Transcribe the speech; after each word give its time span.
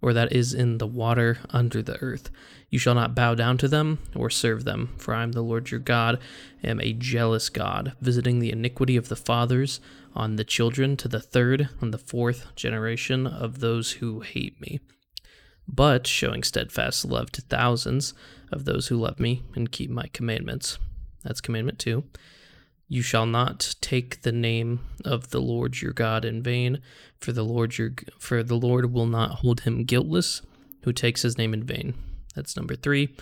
or 0.00 0.12
that 0.12 0.32
is 0.32 0.54
in 0.54 0.78
the 0.78 0.86
water 0.86 1.38
under 1.50 1.82
the 1.82 1.96
earth. 2.00 2.30
You 2.70 2.78
shall 2.78 2.94
not 2.94 3.14
bow 3.14 3.34
down 3.34 3.58
to 3.58 3.68
them 3.68 3.98
or 4.14 4.30
serve 4.30 4.64
them, 4.64 4.94
for 4.98 5.14
I 5.14 5.22
am 5.22 5.32
the 5.32 5.42
Lord 5.42 5.70
your 5.70 5.80
God, 5.80 6.20
am 6.62 6.80
a 6.80 6.92
jealous 6.92 7.48
God, 7.48 7.94
visiting 8.00 8.38
the 8.38 8.52
iniquity 8.52 8.96
of 8.96 9.08
the 9.08 9.16
fathers 9.16 9.80
on 10.14 10.36
the 10.36 10.44
children 10.44 10.96
to 10.98 11.08
the 11.08 11.20
third 11.20 11.68
and 11.80 11.92
the 11.92 11.98
fourth 11.98 12.54
generation 12.54 13.26
of 13.26 13.60
those 13.60 13.92
who 13.92 14.20
hate 14.20 14.60
me, 14.60 14.80
but 15.66 16.06
showing 16.06 16.42
steadfast 16.42 17.04
love 17.04 17.30
to 17.32 17.42
thousands 17.42 18.14
of 18.52 18.64
those 18.64 18.88
who 18.88 18.96
love 18.96 19.20
me 19.20 19.42
and 19.54 19.72
keep 19.72 19.90
my 19.90 20.08
commandments. 20.12 20.78
That's 21.22 21.40
commandment 21.40 21.78
two. 21.78 22.04
You 22.90 23.02
shall 23.02 23.26
not 23.26 23.74
take 23.82 24.22
the 24.22 24.32
name 24.32 24.80
of 25.04 25.28
the 25.28 25.42
Lord 25.42 25.82
your 25.82 25.92
God 25.92 26.24
in 26.24 26.42
vain, 26.42 26.80
for 27.20 27.32
the 27.32 27.44
Lord 27.44 27.78
your 27.78 27.92
for 28.18 28.42
the 28.42 28.56
Lord 28.56 28.92
will 28.92 29.06
not 29.06 29.36
hold 29.36 29.60
him 29.60 29.84
guiltless 29.84 30.42
who 30.82 30.92
takes 30.92 31.22
his 31.22 31.36
name 31.38 31.52
in 31.52 31.64
vain. 31.64 31.94
That's 32.34 32.56
number 32.56 32.76
three. 32.76 33.14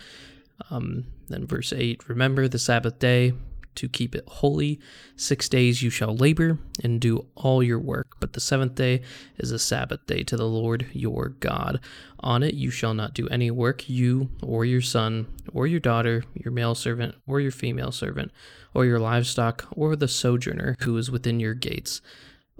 Um, 0.70 1.06
then 1.28 1.46
verse 1.46 1.72
eight. 1.72 2.08
Remember 2.08 2.48
the 2.48 2.58
Sabbath 2.58 2.98
day 2.98 3.32
to 3.76 3.88
keep 3.88 4.14
it 4.14 4.24
holy. 4.26 4.80
Six 5.16 5.48
days 5.48 5.82
you 5.82 5.90
shall 5.90 6.16
labor 6.16 6.58
and 6.82 7.00
do 7.00 7.26
all 7.34 7.62
your 7.62 7.78
work, 7.78 8.16
but 8.20 8.32
the 8.32 8.40
seventh 8.40 8.74
day 8.74 9.02
is 9.36 9.52
a 9.52 9.58
Sabbath 9.58 10.06
day 10.06 10.22
to 10.24 10.36
the 10.36 10.48
Lord 10.48 10.86
your 10.92 11.28
God. 11.40 11.80
On 12.20 12.42
it 12.42 12.54
you 12.54 12.70
shall 12.70 12.94
not 12.94 13.14
do 13.14 13.28
any 13.28 13.50
work, 13.50 13.88
you 13.88 14.30
or 14.42 14.64
your 14.64 14.80
son 14.80 15.26
or 15.52 15.66
your 15.66 15.80
daughter, 15.80 16.24
your 16.34 16.52
male 16.52 16.74
servant 16.74 17.14
or 17.26 17.40
your 17.40 17.52
female 17.52 17.92
servant 17.92 18.32
or 18.74 18.84
your 18.84 18.98
livestock, 18.98 19.66
or 19.70 19.96
the 19.96 20.08
sojourner 20.08 20.76
who 20.80 20.96
is 20.98 21.10
within 21.10 21.40
your 21.40 21.54
gates. 21.54 22.02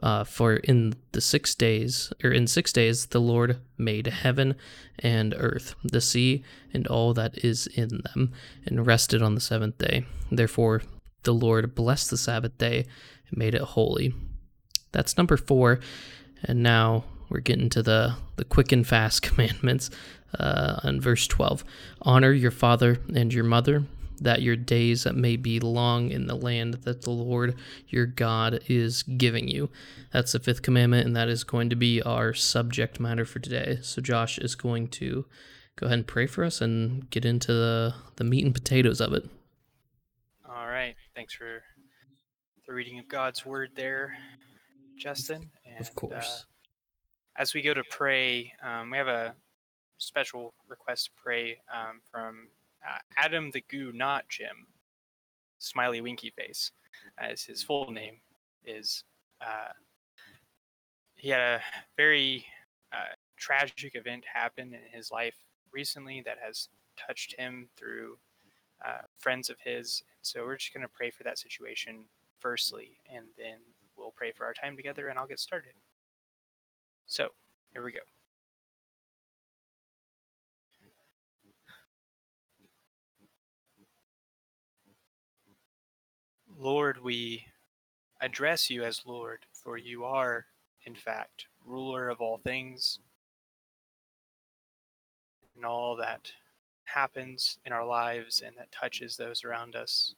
Uh, 0.03 0.25
for 0.25 0.57
in 0.57 0.95
the 1.13 1.21
six 1.21 1.55
days, 1.55 2.13
or 2.23 2.31
in 2.31 2.47
six 2.47 2.71
days, 2.73 3.07
the 3.07 3.21
Lord 3.21 3.59
made 3.79 4.07
heaven 4.07 4.55
and 4.99 5.35
earth, 5.39 5.75
the 5.83 6.03
sea, 6.03 6.45
and 6.73 6.87
all 6.87 7.15
that 7.15 7.39
is 7.43 7.67
in 7.69 8.03
them, 8.05 8.33
and 8.67 8.87
rested 8.87 9.23
on 9.23 9.35
the 9.35 9.41
seventh 9.41 9.79
day. 9.79 10.05
Therefore, 10.31 10.83
the 11.23 11.33
Lord 11.33 11.75
blessed 11.75 12.11
the 12.11 12.17
Sabbath 12.17 12.57
day 12.59 12.87
and 13.29 13.39
made 13.39 13.55
it 13.55 13.63
holy. 13.63 14.15
That's 14.93 15.17
number 15.17 15.37
four. 15.37 15.81
And 16.45 16.63
now 16.63 17.05
we're 17.29 17.41
getting 17.41 17.69
to 17.71 17.83
the, 17.83 18.17
the 18.37 18.45
quick 18.45 18.73
and 18.73 18.87
fast 18.87 19.23
commandments 19.23 19.91
uh, 20.39 20.81
on 20.83 21.01
verse 21.01 21.27
12. 21.27 21.65
Honor 22.03 22.33
your 22.33 22.51
father 22.51 22.99
and 23.15 23.33
your 23.33 23.45
mother, 23.45 23.85
that 24.21 24.43
your 24.43 24.57
days 24.57 25.07
may 25.07 25.37
be 25.37 25.61
long 25.61 26.11
in 26.11 26.27
the 26.27 26.35
land 26.35 26.75
that 26.85 27.03
the 27.03 27.11
Lord 27.11 27.57
your 27.89 28.07
God 28.07 28.61
is 28.69 29.03
giving 29.03 29.49
you. 29.49 29.71
That's 30.13 30.33
the 30.33 30.41
fifth 30.41 30.63
commandment, 30.63 31.07
and 31.07 31.17
that 31.17 31.29
is 31.29 31.45
going 31.45 31.71
to 31.71 31.77
be 31.77 32.03
our 32.03 32.33
subject 32.33 32.99
matter 33.01 33.25
for 33.25 33.39
today. 33.39 33.79
So, 33.83 34.01
Josh 34.01 34.39
is 34.39 34.55
going 34.55 34.89
to 34.89 35.27
go 35.77 35.87
ahead 35.87 35.99
and 35.99 36.07
pray 36.07 36.27
for 36.27 36.45
us 36.45 36.61
and 36.61 37.09
get 37.11 37.25
into 37.25 37.53
the, 37.53 37.95
the 38.17 38.25
meat 38.25 38.45
and 38.45 38.55
potatoes 38.55 39.01
of 39.01 39.13
it. 39.13 39.29
All 40.49 40.67
right. 40.67 40.95
Thanks 41.15 41.35
for 41.35 41.63
the 42.67 42.73
reading 42.73 42.99
of 42.99 43.09
God's 43.09 43.45
word 43.45 43.71
there, 43.77 44.17
Justin. 44.99 45.51
And, 45.67 45.81
of 45.81 45.95
course. 45.95 46.45
Uh, 46.45 47.41
as 47.43 47.53
we 47.53 47.61
go 47.61 47.75
to 47.75 47.85
pray, 47.91 48.53
um, 48.63 48.91
we 48.91 48.97
have 48.97 49.09
a 49.09 49.35
special 49.99 50.55
request 50.69 51.07
to 51.07 51.11
pray 51.23 51.59
um, 51.73 52.01
from 52.11 52.49
uh, 52.87 52.99
Adam 53.17 53.51
the 53.51 53.65
Goo, 53.69 53.93
not 53.93 54.29
Jim. 54.29 54.67
Smiley 55.59 56.01
Winky 56.01 56.31
Face, 56.31 56.71
as 57.19 57.43
his 57.43 57.63
full 57.63 57.91
name 57.91 58.21
is. 58.65 59.05
Uh, 59.41 59.73
he 61.15 61.31
had 61.31 61.41
a 61.41 61.61
very 61.97 62.45
uh, 62.93 63.15
tragic 63.37 63.95
event 63.95 64.25
happen 64.33 64.75
in 64.75 64.81
his 64.93 65.11
life 65.11 65.37
recently 65.73 66.23
that 66.25 66.39
has 66.45 66.69
touched 66.97 67.35
him 67.39 67.69
through 67.77 68.19
uh, 68.87 69.03
friends 69.19 69.51
of 69.51 69.57
his. 69.61 70.03
So 70.23 70.45
we're 70.45 70.57
just 70.57 70.75
going 70.75 70.87
to 70.87 70.93
pray 70.93 71.11
for 71.11 71.23
that 71.25 71.39
situation 71.39 72.05
firstly, 72.39 72.99
and 73.13 73.27
then 73.39 73.59
we'll 73.97 74.13
pray 74.15 74.33
for 74.33 74.45
our 74.45 74.55
time 74.55 74.77
together, 74.77 75.09
and 75.09 75.19
I'll 75.19 75.27
get 75.27 75.41
started. 75.41 75.73
So 77.07 77.29
here 77.73 77.85
we 77.85 77.93
go. 77.93 78.01
Lord, 86.59 87.03
we 87.03 87.45
address 88.21 88.71
you 88.71 88.83
as 88.83 89.03
Lord, 89.05 89.41
for 89.53 89.77
you 89.77 90.05
are, 90.05 90.47
in 90.87 90.95
fact, 90.95 91.47
ruler 91.67 92.09
of 92.09 92.23
all 92.23 92.39
things 92.39 92.99
and 95.55 95.67
all 95.67 95.97
that 95.97 96.33
happens 96.85 97.59
in 97.67 97.73
our 97.73 97.85
lives 97.85 98.43
and 98.45 98.57
that 98.57 98.73
touches 98.73 99.17
those 99.17 99.45
around 99.45 99.77
us. 99.77 100.15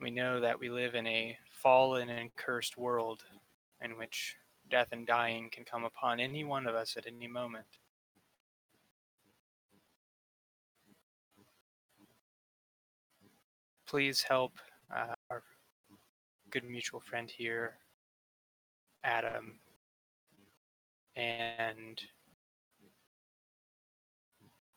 We 0.00 0.12
know 0.12 0.40
that 0.40 0.60
we 0.60 0.68
live 0.68 0.94
in 0.94 1.06
a 1.08 1.36
fallen 1.50 2.10
and 2.10 2.34
cursed 2.36 2.78
world 2.78 3.24
in 3.80 3.96
which 3.96 4.36
death 4.70 4.88
and 4.92 5.04
dying 5.04 5.50
can 5.50 5.64
come 5.64 5.82
upon 5.82 6.20
any 6.20 6.44
one 6.44 6.68
of 6.68 6.76
us 6.76 6.96
at 6.96 7.06
any 7.06 7.26
moment. 7.26 7.66
Please 13.92 14.22
help 14.22 14.54
uh, 14.96 15.14
our 15.28 15.42
good 16.48 16.64
mutual 16.64 16.98
friend 16.98 17.30
here, 17.30 17.74
Adam, 19.04 19.58
and 21.14 22.00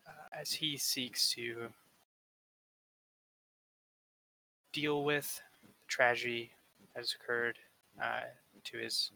uh, 0.06 0.38
as 0.38 0.52
he 0.52 0.76
seeks 0.76 1.34
to 1.34 1.70
deal 4.74 5.06
with 5.06 5.40
the 5.64 5.72
tragedy 5.88 6.52
that 6.94 7.00
has 7.00 7.16
occurred 7.16 7.58
uh, 8.04 8.20
to 8.66 8.78
his 8.78 9.12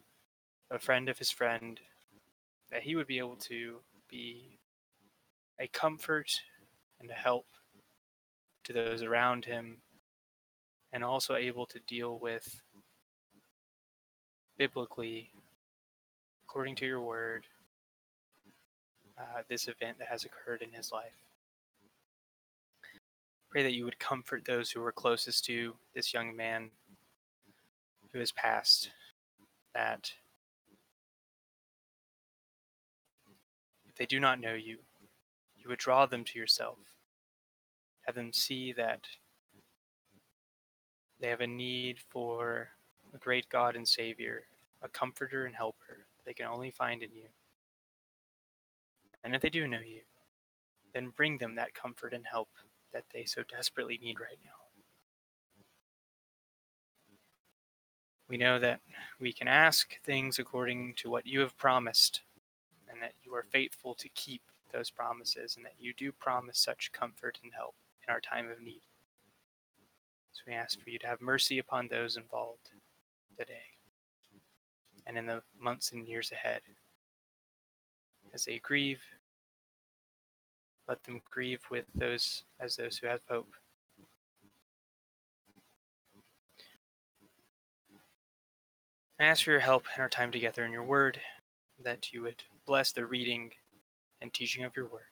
a 0.71 0.79
friend 0.79 1.09
of 1.09 1.17
his 1.17 1.29
friend, 1.29 1.77
that 2.71 2.83
he 2.83 2.95
would 2.95 3.07
be 3.07 3.17
able 3.17 3.35
to 3.35 3.79
be 4.09 4.57
a 5.59 5.67
comfort 5.67 6.31
and 7.01 7.11
a 7.11 7.13
help 7.13 7.47
to 8.63 8.71
those 8.71 9.03
around 9.03 9.43
him 9.43 9.75
and 10.91 11.03
also 11.03 11.35
able 11.35 11.65
to 11.67 11.79
deal 11.87 12.19
with 12.19 12.61
biblically, 14.57 15.31
according 16.45 16.75
to 16.75 16.85
your 16.85 17.01
word, 17.01 17.45
uh, 19.17 19.41
this 19.49 19.67
event 19.67 19.97
that 19.99 20.07
has 20.07 20.25
occurred 20.25 20.61
in 20.61 20.71
his 20.71 20.91
life. 20.91 21.13
Pray 23.49 23.63
that 23.63 23.73
you 23.73 23.85
would 23.85 23.99
comfort 23.99 24.45
those 24.45 24.69
who 24.71 24.79
were 24.79 24.91
closest 24.91 25.45
to 25.45 25.73
this 25.95 26.13
young 26.13 26.35
man 26.35 26.69
who 28.11 28.19
has 28.19 28.31
passed, 28.31 28.91
that 29.73 30.11
if 33.87 33.95
they 33.95 34.05
do 34.05 34.19
not 34.19 34.39
know 34.39 34.53
you, 34.53 34.77
you 35.57 35.69
would 35.69 35.79
draw 35.79 36.05
them 36.05 36.23
to 36.23 36.39
yourself. 36.39 36.77
Have 38.01 38.15
them 38.15 38.33
see 38.33 38.73
that 38.73 39.01
they 41.19 41.27
have 41.27 41.41
a 41.41 41.47
need 41.47 41.99
for 42.09 42.69
a 43.13 43.17
great 43.17 43.49
God 43.49 43.75
and 43.75 43.87
Savior, 43.87 44.43
a 44.81 44.89
comforter 44.89 45.45
and 45.45 45.55
helper 45.55 46.05
they 46.25 46.33
can 46.33 46.45
only 46.45 46.71
find 46.71 47.01
in 47.01 47.11
you. 47.13 47.27
And 49.23 49.35
if 49.35 49.41
they 49.41 49.49
do 49.49 49.67
know 49.67 49.79
you, 49.79 50.01
then 50.93 51.09
bring 51.15 51.37
them 51.37 51.55
that 51.55 51.73
comfort 51.73 52.13
and 52.13 52.25
help 52.25 52.49
that 52.93 53.03
they 53.13 53.25
so 53.25 53.43
desperately 53.49 53.99
need 54.01 54.19
right 54.19 54.39
now. 54.43 54.51
We 58.27 58.37
know 58.37 58.59
that 58.59 58.79
we 59.19 59.33
can 59.33 59.47
ask 59.47 59.99
things 60.03 60.37
according 60.37 60.93
to 60.97 61.09
what 61.09 61.25
you 61.25 61.39
have 61.39 61.57
promised, 61.57 62.21
and 62.87 63.01
that 63.01 63.13
you 63.23 63.33
are 63.33 63.45
faithful 63.51 63.95
to 63.95 64.09
keep 64.09 64.43
those 64.71 64.91
promises, 64.91 65.55
and 65.55 65.65
that 65.65 65.73
you 65.79 65.93
do 65.93 66.11
promise 66.11 66.59
such 66.59 66.91
comfort 66.91 67.39
and 67.43 67.51
help 67.53 67.75
in 68.07 68.13
our 68.13 68.21
time 68.21 68.49
of 68.49 68.61
need. 68.61 68.81
So 70.31 70.41
we 70.47 70.53
ask 70.53 70.79
for 70.81 70.89
you 70.89 70.99
to 70.99 71.07
have 71.07 71.21
mercy 71.21 71.59
upon 71.59 71.87
those 71.87 72.17
involved 72.17 72.69
today 73.37 73.53
and 75.05 75.17
in 75.17 75.25
the 75.25 75.41
months 75.59 75.91
and 75.91 76.07
years 76.07 76.31
ahead. 76.31 76.61
As 78.33 78.45
they 78.45 78.59
grieve, 78.59 79.01
let 80.87 81.03
them 81.03 81.21
grieve 81.29 81.61
with 81.71 81.85
those 81.95 82.43
as 82.59 82.75
those 82.75 82.97
who 82.97 83.07
have 83.07 83.21
hope. 83.29 83.51
I 89.19 89.25
ask 89.25 89.43
for 89.43 89.51
your 89.51 89.59
help 89.59 89.85
in 89.95 90.01
our 90.01 90.09
time 90.09 90.31
together 90.31 90.63
in 90.63 90.71
your 90.71 90.83
word, 90.83 91.19
that 91.83 92.13
you 92.13 92.21
would 92.21 92.41
bless 92.65 92.91
the 92.91 93.05
reading 93.05 93.51
and 94.21 94.33
teaching 94.33 94.63
of 94.63 94.75
your 94.75 94.87
word, 94.87 95.11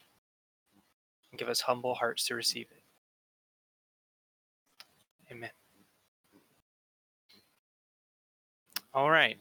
and 1.31 1.39
give 1.39 1.49
us 1.49 1.61
humble 1.61 1.95
hearts 1.95 2.25
to 2.27 2.35
receive 2.35 2.67
it. 2.71 2.83
Amen. 5.29 5.49
All 8.97 9.11
right. 9.11 9.37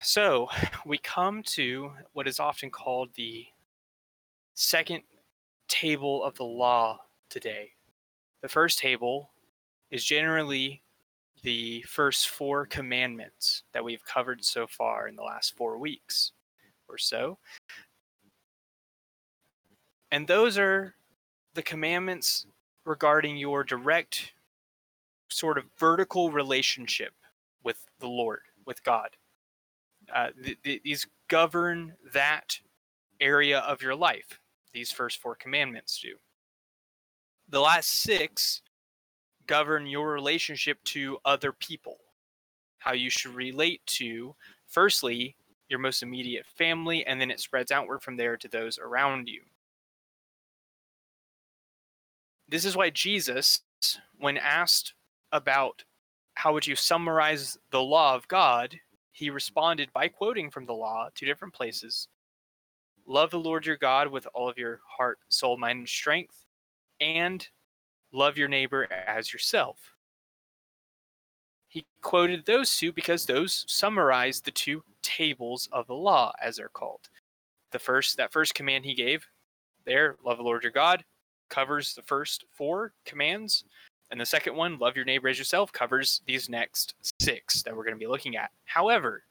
So 0.00 0.48
we 0.86 0.96
come 0.96 1.42
to 1.42 1.90
what 2.12 2.28
is 2.28 2.38
often 2.38 2.70
called 2.70 3.08
the 3.16 3.46
second 4.54 5.02
table 5.66 6.22
of 6.22 6.36
the 6.36 6.44
law 6.44 7.00
today. 7.28 7.72
The 8.42 8.48
first 8.48 8.78
table 8.78 9.30
is 9.90 10.04
generally 10.04 10.84
the 11.42 11.82
first 11.82 12.28
four 12.28 12.64
commandments 12.64 13.64
that 13.72 13.82
we've 13.82 14.04
covered 14.04 14.44
so 14.44 14.68
far 14.68 15.08
in 15.08 15.16
the 15.16 15.22
last 15.24 15.56
four 15.56 15.78
weeks 15.78 16.30
or 16.88 16.96
so. 16.96 17.38
And 20.12 20.28
those 20.28 20.58
are 20.58 20.94
the 21.54 21.62
commandments 21.62 22.46
regarding 22.84 23.36
your 23.36 23.64
direct 23.64 24.33
sort 25.28 25.58
of 25.58 25.64
vertical 25.78 26.30
relationship 26.30 27.14
with 27.62 27.86
the 27.98 28.08
Lord, 28.08 28.40
with 28.66 28.82
God. 28.84 29.10
Uh, 30.14 30.28
th- 30.42 30.58
th- 30.62 30.82
these 30.82 31.06
govern 31.28 31.94
that 32.12 32.58
area 33.20 33.60
of 33.60 33.82
your 33.82 33.94
life. 33.94 34.40
These 34.72 34.92
first 34.92 35.20
four 35.20 35.34
commandments 35.34 35.98
do. 36.00 36.16
The 37.48 37.60
last 37.60 37.88
six 37.90 38.62
govern 39.46 39.86
your 39.86 40.12
relationship 40.12 40.82
to 40.84 41.18
other 41.24 41.52
people, 41.52 41.98
how 42.78 42.92
you 42.92 43.10
should 43.10 43.34
relate 43.34 43.84
to, 43.86 44.34
firstly, 44.66 45.36
your 45.68 45.78
most 45.78 46.02
immediate 46.02 46.46
family, 46.46 47.04
and 47.06 47.20
then 47.20 47.30
it 47.30 47.40
spreads 47.40 47.70
outward 47.70 48.02
from 48.02 48.16
there 48.16 48.36
to 48.36 48.48
those 48.48 48.78
around 48.78 49.28
you. 49.28 49.42
This 52.48 52.64
is 52.64 52.76
why 52.76 52.90
Jesus, 52.90 53.62
when 54.18 54.36
asked 54.36 54.94
about 55.34 55.84
how 56.34 56.54
would 56.54 56.66
you 56.66 56.76
summarize 56.76 57.58
the 57.70 57.82
law 57.82 58.14
of 58.14 58.26
God, 58.28 58.78
he 59.12 59.28
responded 59.28 59.92
by 59.92 60.08
quoting 60.08 60.50
from 60.50 60.64
the 60.64 60.72
law 60.72 61.08
two 61.14 61.26
different 61.26 61.52
places. 61.52 62.08
Love 63.06 63.30
the 63.30 63.38
Lord 63.38 63.66
your 63.66 63.76
God 63.76 64.08
with 64.08 64.26
all 64.32 64.48
of 64.48 64.56
your 64.56 64.80
heart, 64.88 65.18
soul, 65.28 65.58
mind, 65.58 65.80
and 65.80 65.88
strength, 65.88 66.46
and 67.00 67.46
love 68.12 68.38
your 68.38 68.48
neighbor 68.48 68.88
as 69.06 69.32
yourself. 69.32 69.92
He 71.68 71.84
quoted 72.00 72.46
those 72.46 72.74
two 72.74 72.92
because 72.92 73.26
those 73.26 73.64
summarize 73.68 74.40
the 74.40 74.52
two 74.52 74.82
tables 75.02 75.68
of 75.72 75.86
the 75.88 75.94
law, 75.94 76.32
as 76.40 76.56
they're 76.56 76.68
called. 76.68 77.08
The 77.72 77.78
first, 77.80 78.16
that 78.16 78.32
first 78.32 78.54
command 78.54 78.84
he 78.84 78.94
gave, 78.94 79.26
there, 79.84 80.16
love 80.24 80.38
the 80.38 80.44
Lord 80.44 80.62
your 80.62 80.72
God, 80.72 81.04
covers 81.50 81.94
the 81.94 82.02
first 82.02 82.44
four 82.52 82.94
commands. 83.04 83.64
And 84.14 84.20
the 84.20 84.26
second 84.26 84.54
one, 84.54 84.78
love 84.78 84.94
your 84.94 85.04
neighbor 85.04 85.26
as 85.26 85.38
yourself, 85.38 85.72
covers 85.72 86.22
these 86.24 86.48
next 86.48 86.94
six 87.18 87.64
that 87.64 87.74
we're 87.74 87.82
going 87.82 87.96
to 87.96 87.98
be 87.98 88.06
looking 88.06 88.36
at. 88.36 88.52
However, 88.64 89.24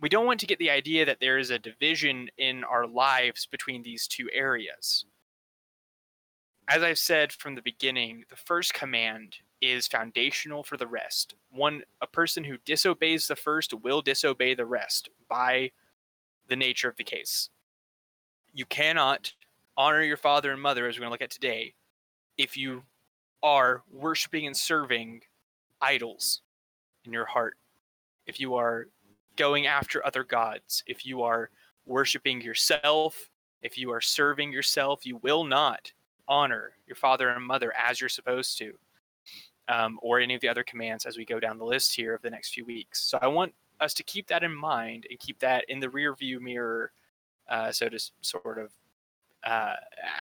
we 0.00 0.08
don't 0.08 0.26
want 0.26 0.38
to 0.38 0.46
get 0.46 0.60
the 0.60 0.70
idea 0.70 1.04
that 1.04 1.18
there 1.18 1.36
is 1.36 1.50
a 1.50 1.58
division 1.58 2.28
in 2.38 2.62
our 2.62 2.86
lives 2.86 3.44
between 3.44 3.82
these 3.82 4.06
two 4.06 4.28
areas. 4.32 5.06
As 6.68 6.84
I've 6.84 7.00
said 7.00 7.32
from 7.32 7.56
the 7.56 7.62
beginning, 7.62 8.22
the 8.30 8.36
first 8.36 8.72
command 8.74 9.38
is 9.60 9.88
foundational 9.88 10.62
for 10.62 10.76
the 10.76 10.86
rest. 10.86 11.34
One 11.50 11.82
a 12.00 12.06
person 12.06 12.44
who 12.44 12.58
disobeys 12.64 13.26
the 13.26 13.34
first 13.34 13.74
will 13.74 14.02
disobey 14.02 14.54
the 14.54 14.66
rest 14.66 15.10
by 15.28 15.72
the 16.46 16.54
nature 16.54 16.88
of 16.88 16.96
the 16.96 17.02
case. 17.02 17.50
You 18.54 18.66
cannot 18.66 19.32
honor 19.76 20.04
your 20.04 20.16
father 20.16 20.52
and 20.52 20.62
mother 20.62 20.86
as 20.86 20.94
we're 20.94 21.00
going 21.00 21.08
to 21.08 21.14
look 21.14 21.22
at 21.22 21.30
today 21.30 21.74
if 22.38 22.56
you 22.56 22.84
are 23.42 23.82
worshiping 23.90 24.46
and 24.46 24.56
serving 24.56 25.20
idols 25.80 26.42
in 27.04 27.12
your 27.12 27.26
heart. 27.26 27.56
If 28.26 28.40
you 28.40 28.54
are 28.54 28.88
going 29.36 29.66
after 29.66 30.04
other 30.04 30.24
gods, 30.24 30.82
if 30.86 31.06
you 31.06 31.22
are 31.22 31.50
worshiping 31.84 32.40
yourself, 32.40 33.30
if 33.62 33.78
you 33.78 33.92
are 33.92 34.00
serving 34.00 34.52
yourself, 34.52 35.06
you 35.06 35.18
will 35.22 35.44
not 35.44 35.92
honor 36.28 36.72
your 36.86 36.96
father 36.96 37.28
and 37.28 37.44
mother 37.44 37.72
as 37.76 38.00
you're 38.00 38.08
supposed 38.08 38.58
to, 38.58 38.72
um, 39.68 39.98
or 40.02 40.18
any 40.18 40.34
of 40.34 40.40
the 40.40 40.48
other 40.48 40.64
commands 40.64 41.06
as 41.06 41.16
we 41.16 41.24
go 41.24 41.38
down 41.38 41.58
the 41.58 41.64
list 41.64 41.94
here 41.94 42.14
of 42.14 42.22
the 42.22 42.30
next 42.30 42.52
few 42.52 42.64
weeks. 42.64 43.02
So 43.02 43.18
I 43.22 43.28
want 43.28 43.54
us 43.80 43.94
to 43.94 44.02
keep 44.02 44.26
that 44.28 44.42
in 44.42 44.54
mind 44.54 45.06
and 45.08 45.18
keep 45.18 45.38
that 45.40 45.64
in 45.68 45.80
the 45.80 45.90
rear 45.90 46.14
view 46.14 46.40
mirror, 46.40 46.92
uh, 47.48 47.70
so 47.70 47.88
to 47.88 47.98
sort 48.22 48.58
of 48.58 48.72
uh, 49.44 49.74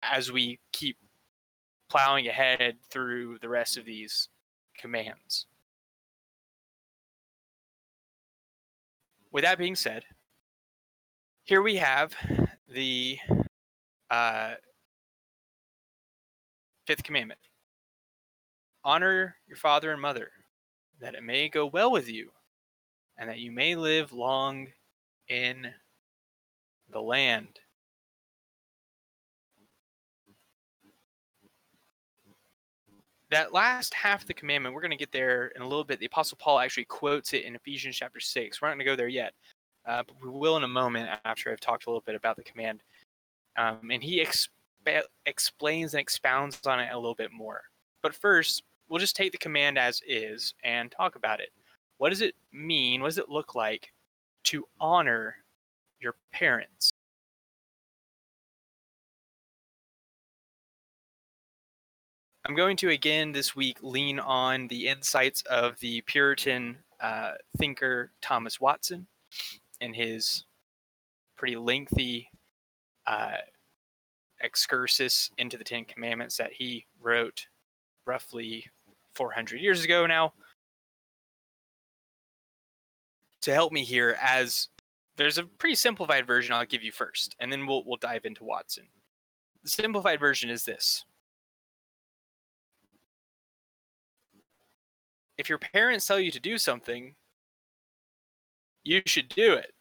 as 0.01 0.31
we 0.31 0.60
keep 0.74 0.98
plowing 1.90 2.28
ahead 2.28 2.78
through 2.90 3.38
the 3.40 3.50
rest 3.50 3.78
of 3.78 3.86
these 3.86 4.30
commands. 4.78 5.46
With 9.32 9.44
that 9.44 9.58
being 9.58 9.76
said, 9.76 10.04
here 11.44 11.62
we 11.62 11.76
have 11.76 12.14
the 12.68 13.20
uh, 14.10 14.54
fifth 16.88 17.04
commandment 17.04 17.40
honor 18.86 19.36
your 19.48 19.58
father 19.58 19.92
and 19.92 20.02
mother, 20.02 20.30
that 21.02 21.16
it 21.16 21.24
may 21.24 21.50
go 21.50 21.66
well 21.66 21.92
with 21.92 22.08
you, 22.08 22.30
and 23.18 23.28
that 23.28 23.40
you 23.40 23.52
may 23.52 23.76
live 23.76 24.14
long 24.14 24.68
in 25.28 25.68
the 26.92 27.02
land. 27.02 27.60
That 33.36 33.52
last 33.52 33.94
half 33.94 34.22
of 34.22 34.28
the 34.28 34.34
commandment, 34.34 34.74
we're 34.74 34.80
going 34.80 34.92
to 34.92 34.98
get 34.98 35.12
there 35.12 35.48
in 35.58 35.62
a 35.62 35.68
little 35.68 35.84
bit. 35.84 36.00
The 36.00 36.06
Apostle 36.06 36.38
Paul 36.40 36.58
actually 36.58 36.86
quotes 36.86 37.34
it 37.34 37.44
in 37.44 37.54
Ephesians 37.54 37.98
chapter 37.98 38.22
6. 38.22 38.62
We're 38.62 38.70
not 38.70 38.75
going 38.75 38.80
to 38.80 38.86
go 38.86 38.96
there 38.96 39.10
yet, 39.10 39.34
uh, 39.86 40.04
but 40.08 40.15
we 40.24 40.30
will 40.30 40.56
in 40.56 40.63
a 40.63 40.70
moment 40.70 41.10
after 41.25 41.51
I've 41.51 41.60
talked 41.60 41.86
a 41.86 41.89
little 41.89 42.04
bit 42.06 42.15
about 42.15 42.38
the 42.38 42.46
command. 42.46 42.82
Um, 43.58 43.92
and 43.92 44.01
he 44.01 44.24
exp- 44.24 44.48
explains 45.25 45.94
and 45.94 46.00
expounds 46.00 46.62
on 46.65 46.80
it 46.80 46.94
a 46.94 46.96
little 46.96 47.13
bit 47.13 47.34
more. 47.34 47.63
But 48.01 48.15
first, 48.15 48.63
we'll 48.88 49.01
just 49.01 49.18
take 49.18 49.34
the 49.34 49.38
command 49.38 49.77
as 49.77 50.00
is 50.08 50.54
and 50.63 50.89
talk 50.89 51.18
about 51.18 51.42
it. 51.42 51.50
What 51.98 52.12
does 52.12 52.22
it 52.22 52.36
mean? 52.54 53.01
What 53.01 53.10
does 53.10 53.18
it 53.18 53.27
look 53.27 53.54
like 53.54 53.92
to 54.46 54.65
honor 54.80 55.36
your 56.00 56.15
parents? 56.32 56.94
I'm 62.48 62.54
going 62.54 62.78
to 62.78 62.90
again 62.92 63.32
this 63.32 63.56
week 63.56 63.80
lean 63.82 64.20
on 64.20 64.68
the 64.68 64.88
insights 64.88 65.42
of 65.50 65.80
the 65.80 66.02
Puritan 66.02 66.78
uh, 67.02 67.32
thinker 67.58 68.12
Thomas 68.22 68.62
Watson 68.62 69.08
and 69.82 69.96
his 69.96 70.46
pretty 71.36 71.56
lengthy 71.56 72.30
uh, 73.08 73.38
excursus 74.42 75.32
into 75.40 75.58
the 75.58 75.64
Ten 75.64 75.86
Commandments 75.86 76.38
that 76.38 76.54
he 76.54 76.86
wrote 77.02 77.48
roughly 78.06 78.64
400 79.16 79.60
years 79.60 79.84
ago 79.84 80.06
now. 80.06 80.32
To 83.42 83.54
help 83.54 83.74
me 83.74 83.84
here, 83.84 84.20
as 84.22 84.68
there's 85.18 85.40
a 85.40 85.46
pretty 85.46 85.75
simplified 85.75 86.28
version 86.28 86.54
I'll 86.54 86.66
give 86.66 86.84
you 86.84 86.92
first, 86.92 87.36
and 87.40 87.52
then 87.52 87.66
we'll 87.66 87.84
we'll 87.86 87.98
dive 87.98 88.25
into 88.25 88.44
Watson. 88.44 88.86
The 89.64 89.70
simplified 89.70 90.20
version 90.20 90.52
is 90.52 90.64
this. 90.64 91.06
If 95.38 95.50
your 95.50 95.58
parents 95.58 96.06
tell 96.08 96.20
you 96.20 96.32
to 96.32 96.39
do 96.39 96.58
something, 96.58 97.15
you 98.84 99.01
should 99.06 99.30
do 99.30 99.54
it. 99.54 99.74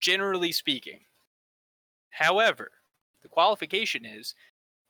Generally 0.00 0.52
speaking. 0.52 1.00
However, 2.10 2.70
the 3.22 3.28
qualification 3.28 4.04
is 4.04 4.34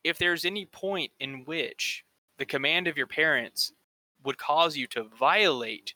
if 0.05 0.19
there's 0.19 0.45
any 0.45 0.67
point 0.67 1.13
in 1.21 1.45
which 1.45 2.05
the 2.39 2.47
command 2.47 2.87
of 2.87 2.97
your 2.97 3.07
parents 3.07 3.73
would 4.25 4.39
cause 4.39 4.77
you 4.77 4.87
to 4.89 5.05
violate 5.19 5.95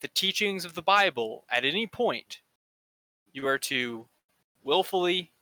the 0.00 0.08
teachings 0.08 0.64
of 0.64 0.74
the 0.74 0.82
Bible 0.82 1.44
at 1.50 1.64
any 1.64 1.86
point, 1.86 2.40
you 3.32 3.46
are 3.46 3.58
to 3.58 4.06
willfully, 4.62 5.32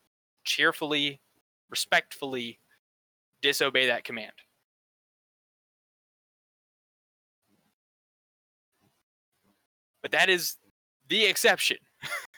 cheerfully, 0.44 1.20
respectfully 1.70 2.58
disobey 3.40 3.86
that 3.86 4.04
command. 4.04 4.32
But 10.02 10.10
that 10.12 10.28
is 10.28 10.56
the 11.08 11.24
exception. 11.24 11.78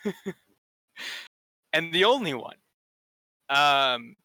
and 1.73 1.93
the 1.93 2.05
only 2.05 2.35
one. 2.35 2.57
Um, 3.49 4.17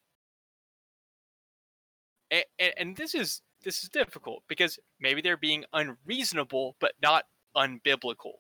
and, 2.32 2.44
and 2.78 2.96
this 2.96 3.16
is 3.16 3.42
this 3.64 3.84
is 3.84 3.90
difficult 3.90 4.44
because 4.48 4.80
maybe 5.02 5.22
they're 5.22 5.38
being 5.38 5.66
unreasonable 5.74 6.76
but 6.80 6.94
not 7.02 7.26
unbiblical. 7.56 8.34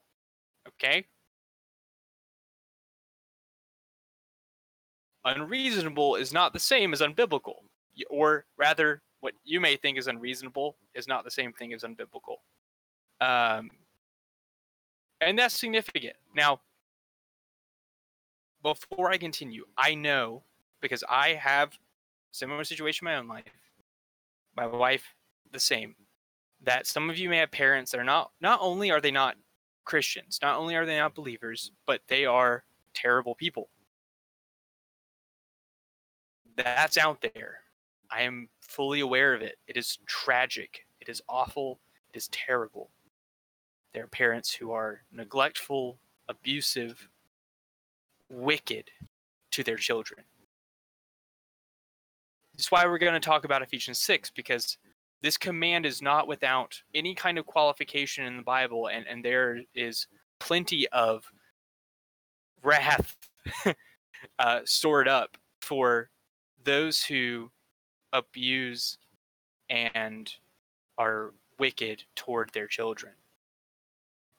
Okay? 0.67 1.05
Unreasonable 5.25 6.15
is 6.15 6.31
not 6.31 6.53
the 6.53 6.59
same 6.59 6.93
as 6.93 7.01
unbiblical. 7.01 7.55
Or 8.09 8.45
rather, 8.57 9.01
what 9.19 9.33
you 9.43 9.59
may 9.59 9.75
think 9.75 9.97
is 9.97 10.07
unreasonable 10.07 10.77
is 10.95 11.07
not 11.07 11.25
the 11.25 11.31
same 11.31 11.51
thing 11.51 11.73
as 11.73 11.83
unbiblical. 11.83 12.37
Um, 13.19 13.69
and 15.21 15.37
that's 15.37 15.59
significant. 15.59 16.15
Now, 16.35 16.61
before 18.63 19.11
I 19.11 19.17
continue, 19.17 19.65
I 19.77 19.95
know 19.95 20.43
because 20.81 21.03
I 21.09 21.29
have 21.33 21.77
similar 22.31 22.63
situation 22.63 23.07
in 23.07 23.13
my 23.13 23.19
own 23.19 23.27
life. 23.27 23.45
My 24.55 24.65
wife, 24.65 25.15
the 25.51 25.59
same. 25.59 25.95
That 26.61 26.87
some 26.87 27.09
of 27.09 27.17
you 27.17 27.29
may 27.29 27.37
have 27.37 27.51
parents 27.51 27.91
that 27.91 27.99
are 27.99 28.03
not. 28.03 28.31
Not 28.41 28.59
only 28.61 28.91
are 28.91 29.01
they 29.01 29.11
not 29.11 29.37
Christians, 29.85 30.39
not 30.41 30.57
only 30.57 30.75
are 30.75 30.85
they 30.85 30.97
not 30.97 31.15
believers, 31.15 31.71
but 31.85 32.01
they 32.07 32.25
are 32.25 32.63
terrible 32.93 33.35
people. 33.35 33.69
That's 36.57 36.97
out 36.97 37.21
there. 37.21 37.59
I 38.11 38.23
am 38.23 38.49
fully 38.59 38.99
aware 38.99 39.33
of 39.33 39.41
it. 39.41 39.57
It 39.67 39.77
is 39.77 39.99
tragic. 40.05 40.85
It 40.99 41.07
is 41.07 41.21
awful. 41.29 41.79
It 42.13 42.17
is 42.17 42.27
terrible. 42.29 42.89
There 43.93 44.03
are 44.03 44.07
parents 44.07 44.53
who 44.53 44.71
are 44.71 45.01
neglectful, 45.11 45.99
abusive, 46.27 47.09
wicked 48.29 48.91
to 49.51 49.63
their 49.63 49.77
children. 49.77 50.25
That's 52.53 52.71
why 52.71 52.85
we're 52.85 52.97
going 52.97 53.13
to 53.13 53.19
talk 53.19 53.45
about 53.45 53.61
Ephesians 53.61 53.97
6 53.99 54.31
because 54.31 54.77
this 55.21 55.37
command 55.37 55.85
is 55.85 56.01
not 56.01 56.27
without 56.27 56.81
any 56.93 57.15
kind 57.15 57.37
of 57.37 57.45
qualification 57.45 58.25
in 58.25 58.37
the 58.37 58.43
Bible, 58.43 58.87
and, 58.87 59.05
and 59.07 59.23
there 59.23 59.61
is 59.73 60.07
plenty 60.39 60.87
of 60.89 61.25
wrath 62.63 63.15
uh, 64.39 64.59
stored 64.65 65.07
up 65.07 65.37
for 65.61 66.09
those 66.63 67.03
who 67.03 67.49
abuse 68.13 68.97
and 69.69 70.33
are 70.97 71.33
wicked 71.57 72.03
toward 72.15 72.51
their 72.53 72.67
children. 72.67 73.13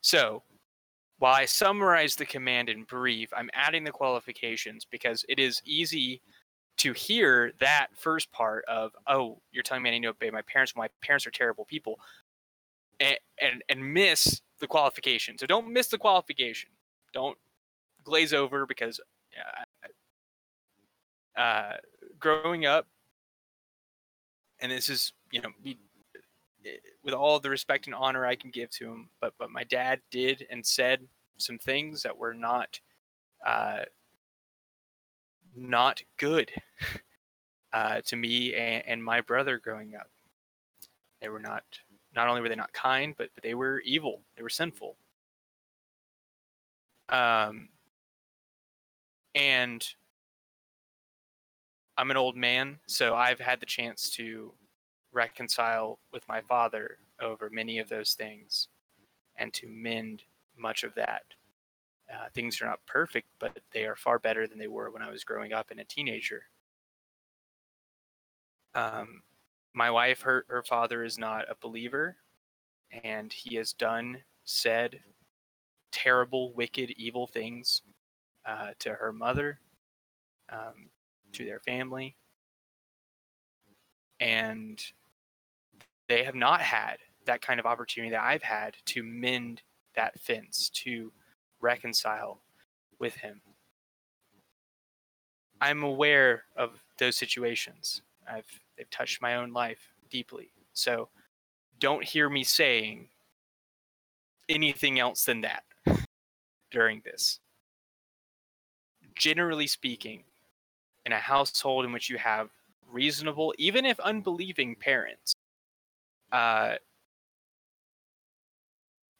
So, 0.01 0.43
while 1.19 1.35
I 1.35 1.45
summarize 1.45 2.15
the 2.15 2.25
command 2.25 2.67
in 2.67 2.83
brief, 2.83 3.29
I'm 3.35 3.49
adding 3.53 3.83
the 3.83 3.91
qualifications 3.91 4.85
because 4.85 5.23
it 5.29 5.39
is 5.39 5.61
easy 5.65 6.21
to 6.77 6.93
hear 6.93 7.51
that 7.59 7.89
first 7.95 8.31
part 8.31 8.65
of, 8.65 8.91
oh, 9.05 9.39
you're 9.51 9.61
telling 9.61 9.83
me 9.83 9.91
I 9.91 9.93
need 9.93 10.01
to 10.01 10.09
obey 10.09 10.31
my 10.31 10.41
parents. 10.41 10.75
My 10.75 10.89
parents 11.03 11.27
are 11.27 11.31
terrible 11.31 11.65
people, 11.65 11.99
and 12.99 13.17
and, 13.39 13.63
and 13.69 13.93
miss 13.93 14.41
the 14.59 14.67
qualification. 14.67 15.37
So 15.37 15.45
don't 15.45 15.71
miss 15.71 15.87
the 15.89 15.99
qualification. 15.99 16.71
Don't 17.13 17.37
glaze 18.03 18.33
over 18.33 18.65
because 18.65 18.99
uh, 21.37 21.39
uh, 21.39 21.77
growing 22.19 22.65
up, 22.65 22.87
and 24.59 24.71
this 24.71 24.89
is 24.89 25.13
you 25.31 25.41
know 25.41 25.49
with 27.03 27.13
all 27.13 27.39
the 27.39 27.49
respect 27.49 27.87
and 27.87 27.95
honor 27.95 28.25
I 28.25 28.35
can 28.35 28.51
give 28.51 28.69
to 28.71 28.85
him, 28.85 29.09
but 29.19 29.33
but 29.37 29.49
my 29.49 29.63
dad 29.63 29.99
did 30.11 30.45
and 30.49 30.65
said 30.65 31.07
some 31.37 31.57
things 31.57 32.03
that 32.03 32.17
were 32.17 32.33
not 32.33 32.79
uh, 33.45 33.81
not 35.55 36.01
good 36.17 36.51
uh, 37.73 38.01
to 38.01 38.15
me 38.15 38.53
and, 38.55 38.83
and 38.87 39.03
my 39.03 39.21
brother 39.21 39.57
growing 39.57 39.95
up. 39.95 40.09
They 41.21 41.29
were 41.29 41.39
not 41.39 41.63
not 42.15 42.27
only 42.27 42.41
were 42.41 42.49
they 42.49 42.55
not 42.55 42.73
kind, 42.73 43.15
but, 43.17 43.29
but 43.33 43.43
they 43.43 43.53
were 43.53 43.79
evil. 43.81 44.21
They 44.35 44.43
were 44.43 44.49
sinful. 44.49 44.97
Um, 47.09 47.69
and 49.35 49.85
I'm 51.97 52.11
an 52.11 52.17
old 52.17 52.35
man, 52.35 52.79
so 52.87 53.15
I've 53.15 53.39
had 53.39 53.59
the 53.59 53.65
chance 53.65 54.09
to 54.11 54.53
reconcile 55.13 55.99
with 56.11 56.27
my 56.27 56.41
father 56.41 56.97
over 57.21 57.49
many 57.51 57.79
of 57.79 57.89
those 57.89 58.13
things 58.13 58.67
and 59.35 59.53
to 59.53 59.67
mend 59.67 60.23
much 60.57 60.83
of 60.83 60.93
that. 60.95 61.23
Uh, 62.11 62.27
things 62.33 62.61
are 62.61 62.65
not 62.65 62.85
perfect, 62.85 63.27
but 63.39 63.57
they 63.71 63.85
are 63.85 63.95
far 63.95 64.19
better 64.19 64.47
than 64.47 64.59
they 64.59 64.67
were 64.67 64.91
when 64.91 65.01
I 65.01 65.09
was 65.09 65.23
growing 65.23 65.53
up 65.53 65.71
and 65.71 65.79
a 65.79 65.85
teenager. 65.85 66.43
Um, 68.75 69.21
my 69.73 69.89
wife, 69.89 70.21
her, 70.21 70.45
her 70.49 70.63
father 70.63 71.03
is 71.03 71.17
not 71.17 71.49
a 71.49 71.55
believer, 71.61 72.17
and 73.03 73.31
he 73.31 73.55
has 73.55 73.71
done, 73.73 74.17
said 74.43 74.99
terrible, 75.91 76.53
wicked, 76.53 76.91
evil 76.91 77.27
things 77.27 77.81
uh, 78.45 78.71
to 78.79 78.93
her 78.93 79.13
mother, 79.13 79.59
um, 80.49 80.89
to 81.33 81.45
their 81.45 81.59
family. 81.59 82.15
And 84.19 84.81
they 86.11 86.23
have 86.25 86.35
not 86.35 86.59
had 86.59 86.97
that 87.25 87.41
kind 87.41 87.57
of 87.57 87.65
opportunity 87.65 88.11
that 88.11 88.21
I've 88.21 88.43
had 88.43 88.75
to 88.87 89.01
mend 89.01 89.61
that 89.95 90.19
fence, 90.19 90.69
to 90.83 91.09
reconcile 91.61 92.41
with 92.99 93.15
him. 93.15 93.39
I'm 95.61 95.83
aware 95.83 96.43
of 96.57 96.83
those 96.97 97.15
situations. 97.15 98.01
I've 98.29 98.45
they've 98.77 98.89
touched 98.89 99.21
my 99.21 99.35
own 99.35 99.53
life 99.53 99.93
deeply. 100.09 100.51
So 100.73 101.07
don't 101.79 102.03
hear 102.03 102.29
me 102.29 102.43
saying 102.43 103.07
anything 104.49 104.99
else 104.99 105.23
than 105.23 105.41
that 105.41 105.63
during 106.71 107.01
this. 107.05 107.39
Generally 109.15 109.67
speaking, 109.67 110.25
in 111.05 111.13
a 111.13 111.19
household 111.19 111.85
in 111.85 111.93
which 111.93 112.09
you 112.09 112.17
have 112.17 112.49
reasonable, 112.91 113.53
even 113.57 113.85
if 113.85 113.97
unbelieving 114.01 114.75
parents, 114.75 115.35
uh, 116.31 116.75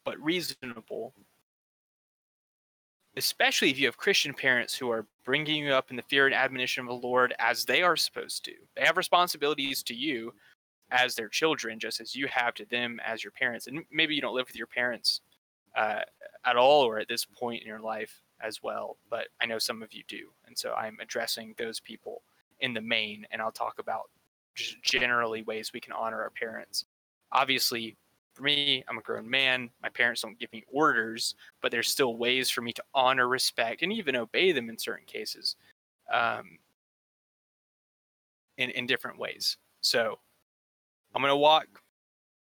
but 0.06 0.20
reasonable, 0.20 1.14
especially 3.16 3.70
if 3.70 3.80
you 3.80 3.86
have 3.86 3.98
Christian 3.98 4.34
parents 4.34 4.76
who 4.76 4.90
are 4.90 5.06
bringing 5.26 5.66
you 5.66 5.74
up 5.74 5.92
in 5.92 5.96
the 5.96 6.04
fear 6.04 6.26
and 6.26 6.36
admonition 6.36 6.82
of 6.82 6.88
the 6.88 7.08
Lord 7.08 7.34
as 7.40 7.66
they 7.66 7.82
are 7.82 7.98
supposed 7.98 8.44
to. 8.46 8.54
They 8.76 8.86
have 8.86 8.98
responsibilities 8.98 9.84
to 9.84 9.94
you 9.94 10.34
as 10.92 11.16
their 11.16 11.30
children, 11.30 11.80
just 11.80 12.02
as 12.02 12.16
you 12.16 12.28
have 12.28 12.54
to 12.56 12.66
them 12.66 13.00
as 13.06 13.24
your 13.24 13.32
parents. 13.32 13.68
And 13.68 13.84
maybe 13.92 14.16
you 14.16 14.22
don't 14.22 14.36
live 14.36 14.48
with 14.48 14.56
your 14.56 14.68
parents 14.68 15.22
uh, 15.76 16.02
at 16.46 16.58
all 16.58 16.84
or 16.84 17.00
at 17.00 17.08
this 17.08 17.26
point 17.26 17.62
in 17.62 17.68
your 17.68 17.80
life 17.80 18.22
as 18.42 18.62
well, 18.64 18.98
but 19.10 19.28
I 19.42 19.46
know 19.46 19.60
some 19.60 19.84
of 19.84 19.94
you 19.94 20.04
do. 20.08 20.30
And 20.48 20.58
so 20.58 20.74
I'm 20.74 20.98
addressing 21.00 21.54
those 21.58 21.80
people 21.80 22.24
in 22.60 22.74
the 22.74 22.82
main, 22.82 23.26
and 23.32 23.42
I'll 23.42 23.52
talk 23.52 23.80
about 23.80 24.10
just 24.56 24.82
generally 24.84 25.44
ways 25.44 25.72
we 25.74 25.80
can 25.80 25.94
honor 25.94 26.22
our 26.22 26.32
parents. 26.32 26.86
Obviously, 27.34 27.98
for 28.34 28.44
me, 28.44 28.84
I'm 28.88 28.98
a 28.98 29.02
grown 29.02 29.30
man. 29.30 29.70
My 29.84 29.90
parents 29.90 30.22
don't 30.22 30.40
give 30.40 30.52
me 30.54 30.64
orders, 30.72 31.36
but 31.62 31.72
there's 31.72 31.90
still 31.90 32.18
ways 32.18 32.50
for 32.50 32.62
me 32.62 32.74
to 32.74 32.84
honor, 32.94 33.28
respect, 33.28 33.82
and 33.84 33.92
even 33.94 34.16
obey 34.16 34.52
them 34.52 34.70
in 34.70 34.78
certain 34.78 35.06
cases, 35.06 35.56
um, 36.14 36.58
in 38.58 38.70
in 38.72 38.86
different 38.86 39.18
ways. 39.20 39.58
So, 39.82 40.20
I'm 41.16 41.22
gonna 41.22 41.38
walk. 41.38 41.68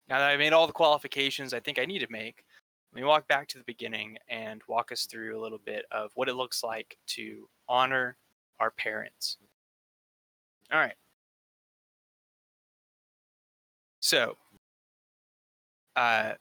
Now 0.08 0.18
that 0.18 0.30
I 0.30 0.36
made 0.36 0.52
all 0.52 0.66
the 0.66 0.72
qualifications 0.72 1.54
I 1.54 1.60
think 1.60 1.78
I 1.78 1.84
need 1.86 2.00
to 2.00 2.10
make, 2.10 2.44
let 2.92 3.00
me 3.02 3.06
walk 3.06 3.28
back 3.28 3.48
to 3.48 3.58
the 3.58 3.64
beginning 3.64 4.18
and 4.28 4.62
walk 4.68 4.92
us 4.92 5.06
through 5.06 5.38
a 5.38 5.42
little 5.42 5.58
bit 5.58 5.84
of 5.92 6.10
what 6.14 6.28
it 6.28 6.34
looks 6.34 6.62
like 6.64 6.98
to 7.08 7.48
honor 7.68 8.16
our 8.60 8.70
parents. 8.72 9.38
All 10.72 10.78
right. 10.78 10.94
So, 14.00 14.36
uh, 15.98 16.34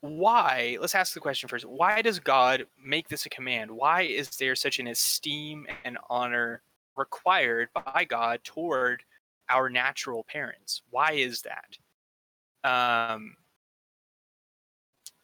why? 0.00 0.78
Let's 0.80 0.94
ask 0.94 1.12
the 1.12 1.20
question 1.20 1.48
first. 1.48 1.64
Why 1.64 2.02
does 2.02 2.20
God 2.20 2.66
make 2.82 3.08
this 3.08 3.26
a 3.26 3.30
command? 3.30 3.70
Why 3.70 4.02
is 4.02 4.30
there 4.36 4.54
such 4.54 4.78
an 4.78 4.86
esteem 4.86 5.66
and 5.84 5.98
honor 6.08 6.62
required 6.96 7.68
by 7.74 8.06
God 8.08 8.40
toward 8.44 9.02
our 9.48 9.68
natural 9.68 10.24
parents? 10.24 10.82
Why 10.90 11.12
is 11.12 11.42
that? 11.42 11.78
Um, 12.64 13.34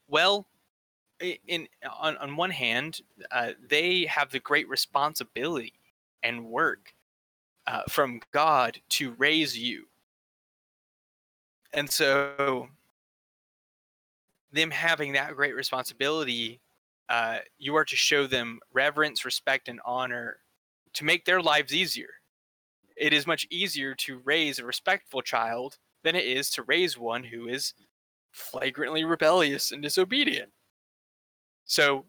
well, 0.08 0.46
in 1.20 1.68
on 2.00 2.16
on 2.16 2.36
one 2.36 2.50
hand, 2.50 3.00
uh, 3.30 3.52
they 3.68 4.06
have 4.06 4.30
the 4.30 4.40
great 4.40 4.68
responsibility 4.68 5.74
and 6.24 6.46
work 6.46 6.94
uh, 7.68 7.82
from 7.88 8.20
God 8.32 8.80
to 8.90 9.12
raise 9.18 9.56
you, 9.56 9.86
and 11.72 11.90
so 11.90 12.68
them 14.52 14.70
having 14.70 15.12
that 15.12 15.34
great 15.34 15.54
responsibility, 15.54 16.60
uh, 17.08 17.38
you 17.58 17.74
are 17.76 17.84
to 17.84 17.96
show 17.96 18.26
them 18.26 18.60
reverence, 18.72 19.24
respect, 19.24 19.68
and 19.68 19.80
honor 19.84 20.38
to 20.94 21.04
make 21.04 21.24
their 21.24 21.40
lives 21.42 21.74
easier. 21.74 22.10
it 22.96 23.12
is 23.12 23.26
much 23.26 23.46
easier 23.50 23.94
to 23.94 24.18
raise 24.24 24.58
a 24.58 24.64
respectful 24.64 25.22
child 25.22 25.78
than 26.04 26.16
it 26.16 26.24
is 26.24 26.50
to 26.50 26.62
raise 26.64 26.98
one 26.98 27.24
who 27.24 27.48
is 27.48 27.74
flagrantly 28.32 29.04
rebellious 29.04 29.72
and 29.72 29.82
disobedient. 29.82 30.50
So 31.64 32.06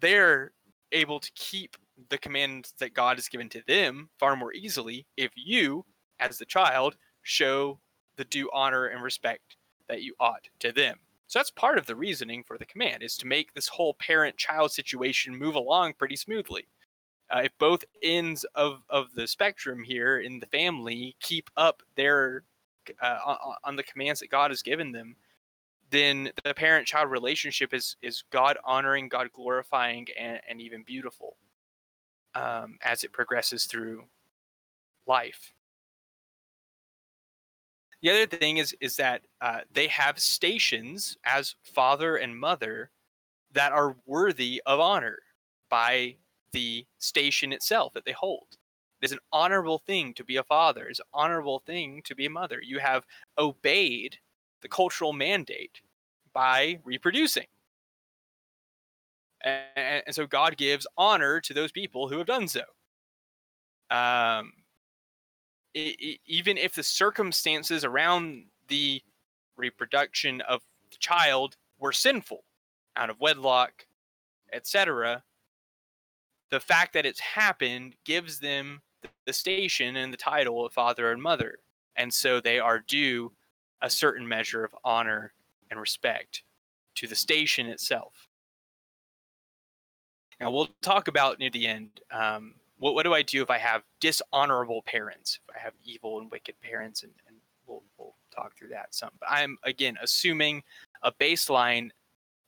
they're 0.00 0.52
able 0.92 1.20
to 1.20 1.30
keep 1.34 1.76
the 2.08 2.18
commands 2.18 2.74
that 2.78 2.94
God 2.94 3.16
has 3.18 3.28
given 3.28 3.48
to 3.50 3.62
them 3.66 4.08
far 4.18 4.36
more 4.36 4.52
easily 4.52 5.06
if 5.16 5.30
you, 5.36 5.84
as 6.18 6.38
the 6.38 6.44
child, 6.46 6.96
show 7.22 7.80
the 8.16 8.24
due 8.24 8.50
honor 8.52 8.86
and 8.86 9.02
respect 9.02 9.56
that 9.88 10.02
you 10.02 10.14
ought 10.20 10.48
to 10.60 10.72
them. 10.72 10.98
So 11.26 11.38
that's 11.38 11.50
part 11.50 11.78
of 11.78 11.86
the 11.86 11.94
reasoning 11.94 12.42
for 12.42 12.58
the 12.58 12.64
command 12.64 13.02
is 13.02 13.16
to 13.18 13.26
make 13.26 13.54
this 13.54 13.68
whole 13.68 13.94
parent-child 13.94 14.72
situation 14.72 15.36
move 15.36 15.54
along 15.54 15.94
pretty 15.94 16.16
smoothly. 16.16 16.66
Uh, 17.32 17.42
if 17.44 17.52
both 17.58 17.84
ends 18.02 18.44
of, 18.56 18.82
of 18.90 19.14
the 19.14 19.28
spectrum 19.28 19.84
here 19.84 20.18
in 20.18 20.40
the 20.40 20.46
family 20.46 21.14
keep 21.20 21.48
up 21.56 21.82
their 21.94 22.42
uh, 23.00 23.36
on, 23.62 23.76
the 23.76 23.84
commands 23.84 24.18
that 24.18 24.30
God 24.30 24.50
has 24.50 24.62
given 24.62 24.90
them, 24.90 25.14
then 25.90 26.32
the 26.42 26.54
parent-child 26.54 27.08
relationship 27.08 27.72
is 27.72 27.96
is 28.02 28.24
God 28.30 28.58
honoring, 28.64 29.08
God 29.08 29.30
glorifying, 29.32 30.08
and, 30.18 30.40
and 30.48 30.60
even 30.60 30.82
beautiful 30.82 31.36
um, 32.34 32.78
as 32.82 33.04
it 33.04 33.12
progresses 33.12 33.66
through 33.66 34.04
life. 35.06 35.52
The 38.02 38.10
other 38.10 38.26
thing 38.26 38.56
is 38.56 38.74
is 38.80 38.96
that 38.96 39.22
uh, 39.40 39.60
they 39.72 39.88
have 39.88 40.18
stations 40.18 41.16
as 41.24 41.54
father 41.64 42.16
and 42.16 42.38
mother 42.38 42.90
that 43.52 43.72
are 43.72 43.96
worthy 44.06 44.62
of 44.66 44.80
honor 44.80 45.18
by 45.68 46.16
the 46.52 46.86
station 46.98 47.52
itself 47.52 47.92
that 47.94 48.04
they 48.04 48.12
hold. 48.12 48.46
It 49.00 49.06
is 49.06 49.12
an 49.12 49.18
honorable 49.32 49.78
thing 49.78 50.14
to 50.14 50.24
be 50.24 50.36
a 50.36 50.44
father. 50.44 50.86
It's 50.86 51.00
an 51.00 51.06
honorable 51.14 51.60
thing 51.60 52.02
to 52.04 52.14
be 52.14 52.26
a 52.26 52.30
mother. 52.30 52.60
You 52.62 52.78
have 52.78 53.06
obeyed 53.38 54.18
the 54.62 54.68
cultural 54.68 55.12
mandate 55.12 55.80
by 56.32 56.78
reproducing. 56.84 57.46
And, 59.42 60.02
and 60.06 60.14
so 60.14 60.26
God 60.26 60.56
gives 60.56 60.86
honor 60.98 61.40
to 61.40 61.54
those 61.54 61.72
people 61.72 62.08
who 62.08 62.18
have 62.18 62.26
done 62.26 62.46
so. 62.46 62.62
Um, 63.90 64.52
it, 65.74 65.96
it, 65.98 66.20
even 66.26 66.56
if 66.56 66.74
the 66.74 66.82
circumstances 66.82 67.84
around 67.84 68.44
the 68.68 69.02
reproduction 69.56 70.40
of 70.42 70.62
the 70.90 70.96
child 70.98 71.56
were 71.78 71.92
sinful, 71.92 72.44
out 72.96 73.10
of 73.10 73.20
wedlock, 73.20 73.86
etc., 74.52 75.22
the 76.50 76.60
fact 76.60 76.92
that 76.94 77.06
it's 77.06 77.20
happened 77.20 77.94
gives 78.04 78.40
them 78.40 78.82
the 79.26 79.32
station 79.32 79.96
and 79.96 80.12
the 80.12 80.16
title 80.16 80.66
of 80.66 80.72
father 80.72 81.12
and 81.12 81.22
mother. 81.22 81.58
And 81.96 82.12
so 82.12 82.40
they 82.40 82.58
are 82.58 82.80
due 82.80 83.32
a 83.82 83.88
certain 83.88 84.26
measure 84.26 84.64
of 84.64 84.74
honor 84.84 85.32
and 85.70 85.80
respect 85.80 86.42
to 86.96 87.06
the 87.06 87.14
station 87.14 87.66
itself. 87.66 88.28
Now, 90.40 90.50
we'll 90.50 90.68
talk 90.82 91.08
about 91.08 91.38
near 91.38 91.50
the 91.50 91.66
end 91.66 92.00
um, 92.10 92.54
what, 92.80 92.94
what 92.94 93.04
do 93.04 93.14
I 93.14 93.22
do 93.22 93.42
if 93.42 93.50
I 93.50 93.58
have 93.58 93.82
dishonorable 94.00 94.82
parents, 94.82 95.38
if 95.48 95.54
I 95.54 95.58
have 95.60 95.74
evil 95.84 96.18
and 96.18 96.30
wicked 96.30 96.54
parents, 96.60 97.02
and, 97.02 97.12
and 97.28 97.36
we'll, 97.66 97.84
we'll 97.98 98.14
talk 98.34 98.56
through 98.56 98.68
that 98.68 98.94
some. 98.94 99.10
But 99.20 99.28
I'm, 99.30 99.56
again, 99.64 99.96
assuming 100.02 100.62
a 101.02 101.12
baseline 101.12 101.90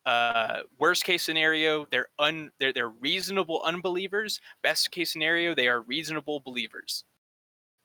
uh, 0.07 0.61
worst 0.79 1.05
case 1.05 1.23
scenario, 1.23 1.87
they're 1.91 2.09
un 2.19 2.51
they're 2.59 2.73
they're 2.73 2.89
reasonable 2.89 3.63
unbelievers. 3.65 4.41
Best 4.63 4.91
case 4.91 5.13
scenario, 5.13 5.55
they 5.55 5.69
are 5.69 5.83
reasonable 5.83 6.41
believers 6.41 7.05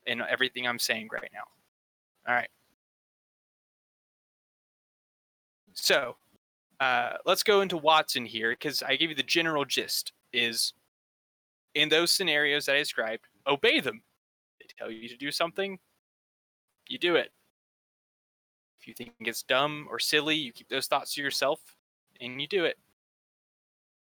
in 0.06 0.22
everything 0.22 0.66
I'm 0.66 0.78
saying 0.78 1.08
right 1.12 1.30
now. 1.32 1.44
All 2.26 2.34
right. 2.34 2.48
So, 5.74 6.16
uh, 6.80 7.12
let's 7.24 7.44
go 7.44 7.60
into 7.60 7.76
Watson 7.76 8.24
here 8.24 8.50
because 8.50 8.82
I 8.82 8.96
gave 8.96 9.10
you 9.10 9.14
the 9.16 9.22
general 9.22 9.64
gist. 9.64 10.12
Is 10.32 10.72
in 11.74 11.88
those 11.88 12.10
scenarios 12.10 12.66
that 12.66 12.76
I 12.76 12.78
described, 12.78 13.24
obey 13.46 13.80
them. 13.80 14.02
They 14.60 14.66
tell 14.78 14.90
you 14.90 15.08
to 15.08 15.16
do 15.16 15.30
something, 15.30 15.78
you 16.86 16.98
do 16.98 17.16
it. 17.16 17.30
If 18.80 18.88
you 18.88 18.94
think 18.94 19.12
it's 19.20 19.42
dumb 19.42 19.86
or 19.90 19.98
silly, 19.98 20.36
you 20.36 20.52
keep 20.52 20.68
those 20.68 20.86
thoughts 20.86 21.14
to 21.14 21.22
yourself 21.22 21.60
and 22.20 22.40
you 22.40 22.46
do 22.46 22.64
it. 22.64 22.78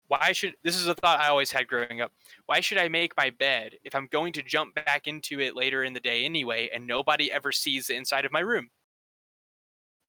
Why 0.09 0.33
should 0.33 0.55
this 0.63 0.77
is 0.77 0.87
a 0.87 0.95
thought 0.95 1.21
I 1.21 1.29
always 1.29 1.51
had 1.51 1.67
growing 1.67 2.01
up. 2.01 2.13
Why 2.47 2.61
should 2.61 2.79
I 2.79 2.89
make 2.89 3.17
my 3.17 3.31
bed 3.31 3.75
if 3.83 3.95
I'm 3.95 4.09
going 4.13 4.33
to 4.35 4.43
jump 4.43 4.75
back 4.75 5.09
into 5.09 5.41
it 5.41 5.57
later 5.57 5.83
in 5.83 5.95
the 5.95 6.01
day 6.01 6.25
anyway 6.25 6.71
and 6.73 6.87
nobody 6.87 7.33
ever 7.33 7.51
sees 7.51 7.89
the 7.89 7.97
inside 7.97 8.25
of 8.25 8.33
my 8.33 8.41
room? 8.41 8.71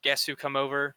Guests 0.03 0.25
who 0.25 0.35
come 0.35 0.55
over, 0.55 0.95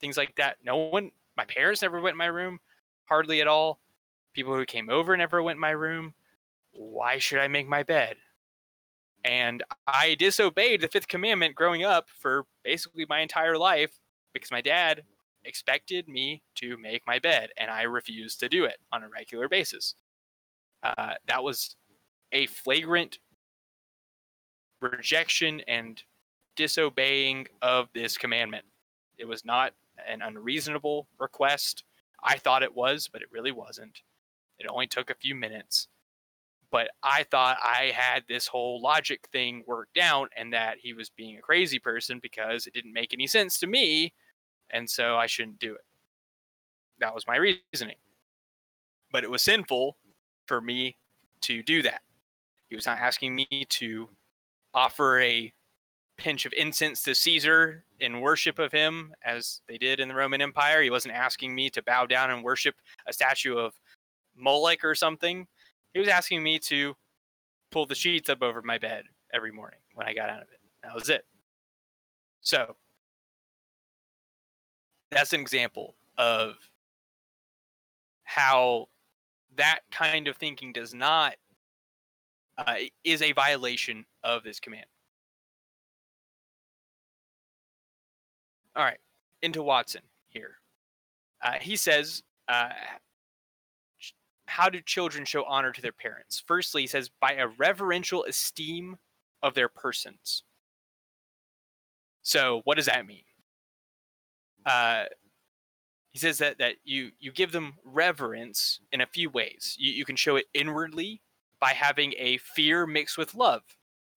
things 0.00 0.16
like 0.16 0.34
that. 0.36 0.56
No 0.64 0.76
one 0.76 1.12
my 1.36 1.44
parents 1.44 1.82
never 1.82 2.00
went 2.00 2.14
in 2.14 2.18
my 2.18 2.26
room, 2.26 2.58
hardly 3.04 3.40
at 3.40 3.46
all. 3.46 3.78
People 4.34 4.54
who 4.54 4.64
came 4.64 4.88
over 4.88 5.16
never 5.16 5.42
went 5.42 5.58
my 5.58 5.70
room. 5.70 6.14
Why 6.72 7.18
should 7.18 7.40
I 7.40 7.48
make 7.48 7.68
my 7.68 7.82
bed? 7.82 8.16
And 9.24 9.64
I 9.86 10.14
disobeyed 10.18 10.80
the 10.80 10.88
fifth 10.88 11.08
commandment 11.08 11.54
growing 11.54 11.84
up 11.84 12.08
for 12.20 12.44
basically 12.64 13.04
my 13.08 13.20
entire 13.20 13.58
life 13.58 13.98
because 14.32 14.50
my 14.50 14.60
dad 14.60 15.02
expected 15.44 16.08
me 16.08 16.42
to 16.56 16.76
make 16.76 17.02
my 17.06 17.18
bed, 17.18 17.50
and 17.56 17.70
I 17.70 17.82
refused 17.82 18.40
to 18.40 18.48
do 18.48 18.64
it 18.64 18.78
on 18.92 19.02
a 19.02 19.08
regular 19.08 19.48
basis. 19.48 19.94
Uh, 20.82 21.14
that 21.26 21.42
was 21.42 21.76
a 22.32 22.46
flagrant 22.46 23.18
rejection 24.80 25.60
and 25.66 26.02
disobeying 26.56 27.46
of 27.62 27.88
this 27.94 28.16
commandment. 28.16 28.64
It 29.16 29.26
was 29.26 29.44
not 29.44 29.72
an 30.08 30.22
unreasonable 30.22 31.08
request. 31.18 31.84
I 32.22 32.36
thought 32.36 32.62
it 32.62 32.74
was, 32.74 33.08
but 33.12 33.22
it 33.22 33.28
really 33.32 33.52
wasn't. 33.52 34.02
It 34.58 34.66
only 34.68 34.86
took 34.86 35.10
a 35.10 35.14
few 35.14 35.34
minutes. 35.34 35.88
But 36.70 36.90
I 37.02 37.24
thought 37.30 37.56
I 37.62 37.92
had 37.94 38.24
this 38.28 38.46
whole 38.46 38.82
logic 38.82 39.26
thing 39.32 39.64
worked 39.66 39.96
out 39.96 40.30
and 40.36 40.52
that 40.52 40.78
he 40.80 40.92
was 40.92 41.08
being 41.08 41.38
a 41.38 41.42
crazy 41.42 41.78
person 41.78 42.18
because 42.20 42.66
it 42.66 42.74
didn't 42.74 42.92
make 42.92 43.14
any 43.14 43.26
sense 43.26 43.58
to 43.60 43.66
me 43.66 44.12
and 44.70 44.88
so 44.88 45.16
I 45.16 45.26
shouldn't 45.26 45.58
do 45.58 45.74
it. 45.74 45.84
That 47.00 47.14
was 47.14 47.26
my 47.26 47.36
reasoning. 47.36 47.96
But 49.12 49.24
it 49.24 49.30
was 49.30 49.42
sinful 49.42 49.96
for 50.46 50.60
me 50.60 50.96
to 51.42 51.62
do 51.62 51.82
that. 51.82 52.02
He 52.68 52.74
was 52.74 52.86
not 52.86 52.98
asking 52.98 53.34
me 53.34 53.66
to 53.68 54.08
offer 54.74 55.20
a 55.20 55.52
pinch 56.18 56.44
of 56.44 56.52
incense 56.52 57.02
to 57.04 57.14
Caesar 57.14 57.84
in 58.00 58.20
worship 58.20 58.58
of 58.58 58.72
him, 58.72 59.14
as 59.24 59.60
they 59.68 59.78
did 59.78 60.00
in 60.00 60.08
the 60.08 60.14
Roman 60.14 60.42
Empire. 60.42 60.82
He 60.82 60.90
wasn't 60.90 61.14
asking 61.14 61.54
me 61.54 61.70
to 61.70 61.82
bow 61.82 62.06
down 62.06 62.30
and 62.30 62.42
worship 62.42 62.74
a 63.06 63.12
statue 63.12 63.56
of 63.56 63.72
Moloch 64.38 64.84
or 64.84 64.94
something. 64.94 65.46
He 65.92 66.00
was 66.00 66.08
asking 66.08 66.42
me 66.42 66.58
to 66.60 66.94
pull 67.70 67.86
the 67.86 67.94
sheets 67.94 68.28
up 68.28 68.42
over 68.42 68.62
my 68.62 68.78
bed 68.78 69.04
every 69.32 69.52
morning 69.52 69.80
when 69.94 70.06
I 70.06 70.14
got 70.14 70.30
out 70.30 70.42
of 70.42 70.48
it. 70.48 70.60
That 70.82 70.94
was 70.94 71.08
it. 71.08 71.24
So 72.40 72.76
that's 75.10 75.32
an 75.32 75.40
example 75.40 75.94
of 76.16 76.54
how 78.24 78.88
that 79.56 79.80
kind 79.90 80.28
of 80.28 80.36
thinking 80.36 80.72
does 80.72 80.94
not 80.94 81.34
uh, 82.58 82.76
is 83.04 83.22
a 83.22 83.32
violation 83.32 84.04
of 84.24 84.42
this 84.42 84.60
command. 84.60 84.86
All 88.76 88.84
right, 88.84 88.98
into 89.42 89.62
Watson 89.62 90.02
here. 90.28 90.56
Uh, 91.42 91.54
he 91.60 91.76
says, 91.76 92.22
uh, 92.48 92.70
"How 94.48 94.68
do 94.68 94.80
children 94.80 95.24
show 95.24 95.44
honor 95.44 95.72
to 95.72 95.82
their 95.82 95.92
parents?" 95.92 96.42
Firstly, 96.46 96.82
he 96.82 96.88
says, 96.88 97.08
"By 97.08 97.34
a 97.34 97.48
reverential 97.48 98.24
esteem 98.24 98.98
of 99.42 99.54
their 99.54 99.68
persons." 99.68 100.44
So, 102.22 102.62
what 102.64 102.76
does 102.76 102.86
that 102.86 103.06
mean? 103.06 103.24
uh, 104.68 105.04
he 106.10 106.18
says 106.18 106.38
that 106.38 106.58
that 106.58 106.76
you 106.84 107.10
you 107.18 107.32
give 107.32 107.52
them 107.52 107.74
reverence 107.84 108.80
in 108.92 109.00
a 109.00 109.06
few 109.06 109.30
ways. 109.30 109.76
You, 109.78 109.92
you 109.92 110.04
can 110.04 110.16
show 110.16 110.36
it 110.36 110.46
inwardly 110.54 111.22
by 111.60 111.70
having 111.70 112.14
a 112.18 112.38
fear 112.38 112.86
mixed 112.86 113.18
with 113.18 113.34
love, 113.34 113.62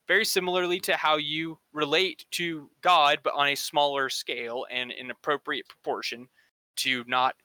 very 0.07 0.25
similarly 0.25 0.79
to 0.81 0.95
how 0.95 1.17
you 1.17 1.59
relate 1.73 2.25
to 2.31 2.69
God, 2.81 3.19
but 3.23 3.33
on 3.33 3.47
a 3.47 3.55
smaller 3.55 4.09
scale 4.09 4.65
and 4.69 4.91
in 4.91 5.09
appropriate 5.09 5.67
proportion 5.67 6.27
to 6.77 7.03
not, 7.07 7.35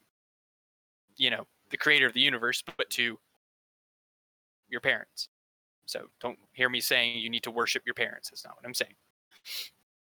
you 1.16 1.30
know, 1.30 1.46
the 1.70 1.76
creator 1.76 2.06
of 2.06 2.12
the 2.12 2.20
universe, 2.20 2.62
but 2.76 2.90
to 2.90 3.18
your 4.68 4.80
parents. 4.80 5.28
So 5.86 6.06
don't 6.20 6.38
hear 6.52 6.68
me 6.68 6.80
saying 6.80 7.18
you 7.18 7.30
need 7.30 7.44
to 7.44 7.50
worship 7.50 7.82
your 7.86 7.94
parents. 7.94 8.30
That's 8.30 8.44
not 8.44 8.56
what 8.56 8.66
I'm 8.66 8.74
saying. 8.74 8.94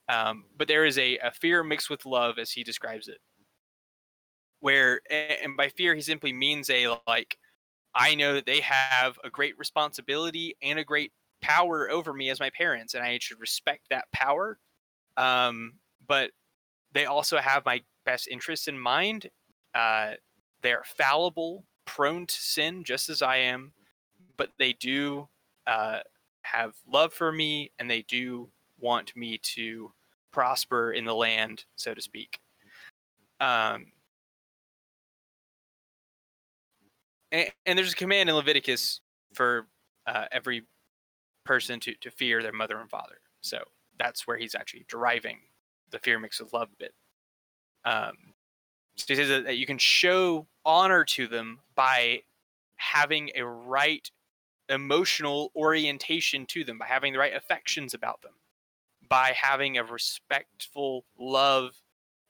Um, 0.09 0.45
but 0.57 0.69
there 0.69 0.85
is 0.85 0.99
a, 0.99 1.19
a 1.19 1.31
fear 1.31 1.63
mixed 1.63 1.91
with 1.91 2.07
love, 2.07 2.39
as 2.39 2.51
he 2.51 2.65
describes 2.65 3.09
it. 3.09 3.19
Where, 4.61 5.01
and 5.11 5.57
by 5.57 5.69
fear, 5.69 5.95
he 5.95 6.01
simply 6.01 6.33
means 6.33 6.71
a 6.71 6.97
like, 7.07 7.37
I 7.95 8.15
know 8.15 8.35
that 8.35 8.47
they 8.47 8.61
have 8.61 9.19
a 9.23 9.31
great 9.31 9.59
responsibility 9.59 10.57
and 10.63 10.79
a 10.79 10.85
great 10.85 11.13
power 11.43 11.91
over 11.91 12.13
me 12.13 12.31
as 12.31 12.41
my 12.41 12.51
parents, 12.51 12.95
and 12.95 13.05
I 13.05 13.19
should 13.21 13.41
respect 13.41 13.83
that 13.91 14.07
power. 14.13 14.59
Um, 15.17 15.75
but 16.07 16.31
they 16.93 17.05
also 17.05 17.37
have 17.37 17.65
my 17.67 17.83
best 18.07 18.29
interests 18.29 18.69
in 18.69 18.79
mind. 18.79 19.29
Uh, 19.75 20.13
they 20.65 20.73
are 20.73 20.83
fallible, 20.97 21.65
prone 21.85 22.27
to 22.27 22.35
sin, 22.35 22.83
just 22.83 23.11
as 23.11 23.23
I 23.23 23.37
am, 23.37 23.73
but 24.39 24.51
they 24.59 24.73
do 24.73 25.29
uh, 25.67 26.01
have 26.43 26.75
love 26.91 27.13
for 27.13 27.31
me, 27.31 27.71
and 27.79 27.89
they 27.89 28.03
do 28.03 28.49
want 28.81 29.15
me 29.15 29.39
to 29.55 29.93
prosper 30.33 30.93
in 30.93 31.05
the 31.05 31.15
land, 31.15 31.67
so 31.77 31.93
to 31.95 32.01
speak. 32.01 32.41
Um, 33.41 33.93
and, 37.31 37.51
and 37.67 37.79
there's 37.79 37.93
a 37.93 37.97
command 37.97 38.31
in 38.31 38.35
Leviticus 38.35 39.01
for 39.35 39.69
uh, 40.07 40.25
every 40.33 40.65
person 41.45 41.79
to, 41.81 41.95
to 42.01 42.11
fear 42.11 42.43
their 42.43 42.53
mother 42.53 42.81
and 42.81 42.89
father. 42.89 43.21
So 43.43 43.59
that's 43.99 44.27
where 44.27 44.39
he's 44.39 44.55
actually 44.55 44.87
deriving 44.89 45.41
the 45.91 45.99
fear 45.99 46.19
mixed 46.19 46.41
with 46.41 46.55
love 46.55 46.71
bit. 46.79 46.95
Um, 47.85 48.34
so 48.97 49.05
he 49.09 49.17
says 49.17 49.45
that, 49.45 49.57
you 49.57 49.67
can 49.67 49.79
show 49.79 50.47
honor 50.65 51.05
to 51.05 51.27
them 51.27 51.61
by 51.75 52.23
having 52.77 53.31
a 53.35 53.45
right 53.45 54.11
emotional 54.69 55.51
orientation 55.55 56.47
to 56.47 56.65
them, 56.65 56.79
by 56.79 56.87
having 56.87 57.13
the 57.13 57.19
right 57.19 57.35
affections 57.35 57.95
about 57.95 58.23
them, 58.23 58.33
by 59.09 59.35
having 59.37 59.77
a 59.77 59.85
respectful 59.85 61.05
love 61.19 61.83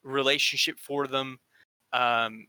relationship 0.02 0.78
for 0.78 1.06
them. 1.06 1.38
Um, 1.92 2.48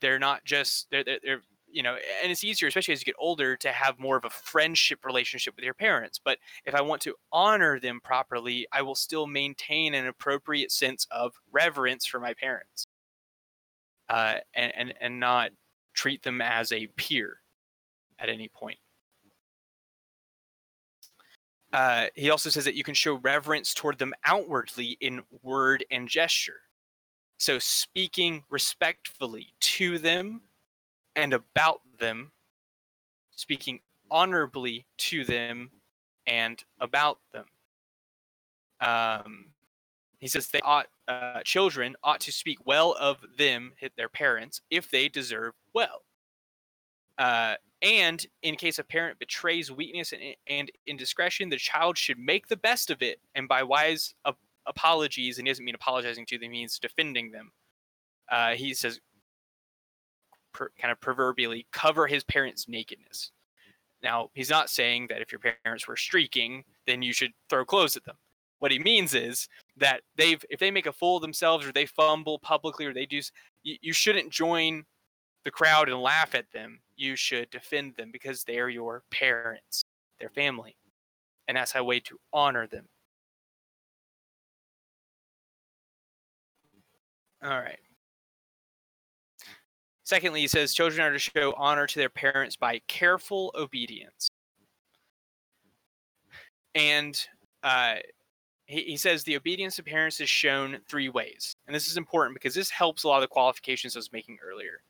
they're 0.00 0.18
not 0.18 0.44
just 0.44 0.90
they're, 0.90 1.04
they're, 1.04 1.20
they're 1.22 1.42
you 1.72 1.82
know 1.82 1.96
and 2.22 2.30
it's 2.30 2.44
easier 2.44 2.68
especially 2.68 2.92
as 2.92 3.00
you 3.00 3.04
get 3.04 3.14
older 3.18 3.56
to 3.56 3.72
have 3.72 3.98
more 3.98 4.16
of 4.16 4.24
a 4.24 4.30
friendship 4.30 5.04
relationship 5.04 5.54
with 5.56 5.64
your 5.64 5.74
parents 5.74 6.20
but 6.24 6.38
if 6.64 6.74
i 6.74 6.80
want 6.80 7.00
to 7.00 7.14
honor 7.32 7.80
them 7.80 8.00
properly 8.04 8.66
i 8.72 8.82
will 8.82 8.94
still 8.94 9.26
maintain 9.26 9.94
an 9.94 10.06
appropriate 10.06 10.70
sense 10.70 11.06
of 11.10 11.34
reverence 11.50 12.06
for 12.06 12.20
my 12.20 12.34
parents 12.34 12.86
uh, 14.08 14.34
and, 14.54 14.72
and 14.76 14.94
and 15.00 15.18
not 15.18 15.50
treat 15.94 16.22
them 16.22 16.40
as 16.40 16.72
a 16.72 16.86
peer 16.96 17.38
at 18.18 18.28
any 18.28 18.48
point. 18.48 18.78
Uh, 21.72 22.06
he 22.14 22.30
also 22.30 22.50
says 22.50 22.64
that 22.66 22.74
you 22.74 22.84
can 22.84 22.94
show 22.94 23.14
reverence 23.14 23.72
toward 23.72 23.98
them 23.98 24.12
outwardly 24.26 24.98
in 25.00 25.22
word 25.42 25.84
and 25.90 26.06
gesture. 26.08 26.60
So 27.38 27.58
speaking 27.58 28.44
respectfully 28.50 29.54
to 29.60 29.98
them 29.98 30.42
and 31.16 31.32
about 31.32 31.80
them, 31.98 32.32
speaking 33.30 33.80
honorably 34.10 34.86
to 34.98 35.24
them 35.24 35.70
and 36.26 36.62
about 36.80 37.18
them. 37.32 37.44
Um, 38.80 39.46
he 40.18 40.28
says 40.28 40.48
they 40.48 40.60
ought 40.60 40.86
uh, 41.08 41.40
children 41.44 41.96
ought 42.04 42.20
to 42.20 42.32
speak 42.32 42.58
well 42.64 42.94
of 42.98 43.18
them, 43.36 43.72
their 43.96 44.08
parents, 44.08 44.60
if 44.70 44.90
they 44.90 45.08
deserve 45.08 45.54
well. 45.74 46.02
Uh, 47.18 47.54
and 47.82 48.24
in 48.42 48.54
case 48.54 48.78
a 48.78 48.84
parent 48.84 49.18
betrays 49.18 49.70
weakness 49.70 50.12
and, 50.12 50.22
and, 50.46 50.70
indiscretion, 50.86 51.48
the 51.48 51.56
child 51.56 51.98
should 51.98 52.18
make 52.18 52.46
the 52.46 52.56
best 52.56 52.90
of 52.90 53.02
it, 53.02 53.20
and 53.34 53.48
by 53.48 53.62
wise 53.62 54.14
ap- 54.24 54.38
apologies, 54.66 55.38
and 55.38 55.46
he 55.46 55.50
doesn't 55.50 55.64
mean 55.64 55.74
apologizing 55.74 56.24
to 56.26 56.38
them, 56.38 56.52
he 56.52 56.60
means 56.60 56.78
defending 56.78 57.32
them. 57.32 57.50
Uh, 58.30 58.52
he 58.52 58.72
says, 58.72 59.00
per, 60.52 60.70
kind 60.80 60.92
of 60.92 61.00
proverbially 61.00 61.66
cover 61.72 62.06
his 62.06 62.24
parents' 62.24 62.68
nakedness. 62.68 63.32
Now, 64.02 64.30
he's 64.34 64.50
not 64.50 64.70
saying 64.70 65.06
that 65.08 65.22
if 65.22 65.30
your 65.30 65.40
parents 65.64 65.86
were 65.86 65.96
streaking, 65.96 66.64
then 66.86 67.02
you 67.02 67.12
should 67.12 67.32
throw 67.48 67.64
clothes 67.64 67.96
at 67.96 68.04
them. 68.04 68.16
What 68.58 68.72
he 68.72 68.78
means 68.78 69.14
is 69.14 69.48
that 69.76 70.02
they've 70.16 70.44
if 70.50 70.60
they 70.60 70.70
make 70.70 70.86
a 70.86 70.92
fool 70.92 71.16
of 71.16 71.22
themselves 71.22 71.66
or 71.66 71.72
they 71.72 71.86
fumble 71.86 72.38
publicly 72.38 72.86
or 72.86 72.94
they 72.94 73.06
do 73.06 73.20
you, 73.64 73.76
you 73.80 73.92
shouldn't 73.92 74.30
join 74.30 74.84
the 75.44 75.50
crowd 75.50 75.88
and 75.88 76.00
laugh 76.00 76.34
at 76.34 76.50
them. 76.52 76.80
You 76.96 77.16
should 77.16 77.50
defend 77.50 77.96
them 77.96 78.10
because 78.12 78.44
they 78.44 78.58
are 78.60 78.68
your 78.68 79.02
parents, 79.10 79.84
their 80.20 80.28
family. 80.30 80.76
And 81.48 81.56
that's 81.56 81.74
a 81.74 81.82
way 81.82 82.00
to 82.00 82.18
honor 82.32 82.66
them. 82.66 82.86
All 87.42 87.50
right. 87.50 87.78
Secondly, 90.12 90.42
he 90.42 90.46
says 90.46 90.74
children 90.74 91.00
are 91.00 91.12
to 91.14 91.18
show 91.18 91.54
honor 91.56 91.86
to 91.86 91.98
their 91.98 92.10
parents 92.10 92.54
by 92.54 92.82
careful 92.86 93.50
obedience. 93.54 94.28
And 96.74 97.18
uh, 97.62 97.94
he, 98.66 98.82
he 98.82 98.96
says 98.98 99.24
the 99.24 99.38
obedience 99.38 99.78
of 99.78 99.86
parents 99.86 100.20
is 100.20 100.28
shown 100.28 100.76
three 100.86 101.08
ways. 101.08 101.56
And 101.66 101.74
this 101.74 101.88
is 101.88 101.96
important 101.96 102.34
because 102.34 102.54
this 102.54 102.68
helps 102.68 103.04
a 103.04 103.08
lot 103.08 103.16
of 103.16 103.22
the 103.22 103.28
qualifications 103.28 103.96
I 103.96 104.00
was 104.00 104.12
making 104.12 104.36
earlier. 104.46 104.82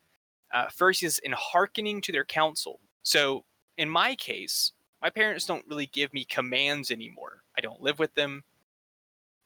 Uh, 0.53 0.65
first 0.67 1.01
is 1.03 1.19
in 1.19 1.31
hearkening 1.31 2.01
to 2.01 2.11
their 2.11 2.25
counsel. 2.25 2.81
So 3.03 3.45
in 3.77 3.89
my 3.89 4.15
case, 4.15 4.73
my 5.01 5.09
parents 5.09 5.45
don't 5.45 5.63
really 5.69 5.87
give 5.93 6.13
me 6.13 6.25
commands 6.25 6.91
anymore. 6.91 7.43
I 7.57 7.61
don't 7.61 7.81
live 7.81 7.97
with 7.97 8.13
them. 8.15 8.43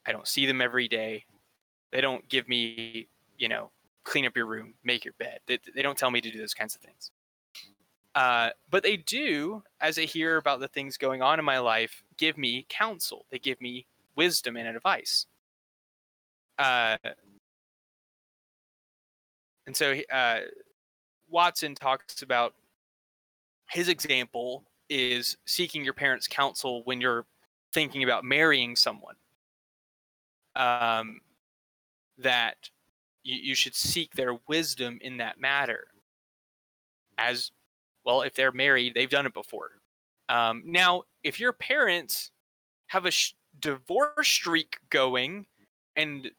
I 0.08 0.12
don't 0.12 0.28
see 0.28 0.48
them 0.48 0.60
every 0.60 0.88
day. 0.88 1.26
They 1.92 2.02
don't 2.02 2.28
give 2.30 2.50
me, 2.50 3.10
you 3.38 3.48
know, 3.48 3.70
clean 4.08 4.26
up 4.26 4.38
your 4.38 4.46
room, 4.46 4.74
make 4.84 5.04
your 5.04 5.14
bed. 5.20 5.40
They, 5.48 5.60
they 5.76 5.82
don't 5.82 5.98
tell 5.98 6.12
me 6.12 6.22
to 6.22 6.32
do 6.32 6.40
those 6.40 6.54
kinds 6.54 6.76
of 6.76 6.82
things. 6.82 7.12
Uh, 8.16 8.50
but 8.72 8.82
they 8.82 8.98
do, 8.98 9.62
as 9.82 10.00
I 10.00 10.04
hear 10.04 10.38
about 10.38 10.62
the 10.62 10.68
things 10.70 10.98
going 10.98 11.22
on 11.22 11.40
in 11.40 11.46
my 11.46 11.60
life, 11.60 12.04
give 12.18 12.38
me 12.38 12.66
counsel. 12.70 13.26
They 13.30 13.38
give 13.38 13.60
me 13.60 13.86
wisdom 14.16 14.56
and 14.56 14.68
advice. 14.68 15.28
Uh, 16.58 16.98
and 19.68 19.76
so 19.76 19.94
uh, 20.12 20.40
Watson 21.30 21.76
talks 21.76 22.22
about 22.22 22.56
his 23.70 23.90
example 23.90 24.64
is 24.90 25.36
seeking 25.46 25.84
your 25.84 25.94
parents' 25.94 26.28
counsel 26.28 26.82
when 26.86 27.02
you're 27.02 27.26
thinking 27.74 28.04
about 28.04 28.24
marrying 28.24 28.78
someone. 28.78 29.16
Um, 30.56 31.20
that 32.18 32.70
you, 33.28 33.36
you 33.36 33.56
should 33.56 33.76
seek 33.76 34.14
their 34.14 34.40
wisdom 34.48 35.00
in 35.02 35.18
that 35.18 35.40
matter. 35.40 35.88
As 37.18 37.52
well, 38.06 38.22
if 38.22 38.34
they're 38.34 38.54
married, 38.54 38.94
they've 38.94 39.10
done 39.10 39.26
it 39.26 39.34
before. 39.34 39.72
Um, 40.30 40.64
now, 40.66 41.04
if 41.24 41.40
your 41.40 41.52
parents 41.52 42.32
have 42.88 43.06
a 43.06 43.12
sh- 43.12 43.34
divorce 43.60 44.28
streak 44.28 44.78
going, 44.90 45.46
and 45.96 46.30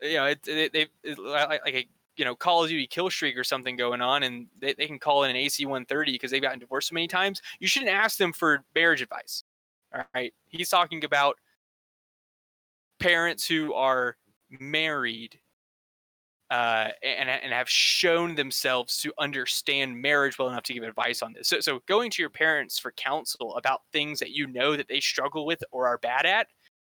you 0.00 0.14
know 0.14 0.26
it, 0.26 0.40
it, 0.46 0.90
it, 1.02 1.18
like, 1.18 1.60
like 1.64 1.74
a 1.74 1.88
you 2.16 2.24
know 2.24 2.34
Call 2.34 2.62
of 2.62 2.70
Duty 2.70 2.86
kill 2.86 3.10
streak 3.10 3.36
or 3.36 3.44
something 3.44 3.76
going 3.76 4.00
on, 4.00 4.22
and 4.22 4.46
they, 4.58 4.72
they 4.74 4.86
can 4.86 4.98
call 4.98 5.24
in 5.24 5.30
an 5.30 5.36
AC 5.36 5.64
130 5.66 6.12
because 6.12 6.30
they've 6.30 6.40
gotten 6.40 6.60
divorced 6.60 6.88
so 6.88 6.94
many 6.94 7.08
times, 7.08 7.42
you 7.58 7.66
shouldn't 7.66 7.90
ask 7.90 8.16
them 8.16 8.32
for 8.32 8.64
marriage 8.74 9.02
advice. 9.02 9.44
All 9.94 10.04
right, 10.14 10.32
he's 10.48 10.70
talking 10.70 11.04
about 11.04 11.36
parents 13.00 13.46
who 13.46 13.74
are 13.74 14.16
married 14.48 15.38
uh, 16.52 16.90
and, 17.02 17.30
and 17.30 17.50
have 17.50 17.68
shown 17.68 18.34
themselves 18.34 18.98
to 18.98 19.10
understand 19.18 19.98
marriage 19.98 20.38
well 20.38 20.50
enough 20.50 20.64
to 20.64 20.74
give 20.74 20.82
advice 20.82 21.22
on 21.22 21.32
this. 21.32 21.48
So, 21.48 21.60
so 21.60 21.80
going 21.86 22.10
to 22.10 22.20
your 22.22 22.28
parents 22.28 22.78
for 22.78 22.92
counsel 22.92 23.56
about 23.56 23.80
things 23.90 24.18
that 24.18 24.32
you 24.32 24.46
know 24.46 24.76
that 24.76 24.86
they 24.86 25.00
struggle 25.00 25.46
with 25.46 25.64
or 25.70 25.86
are 25.86 25.96
bad 25.96 26.26
at 26.26 26.48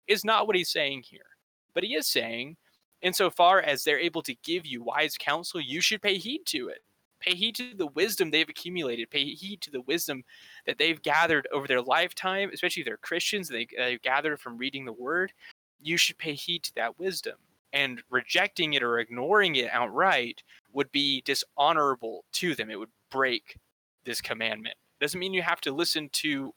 is 0.06 0.24
not 0.24 0.46
what 0.46 0.56
he's 0.56 0.70
saying 0.70 1.02
here. 1.02 1.26
But 1.74 1.84
he 1.84 1.94
is 1.94 2.06
saying, 2.06 2.56
insofar 3.02 3.60
as 3.60 3.84
they're 3.84 3.98
able 3.98 4.22
to 4.22 4.34
give 4.36 4.64
you 4.64 4.82
wise 4.82 5.18
counsel, 5.18 5.60
you 5.60 5.82
should 5.82 6.00
pay 6.00 6.16
heed 6.16 6.46
to 6.46 6.68
it. 6.68 6.82
Pay 7.20 7.34
heed 7.34 7.54
to 7.56 7.74
the 7.76 7.88
wisdom 7.88 8.30
they've 8.30 8.48
accumulated. 8.48 9.10
Pay 9.10 9.26
heed 9.26 9.60
to 9.60 9.70
the 9.70 9.82
wisdom 9.82 10.24
that 10.64 10.78
they've 10.78 11.02
gathered 11.02 11.46
over 11.52 11.68
their 11.68 11.82
lifetime, 11.82 12.48
especially 12.54 12.80
if 12.80 12.86
they're 12.86 12.96
Christians, 12.96 13.50
they, 13.50 13.66
they've 13.76 14.00
gathered 14.00 14.40
from 14.40 14.56
reading 14.56 14.86
the 14.86 14.92
word. 14.94 15.34
You 15.82 15.98
should 15.98 16.16
pay 16.16 16.32
heed 16.32 16.62
to 16.62 16.74
that 16.76 16.98
wisdom 16.98 17.34
and 17.72 18.02
rejecting 18.10 18.74
it 18.74 18.82
or 18.82 18.98
ignoring 18.98 19.56
it 19.56 19.70
outright 19.70 20.42
would 20.72 20.90
be 20.92 21.22
dishonorable 21.22 22.24
to 22.32 22.54
them. 22.54 22.70
It 22.70 22.78
would 22.78 22.90
break 23.10 23.56
this 24.04 24.20
commandment. 24.20 24.76
Doesn't 25.00 25.20
mean 25.20 25.34
you 25.34 25.42
have 25.42 25.60
to 25.62 25.72
listen 25.72 26.08
to 26.12 26.54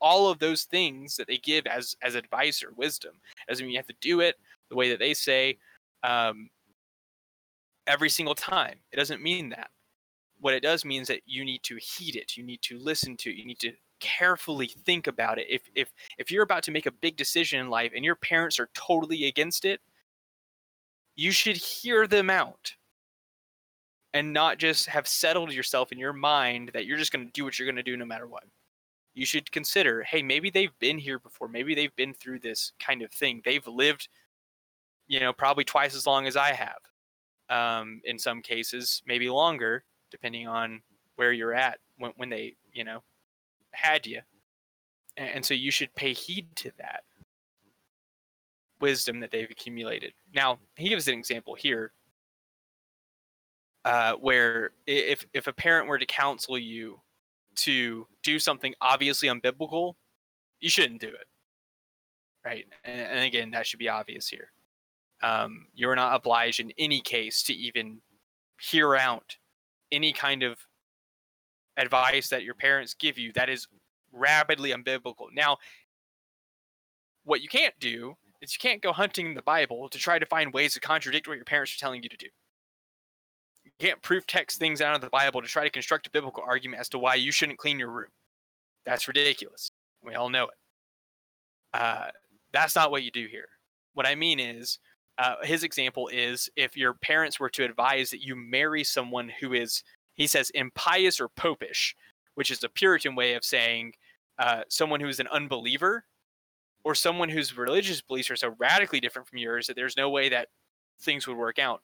all 0.00 0.28
of 0.28 0.38
those 0.38 0.64
things 0.64 1.16
that 1.16 1.28
they 1.28 1.38
give 1.38 1.66
as 1.66 1.96
as 2.02 2.14
advice 2.14 2.62
or 2.62 2.72
wisdom. 2.76 3.12
Doesn't 3.48 3.64
mean 3.64 3.72
you 3.72 3.78
have 3.78 3.86
to 3.86 3.94
do 4.00 4.20
it 4.20 4.36
the 4.68 4.76
way 4.76 4.90
that 4.90 4.98
they 4.98 5.14
say 5.14 5.58
um, 6.02 6.48
every 7.86 8.08
single 8.08 8.34
time. 8.34 8.76
It 8.90 8.96
doesn't 8.96 9.22
mean 9.22 9.50
that. 9.50 9.70
What 10.40 10.54
it 10.54 10.62
does 10.62 10.84
mean 10.84 11.02
is 11.02 11.08
that 11.08 11.22
you 11.24 11.44
need 11.44 11.62
to 11.64 11.76
heed 11.76 12.16
it. 12.16 12.36
You 12.36 12.42
need 12.42 12.62
to 12.62 12.78
listen 12.78 13.16
to 13.18 13.30
it. 13.30 13.36
You 13.36 13.46
need 13.46 13.60
to 13.60 13.72
carefully 14.00 14.66
think 14.84 15.06
about 15.06 15.38
it. 15.38 15.46
If 15.48 15.62
if 15.74 15.92
if 16.18 16.30
you're 16.30 16.42
about 16.42 16.64
to 16.64 16.72
make 16.72 16.86
a 16.86 16.90
big 16.92 17.16
decision 17.16 17.60
in 17.60 17.70
life 17.70 17.92
and 17.94 18.04
your 18.04 18.16
parents 18.16 18.58
are 18.58 18.68
totally 18.74 19.26
against 19.26 19.64
it, 19.64 19.80
you 21.14 21.30
should 21.30 21.56
hear 21.56 22.06
them 22.06 22.30
out 22.30 22.74
and 24.14 24.32
not 24.32 24.58
just 24.58 24.86
have 24.86 25.08
settled 25.08 25.52
yourself 25.52 25.92
in 25.92 25.98
your 25.98 26.12
mind 26.12 26.70
that 26.74 26.86
you're 26.86 26.98
just 26.98 27.12
going 27.12 27.26
to 27.26 27.32
do 27.32 27.44
what 27.44 27.58
you're 27.58 27.66
going 27.66 27.76
to 27.76 27.82
do 27.82 27.96
no 27.96 28.04
matter 28.04 28.26
what. 28.26 28.44
you 29.14 29.26
should 29.26 29.50
consider 29.52 30.02
hey, 30.02 30.22
maybe 30.22 30.50
they've 30.50 30.78
been 30.78 30.98
here 30.98 31.18
before. 31.18 31.48
Maybe 31.48 31.74
they've 31.74 31.94
been 31.96 32.14
through 32.14 32.40
this 32.40 32.72
kind 32.80 33.02
of 33.02 33.10
thing. 33.12 33.42
They've 33.44 33.66
lived, 33.66 34.08
you 35.06 35.20
know, 35.20 35.32
probably 35.32 35.64
twice 35.64 35.94
as 35.94 36.06
long 36.06 36.26
as 36.26 36.36
I 36.36 36.52
have. 36.52 36.78
Um, 37.50 38.00
in 38.04 38.18
some 38.18 38.40
cases, 38.40 39.02
maybe 39.06 39.28
longer, 39.28 39.84
depending 40.10 40.48
on 40.48 40.80
where 41.16 41.32
you're 41.32 41.52
at 41.52 41.78
when, 41.98 42.12
when 42.16 42.30
they, 42.30 42.54
you 42.72 42.84
know, 42.84 43.02
had 43.72 44.06
you. 44.06 44.20
And, 45.18 45.28
and 45.28 45.44
so 45.44 45.52
you 45.52 45.70
should 45.70 45.94
pay 45.94 46.14
heed 46.14 46.46
to 46.56 46.72
that 46.78 47.02
wisdom 48.82 49.20
that 49.20 49.30
they've 49.30 49.50
accumulated. 49.50 50.12
Now, 50.34 50.58
he 50.76 50.90
gives 50.90 51.08
an 51.08 51.14
example 51.14 51.54
here 51.54 51.92
uh, 53.86 54.14
where 54.14 54.72
if 54.86 55.24
if 55.32 55.46
a 55.46 55.52
parent 55.52 55.88
were 55.88 55.98
to 55.98 56.06
counsel 56.06 56.58
you 56.58 57.00
to 57.54 58.06
do 58.22 58.38
something 58.38 58.74
obviously 58.80 59.28
unbiblical, 59.28 59.94
you 60.60 60.68
shouldn't 60.68 61.00
do 61.00 61.08
it. 61.08 61.26
Right. 62.44 62.66
And, 62.84 63.00
and 63.00 63.24
again, 63.24 63.50
that 63.52 63.66
should 63.66 63.78
be 63.78 63.88
obvious 63.88 64.28
here. 64.28 64.50
Um, 65.22 65.66
you're 65.74 65.96
not 65.96 66.14
obliged 66.14 66.60
in 66.60 66.72
any 66.76 67.00
case 67.00 67.42
to 67.44 67.54
even 67.54 68.00
hear 68.60 68.96
out 68.96 69.36
any 69.92 70.12
kind 70.12 70.42
of 70.42 70.58
advice 71.76 72.28
that 72.28 72.42
your 72.42 72.54
parents 72.54 72.94
give 72.94 73.18
you 73.18 73.32
that 73.32 73.48
is 73.48 73.68
rapidly 74.12 74.72
unbiblical. 74.72 75.26
Now, 75.32 75.58
what 77.24 77.42
you 77.42 77.48
can't 77.48 77.74
do 77.78 78.16
is 78.42 78.52
you 78.52 78.58
can't 78.60 78.82
go 78.82 78.92
hunting 78.92 79.26
in 79.26 79.34
the 79.34 79.42
Bible 79.42 79.88
to 79.88 79.98
try 79.98 80.18
to 80.18 80.26
find 80.26 80.52
ways 80.52 80.74
to 80.74 80.80
contradict 80.80 81.28
what 81.28 81.36
your 81.36 81.44
parents 81.44 81.74
are 81.74 81.78
telling 81.78 82.02
you 82.02 82.08
to 82.08 82.16
do 82.16 82.26
You 83.64 83.70
can't 83.78 84.02
proof 84.02 84.26
text 84.26 84.58
things 84.58 84.80
out 84.80 84.94
of 84.94 85.00
the 85.00 85.08
Bible 85.10 85.40
to 85.40 85.48
try 85.48 85.64
to 85.64 85.70
construct 85.70 86.08
a 86.08 86.10
biblical 86.10 86.42
argument 86.46 86.80
as 86.80 86.88
to 86.90 86.98
why 86.98 87.14
you 87.14 87.32
shouldn't 87.32 87.58
clean 87.58 87.78
your 87.78 87.90
room. 87.90 88.10
That's 88.84 89.06
ridiculous. 89.08 89.70
We 90.02 90.14
all 90.14 90.28
know 90.28 90.44
it. 90.44 90.54
Uh, 91.72 92.08
that's 92.52 92.74
not 92.74 92.90
what 92.90 93.04
you 93.04 93.10
do 93.10 93.26
here. 93.30 93.48
What 93.94 94.06
I 94.06 94.14
mean 94.14 94.40
is, 94.40 94.78
uh, 95.18 95.36
his 95.42 95.62
example 95.62 96.08
is 96.08 96.50
if 96.56 96.76
your 96.76 96.94
parents 96.94 97.38
were 97.38 97.50
to 97.50 97.64
advise 97.64 98.10
that 98.10 98.24
you 98.24 98.34
marry 98.34 98.82
someone 98.82 99.30
who 99.40 99.52
is, 99.52 99.82
he 100.14 100.26
says, 100.26 100.50
impious 100.50 101.20
or 101.20 101.28
popish, 101.28 101.94
which 102.34 102.50
is 102.50 102.64
a 102.64 102.68
Puritan 102.68 103.14
way 103.14 103.34
of 103.34 103.44
saying 103.44 103.92
uh, 104.38 104.62
someone 104.68 105.00
who 105.00 105.08
is 105.08 105.20
an 105.20 105.28
unbeliever 105.28 106.04
or 106.84 106.94
someone 106.94 107.28
whose 107.28 107.56
religious 107.56 108.00
beliefs 108.00 108.30
are 108.30 108.36
so 108.36 108.54
radically 108.58 109.00
different 109.00 109.28
from 109.28 109.38
yours 109.38 109.66
that 109.66 109.76
there's 109.76 109.96
no 109.96 110.10
way 110.10 110.28
that 110.28 110.48
things 111.00 111.26
would 111.26 111.36
work 111.36 111.58
out. 111.58 111.82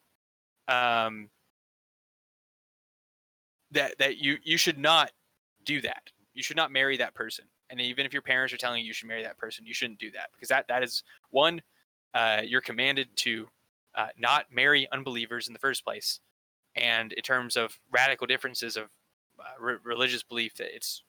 Um, 0.67 1.31
that 3.71 3.99
that 3.99 4.19
you 4.19 4.39
you 4.43 4.57
should 4.57 4.79
not 4.79 5.13
do 5.65 5.81
that. 5.81 6.11
You 6.35 6.43
should 6.43 6.57
not 6.57 6.73
marry 6.73 6.97
that 6.97 7.15
person. 7.15 7.47
And 7.71 7.81
even 7.81 8.07
if 8.07 8.13
your 8.13 8.23
parents 8.23 8.53
are 8.55 8.57
telling 8.57 8.81
you 8.81 8.87
you 8.87 8.93
should 8.93 9.09
marry 9.09 9.23
that 9.23 9.39
person, 9.39 9.67
you 9.67 9.75
shouldn't 9.75 9.99
do 9.99 10.11
that 10.13 10.31
because 10.33 10.49
that 10.49 10.69
that 10.69 10.83
is 10.83 11.03
one. 11.31 11.63
Uh, 12.15 12.41
you're 12.45 12.63
commanded 12.63 13.09
to 13.17 13.49
uh, 13.95 14.09
not 14.17 14.47
marry 14.51 14.89
unbelievers 14.93 15.47
in 15.47 15.53
the 15.53 15.59
first 15.59 15.85
place. 15.85 16.21
And 16.75 17.13
in 17.13 17.23
terms 17.23 17.57
of 17.57 17.79
radical 17.91 18.27
differences 18.27 18.77
of 18.77 18.85
uh, 19.39 19.61
re- 19.61 19.77
religious 19.85 20.23
belief, 20.23 20.55
that 20.57 20.75
it's 20.75 21.03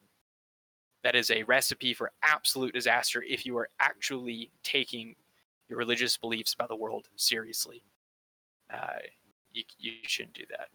that 1.03 1.15
is 1.15 1.31
a 1.31 1.43
recipe 1.43 1.93
for 1.93 2.11
absolute 2.23 2.73
disaster 2.73 3.23
if 3.27 3.45
you 3.45 3.57
are 3.57 3.69
actually 3.79 4.51
taking 4.63 5.15
your 5.67 5.77
religious 5.77 6.17
beliefs 6.17 6.53
about 6.53 6.69
the 6.69 6.75
world 6.75 7.07
seriously. 7.15 7.83
Uh, 8.73 8.99
you, 9.51 9.63
you 9.77 9.93
shouldn't 10.03 10.33
do 10.33 10.43
that 10.49 10.69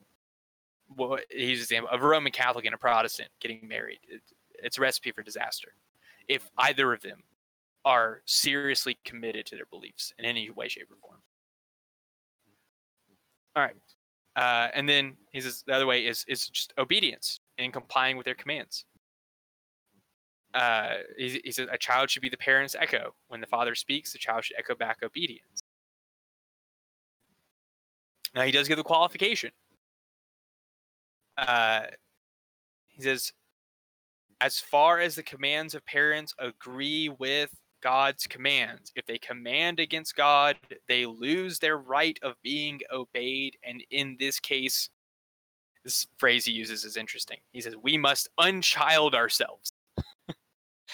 well, 0.96 1.18
he's 1.30 1.60
example 1.60 1.90
of 1.90 2.02
a 2.02 2.06
Roman 2.06 2.32
Catholic 2.32 2.64
and 2.64 2.74
a 2.74 2.78
Protestant 2.78 3.30
getting 3.40 3.66
married. 3.66 4.00
It, 4.08 4.22
it's 4.62 4.78
a 4.78 4.80
recipe 4.80 5.12
for 5.12 5.22
disaster. 5.22 5.74
If 6.28 6.48
either 6.58 6.92
of 6.92 7.02
them 7.02 7.22
are 7.84 8.22
seriously 8.24 8.98
committed 9.04 9.46
to 9.46 9.56
their 9.56 9.66
beliefs 9.66 10.14
in 10.18 10.24
any 10.24 10.48
way, 10.50 10.68
shape, 10.68 10.90
or 10.90 10.96
form. 10.96 11.20
All 13.56 13.62
right. 13.62 13.76
Uh, 14.36 14.68
and 14.74 14.88
then 14.88 15.16
he 15.30 15.40
says 15.40 15.62
the 15.66 15.74
other 15.74 15.86
way 15.86 16.06
is 16.06 16.24
is 16.26 16.48
just 16.48 16.72
obedience 16.78 17.38
and 17.58 17.72
complying 17.72 18.16
with 18.16 18.24
their 18.24 18.34
commands. 18.34 18.84
Uh, 20.54 20.94
he, 21.18 21.40
he 21.44 21.52
says 21.52 21.68
a 21.70 21.78
child 21.78 22.08
should 22.08 22.22
be 22.22 22.28
the 22.28 22.36
parent's 22.36 22.76
echo. 22.78 23.14
When 23.28 23.40
the 23.40 23.46
father 23.46 23.74
speaks, 23.74 24.12
the 24.12 24.18
child 24.18 24.44
should 24.44 24.56
echo 24.56 24.74
back 24.74 24.98
obedience. 25.02 25.62
Now 28.34 28.42
he 28.42 28.52
does 28.52 28.68
give 28.68 28.76
the 28.76 28.84
qualification 28.84 29.50
uh, 31.36 31.82
he 32.88 33.02
says, 33.02 33.32
as 34.40 34.58
far 34.58 35.00
as 35.00 35.14
the 35.14 35.22
commands 35.22 35.74
of 35.74 35.84
parents 35.86 36.34
agree 36.38 37.08
with 37.08 37.50
God's 37.82 38.26
commands, 38.26 38.92
if 38.96 39.06
they 39.06 39.18
command 39.18 39.80
against 39.80 40.16
God, 40.16 40.56
they 40.88 41.06
lose 41.06 41.58
their 41.58 41.78
right 41.78 42.18
of 42.22 42.34
being 42.42 42.80
obeyed. 42.92 43.56
And 43.62 43.82
in 43.90 44.16
this 44.18 44.40
case, 44.40 44.88
this 45.84 46.06
phrase 46.16 46.44
he 46.44 46.52
uses 46.52 46.84
is 46.84 46.96
interesting. 46.96 47.38
He 47.52 47.60
says, 47.60 47.74
We 47.82 47.98
must 47.98 48.28
unchild 48.38 49.14
ourselves. 49.14 49.72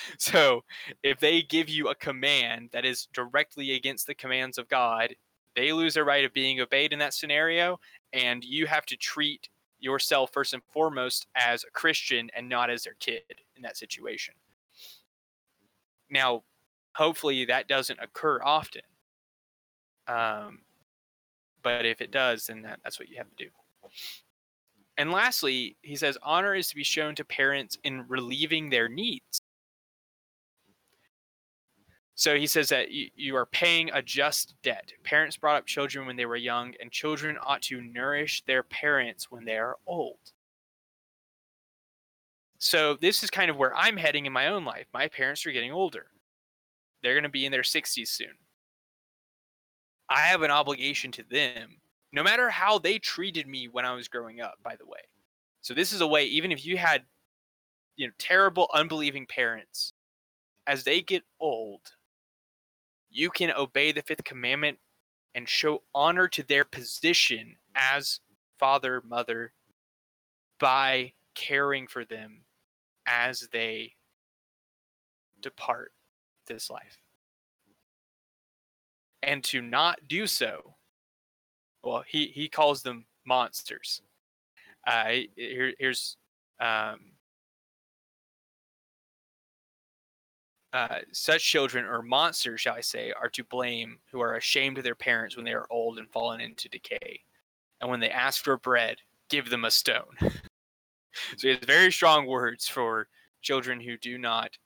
so 0.19 0.63
if 1.03 1.21
they 1.21 1.43
give 1.43 1.69
you 1.69 1.89
a 1.89 1.95
command 1.95 2.71
that 2.73 2.85
is 2.85 3.09
directly 3.13 3.73
against 3.73 4.07
the 4.07 4.15
commands 4.15 4.59
of 4.59 4.69
God, 4.69 5.15
they 5.57 5.73
lose 5.73 5.95
their 5.95 6.05
right 6.05 6.25
of 6.25 6.33
being 6.33 6.61
obeyed 6.61 6.93
in 6.93 6.99
that 7.01 7.15
scenario. 7.15 7.79
And 8.13 8.45
you 8.45 8.67
have 8.67 8.87
to 8.87 8.97
treat 8.97 9.49
yourself 9.79 10.31
first 10.33 10.53
and 10.53 10.63
foremost 10.73 11.27
as 11.35 11.65
a 11.65 11.71
Christian 11.71 12.31
and 12.37 12.49
not 12.49 12.71
as 12.71 12.85
their 12.85 12.97
kid 13.01 13.23
in 13.57 13.63
that 13.63 13.77
situation. 13.77 14.35
Now, 16.11 16.43
hopefully 16.95 17.45
that 17.47 17.69
doesn't 17.69 17.99
occur 18.01 18.41
often. 18.43 18.83
Um, 20.07 20.61
but 21.63 21.87
if 21.87 22.01
it 22.01 22.11
does, 22.11 22.47
then 22.47 22.63
that, 22.63 22.81
that's 22.83 22.99
what 22.99 23.09
you 23.09 23.17
have 23.17 23.29
to 23.37 23.45
do. 23.45 23.51
And 24.97 25.13
lastly, 25.13 25.77
he 25.83 25.97
says 25.97 26.19
honor 26.23 26.55
is 26.55 26.69
to 26.69 26.75
be 26.75 26.85
shown 26.85 27.15
to 27.15 27.25
parents 27.25 27.79
in 27.85 28.05
relieving 28.09 28.71
their 28.71 28.89
needs. 28.89 29.40
So 32.21 32.37
he 32.37 32.47
says 32.47 32.69
that 32.69 32.91
you, 32.91 33.09
you 33.17 33.35
are 33.35 33.47
paying 33.47 33.91
a 33.95 34.03
just 34.03 34.55
debt. 34.63 34.93
Parents 35.05 35.39
brought 35.39 35.57
up 35.57 35.65
children 35.65 36.07
when 36.07 36.17
they 36.17 36.27
were 36.27 36.37
young, 36.37 36.75
and 36.79 36.93
children 36.93 37.39
ought 37.43 37.63
to 37.63 37.81
nourish 37.81 38.45
their 38.45 38.63
parents 38.63 39.31
when 39.31 39.47
they 39.47 39.57
are 39.57 39.79
old. 39.87 40.19
So 42.59 42.99
this 43.01 43.23
is 43.23 43.31
kind 43.31 43.51
of 43.51 43.57
where 43.57 43.75
I'm 43.75 43.97
heading 43.97 44.27
in 44.27 44.35
my 44.35 44.49
own 44.49 44.67
life. 44.67 44.85
My 44.93 45.09
parents 45.09 45.47
are 45.47 45.51
getting 45.51 45.73
older. 45.73 46.09
They're 47.03 47.15
going 47.15 47.23
to 47.23 47.31
be 47.31 47.47
in 47.47 47.53
their 47.53 47.63
60s 47.63 48.09
soon. 48.09 48.37
I 50.11 50.21
have 50.21 50.43
an 50.43 50.51
obligation 50.51 51.11
to 51.13 51.23
them, 51.23 51.79
no 52.13 52.23
matter 52.23 52.51
how 52.51 52.79
they 52.79 52.99
treated 52.99 53.47
me 53.47 53.67
when 53.69 53.87
I 53.87 53.95
was 53.95 54.09
growing 54.09 54.43
up, 54.43 54.59
by 54.63 54.77
the 54.77 54.85
way. 54.85 55.01
So 55.63 55.73
this 55.73 55.91
is 55.91 56.03
a 56.03 56.07
way, 56.07 56.27
even 56.27 56.53
if 56.53 56.67
you 56.67 56.77
had, 56.77 57.05
you 57.97 58.09
know, 58.09 58.13
terrible, 58.19 58.69
unbelieving 58.75 59.25
parents, 59.25 59.95
as 60.67 60.85
they 60.85 61.01
get 61.01 61.23
old, 61.41 61.81
you 63.11 63.31
can 63.31 63.51
obey 63.51 63.93
the 63.93 64.03
fifth 64.03 64.25
commandment 64.25 64.79
and 65.35 65.49
show 65.49 65.83
honor 65.95 66.29
to 66.29 66.43
their 66.43 66.65
position 66.65 67.57
as 67.75 68.21
father, 68.59 69.03
mother 69.07 69.53
by 70.59 71.13
caring 71.35 71.87
for 71.87 72.05
them 72.05 72.43
as 73.07 73.49
they 73.53 73.93
depart 75.41 75.93
this 76.47 76.71
life. 76.71 76.99
And 79.23 79.43
to 79.45 79.61
not 79.61 80.01
do 80.09 80.27
so, 80.27 80.75
well, 81.83 82.05
he, 82.07 82.27
he 82.27 82.49
calls 82.49 82.83
them 82.83 83.07
monsters. 83.27 84.03
Uh, 84.87 85.13
here, 85.37 85.75
here's 85.79 86.17
um, 86.61 87.10
uh, 90.73 90.99
such 91.13 91.45
children 91.45 91.85
or 91.85 92.03
monsters, 92.03 92.61
shall 92.61 92.77
I 92.77 92.81
say, 92.81 93.13
are 93.13 93.29
to 93.31 93.45
blame 93.45 93.99
who 94.11 94.21
are 94.21 94.37
ashamed 94.37 94.79
of 94.79 94.85
their 94.85 94.95
parents 94.95 95.37
when 95.37 95.45
they 95.45 95.53
are 95.53 95.67
old 95.71 95.99
and 95.99 96.09
fallen 96.11 96.41
into 96.41 96.69
decay. 96.69 97.21
And 97.81 97.91
when 97.91 98.01
they 98.01 98.11
ask 98.11 98.45
for 98.45 98.57
bread, 98.57 98.99
give 99.29 99.51
them 99.51 99.65
a 99.65 99.71
stone. 99.71 100.15
so 100.21 100.31
he 101.39 101.49
has 101.49 101.59
very 101.65 101.91
strong 101.91 102.27
words 102.27 102.69
for 102.69 103.09
children 103.43 103.81
who 103.81 103.97
do 103.97 104.19
not 104.19 104.57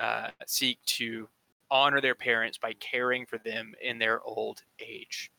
uh, 0.00 0.28
seek 0.46 0.78
to 0.86 1.28
honor 1.70 2.00
their 2.00 2.14
parents 2.14 2.58
by 2.58 2.72
caring 2.74 3.26
for 3.26 3.38
them 3.38 3.74
in 3.82 3.98
their 3.98 4.22
old 4.22 4.62
age. 4.80 5.30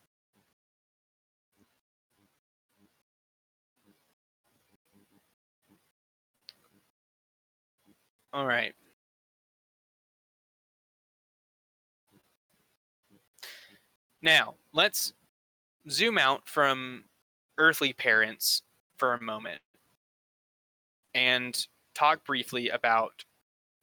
All 8.31 8.47
right. 8.47 8.73
Now, 14.23 14.55
let's 14.71 15.11
zoom 15.89 16.17
out 16.17 16.47
from 16.47 17.03
earthly 17.57 17.91
parents 17.91 18.63
for 18.95 19.13
a 19.13 19.21
moment 19.21 19.59
and 21.13 21.67
talk 21.93 22.25
briefly 22.25 22.69
about 22.69 23.25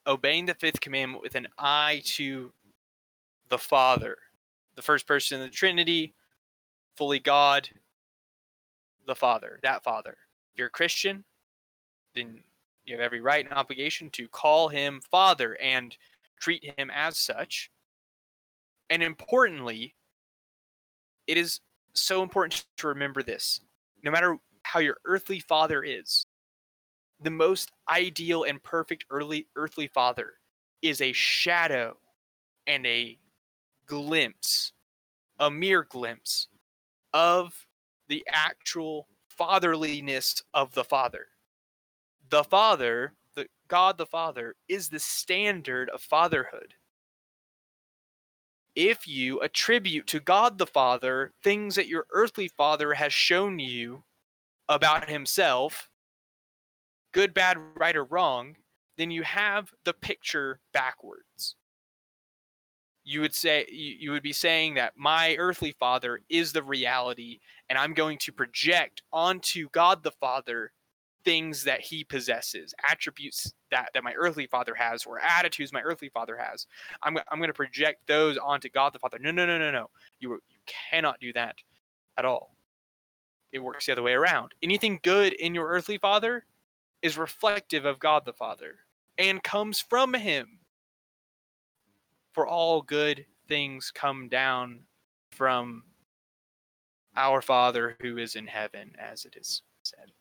obeying 0.06 0.46
the 0.46 0.54
fifth 0.54 0.80
commandment 0.80 1.22
with 1.22 1.34
an 1.34 1.46
eye 1.58 2.00
to 2.04 2.52
the 3.50 3.58
Father, 3.58 4.16
the 4.76 4.82
first 4.82 5.06
person 5.06 5.38
in 5.38 5.46
the 5.46 5.52
Trinity, 5.52 6.14
fully 6.96 7.18
God, 7.18 7.68
the 9.06 9.14
Father, 9.14 9.60
that 9.62 9.84
Father. 9.84 10.16
If 10.52 10.58
you're 10.58 10.68
a 10.68 10.70
Christian, 10.70 11.22
then 12.14 12.42
you 12.86 12.94
have 12.94 13.02
every 13.02 13.20
right 13.20 13.44
and 13.44 13.52
obligation 13.52 14.08
to 14.12 14.26
call 14.26 14.68
him 14.68 15.02
Father 15.10 15.58
and 15.60 15.94
treat 16.40 16.64
him 16.78 16.90
as 16.94 17.18
such. 17.18 17.70
And 18.88 19.02
importantly, 19.02 19.94
it 21.30 21.38
is 21.38 21.60
so 21.94 22.24
important 22.24 22.64
to 22.78 22.88
remember 22.88 23.22
this. 23.22 23.60
No 24.02 24.10
matter 24.10 24.36
how 24.64 24.80
your 24.80 24.96
earthly 25.04 25.38
father 25.38 25.84
is, 25.84 26.26
the 27.22 27.30
most 27.30 27.70
ideal 27.88 28.42
and 28.42 28.60
perfect 28.64 29.04
early 29.10 29.46
earthly 29.54 29.86
father 29.86 30.32
is 30.82 31.00
a 31.00 31.12
shadow 31.12 31.96
and 32.66 32.84
a 32.84 33.16
glimpse, 33.86 34.72
a 35.38 35.48
mere 35.48 35.84
glimpse 35.84 36.48
of 37.12 37.54
the 38.08 38.24
actual 38.32 39.06
fatherliness 39.28 40.42
of 40.52 40.74
the 40.74 40.84
Father. 40.84 41.26
The 42.28 42.42
Father, 42.42 43.12
the 43.36 43.46
God 43.68 43.98
the 43.98 44.06
Father, 44.06 44.56
is 44.68 44.88
the 44.88 44.98
standard 44.98 45.90
of 45.90 46.00
fatherhood. 46.00 46.74
If 48.74 49.06
you 49.06 49.40
attribute 49.40 50.06
to 50.08 50.20
God 50.20 50.58
the 50.58 50.66
Father 50.66 51.32
things 51.42 51.74
that 51.74 51.88
your 51.88 52.06
earthly 52.12 52.48
father 52.48 52.94
has 52.94 53.12
shown 53.12 53.58
you 53.58 54.04
about 54.68 55.08
himself, 55.08 55.88
good, 57.12 57.34
bad, 57.34 57.58
right, 57.76 57.96
or 57.96 58.04
wrong, 58.04 58.56
then 58.96 59.10
you 59.10 59.22
have 59.22 59.70
the 59.84 59.92
picture 59.92 60.60
backwards. 60.72 61.56
You 63.02 63.22
would 63.22 63.34
say 63.34 63.66
you 63.70 64.12
would 64.12 64.22
be 64.22 64.32
saying 64.32 64.74
that 64.74 64.92
my 64.96 65.34
earthly 65.36 65.74
father 65.80 66.20
is 66.28 66.52
the 66.52 66.62
reality 66.62 67.40
and 67.70 67.78
i'm 67.78 67.94
going 67.94 68.18
to 68.18 68.30
project 68.30 69.02
onto 69.10 69.70
god 69.70 70.02
the 70.02 70.10
father 70.10 70.72
things 71.24 71.64
that 71.64 71.80
he 71.80 72.04
possesses 72.04 72.74
attributes 72.88 73.52
that 73.70 73.90
that 73.94 74.04
my 74.04 74.14
earthly 74.14 74.46
father 74.46 74.74
has 74.74 75.04
or 75.04 75.18
attitudes 75.20 75.72
my 75.72 75.82
earthly 75.82 76.08
father 76.08 76.36
has. 76.36 76.66
I'm, 77.02 77.18
I'm 77.30 77.38
going 77.38 77.48
to 77.48 77.54
project 77.54 78.06
those 78.06 78.38
onto 78.38 78.68
god 78.68 78.92
the 78.92 78.98
father. 78.98 79.18
No 79.18 79.30
no 79.30 79.46
no 79.46 79.58
no 79.58 79.70
no. 79.70 79.90
You, 80.18 80.32
you 80.32 80.58
cannot 80.66 81.20
do 81.20 81.32
that 81.34 81.56
at 82.16 82.24
all. 82.24 82.54
It 83.52 83.58
works 83.58 83.86
the 83.86 83.92
other 83.92 84.02
way 84.02 84.12
around. 84.12 84.52
Anything 84.62 85.00
good 85.02 85.32
in 85.34 85.54
your 85.54 85.68
earthly 85.68 85.98
father 85.98 86.44
is 87.02 87.18
reflective 87.18 87.84
of 87.84 87.98
god 87.98 88.24
the 88.24 88.32
father 88.32 88.76
and 89.18 89.42
comes 89.42 89.80
from 89.80 90.14
him. 90.14 90.58
For 92.32 92.46
all 92.46 92.80
good 92.80 93.26
things 93.48 93.90
come 93.92 94.28
down 94.28 94.80
from 95.32 95.82
our 97.16 97.42
Father 97.42 97.96
who 98.00 98.18
is 98.18 98.36
in 98.36 98.46
heaven, 98.46 98.94
as 98.98 99.24
it 99.24 99.36
is 99.36 99.62
said. 99.82 100.12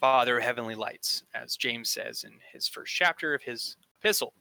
The 0.00 0.06
Father 0.06 0.38
of 0.38 0.44
heavenly 0.44 0.74
lights, 0.74 1.24
as 1.34 1.56
James 1.56 1.90
says 1.90 2.24
in 2.24 2.32
his 2.52 2.66
first 2.66 2.94
chapter 2.94 3.34
of 3.34 3.42
his 3.42 3.76
epistle. 4.00 4.32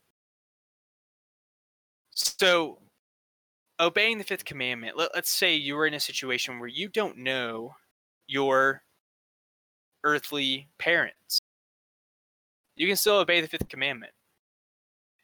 So, 2.12 2.80
obeying 3.80 4.18
the 4.20 4.24
fifth 4.24 4.46
commandment, 4.46 4.98
let, 4.98 5.14
us 5.16 5.30
say 5.30 5.56
you 5.56 5.78
are 5.78 5.88
in 5.88 5.94
a 5.94 6.00
situation 6.00 6.60
where 6.60 6.70
you 6.70 6.88
don't 6.88 7.18
know 7.18 7.76
your 8.28 8.84
earthly 10.04 10.70
parents. 10.78 11.40
You 12.76 12.88
can 12.88 12.96
still 12.96 13.18
obey 13.18 13.42
the 13.42 13.48
fifth 13.48 13.68
commandment 13.68 14.14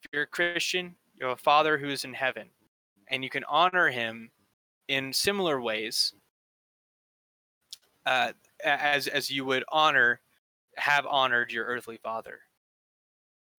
If 0.04 0.10
you're 0.12 0.24
a 0.24 0.28
Christian, 0.28 0.96
you 1.16 1.28
have 1.28 1.38
a 1.38 1.42
Father 1.42 1.78
who 1.78 1.88
is 1.90 2.04
in 2.04 2.14
heaven, 2.14 2.50
and 3.10 3.24
you 3.24 3.30
can 3.30 3.46
honor 3.46 3.90
him 3.90 4.32
in 4.90 5.14
similar 5.14 5.62
ways 5.62 6.14
uh, 8.06 8.34
as 8.64 9.08
as 9.08 9.32
you 9.32 9.46
would 9.46 9.64
honor 9.70 10.20
have 10.78 11.06
honored 11.06 11.52
your 11.52 11.66
earthly 11.66 11.98
father. 11.98 12.40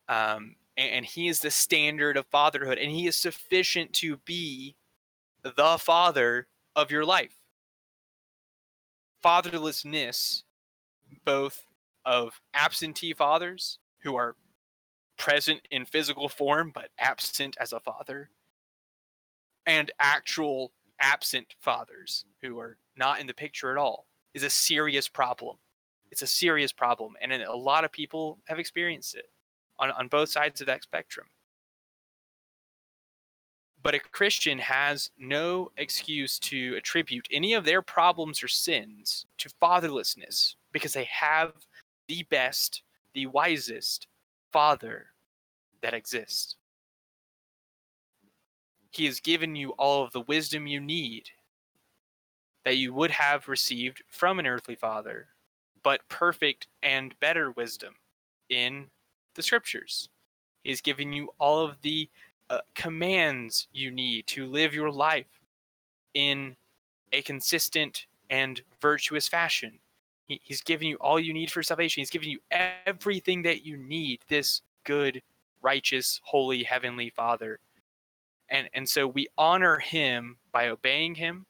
Um, 0.09 0.57
and, 0.77 0.91
and 0.93 1.05
he 1.05 1.29
is 1.29 1.41
the 1.41 1.51
standard 1.51 2.17
of 2.17 2.27
fatherhood, 2.27 2.79
and 2.79 2.91
he 2.91 3.07
is 3.07 3.17
sufficient 3.17 3.93
to 3.95 4.19
be 4.19 4.77
the 5.43 5.79
father 5.79 6.47
of 6.75 6.91
your 6.91 7.05
life. 7.05 7.37
Fatherlessness, 9.25 10.43
both 11.25 11.65
of 12.05 12.41
absentee 12.55 13.15
fathers 13.15 13.79
who 14.03 14.17
are 14.17 14.37
present 15.17 15.61
in 15.71 15.85
physical 15.85 16.29
form 16.29 16.71
but 16.75 16.91
absent 16.99 17.57
as 17.61 17.73
a 17.73 17.81
father, 17.81 18.31
and 19.65 19.91
actual 19.99 20.73
absent 21.01 21.55
fathers 21.61 22.25
who 22.43 22.59
are 22.59 22.77
not 22.97 23.21
in 23.21 23.27
the 23.27 23.35
picture 23.35 23.71
at 23.71 23.79
all 23.79 24.07
is 24.35 24.43
a 24.43 24.51
serious 24.51 25.09
problem. 25.09 25.57
It's 26.11 26.23
a 26.23 26.27
serious 26.27 26.73
problem, 26.73 27.15
and 27.21 27.33
a 27.33 27.55
lot 27.55 27.85
of 27.85 27.93
people 27.93 28.39
have 28.47 28.59
experienced 28.59 29.15
it 29.15 29.31
on, 29.79 29.91
on 29.91 30.09
both 30.09 30.29
sides 30.29 30.61
of 30.61 30.67
that 30.69 30.83
spectrum. 30.83 31.27
But 33.83 33.95
a 33.95 34.01
Christian 34.01 34.59
has 34.59 35.11
no 35.19 35.71
excuse 35.77 36.39
to 36.41 36.75
attribute 36.77 37.29
any 37.31 37.55
of 37.55 37.65
their 37.65 37.83
problems 37.83 38.43
or 38.43 38.49
sins 38.49 39.27
to 39.39 39.49
fatherlessness 39.63 40.57
because 40.73 40.93
they 40.93 41.09
have 41.11 41.53
the 42.09 42.25
best, 42.25 42.83
the 43.15 43.27
wisest, 43.27 44.09
Father 44.53 45.07
that 45.83 45.95
exists. 45.95 46.57
He 48.91 49.05
has 49.05 49.21
given 49.21 49.55
you 49.55 49.71
all 49.73 50.03
of 50.03 50.13
the 50.13 50.23
wisdom 50.23 50.67
you 50.67 50.81
need 50.81 51.29
that 52.65 52.79
you 52.79 52.93
would 52.93 53.11
have 53.11 53.49
received 53.49 54.03
from 54.09 54.39
an 54.39 54.47
earthly 54.47 54.75
father, 54.75 55.29
but 55.87 56.01
perfect 56.09 56.67
and 56.83 57.15
better 57.21 57.53
wisdom 57.53 57.95
in 58.49 58.87
the 59.37 59.43
scriptures. 59.43 60.09
He 60.65 60.71
has 60.71 60.81
given 60.81 61.13
you 61.13 61.29
all 61.39 61.65
of 61.65 61.81
the 61.83 62.11
uh, 62.51 62.59
commands 62.75 63.69
you 63.73 63.93
need 63.93 64.27
to 64.27 64.47
live 64.47 64.75
your 64.75 64.91
life 64.91 65.41
in 66.13 66.57
a 67.13 67.23
consistent 67.23 68.07
and 68.31 68.63
virtuous 68.83 69.29
fashion. 69.29 69.79
He, 70.27 70.41
he's 70.43 70.61
given 70.61 70.89
you 70.89 70.97
all 70.97 71.21
you 71.21 71.33
need 71.33 71.53
for 71.53 71.63
salvation. 71.63 72.01
He's 72.01 72.11
given 72.11 72.31
you 72.31 72.41
everything 72.51 73.43
that 73.43 73.65
you 73.65 73.77
need, 73.77 74.23
this 74.27 74.63
good, 74.83 75.23
righteous, 75.63 76.21
holy, 76.25 76.65
heavenly 76.65 77.11
Father. 77.11 77.61
And, 78.49 78.69
and 78.75 78.89
so 78.89 79.07
we 79.07 79.29
honor 79.39 79.79
him 79.79 80.39
by 80.51 80.67
obeying 80.67 81.15
him. 81.15 81.47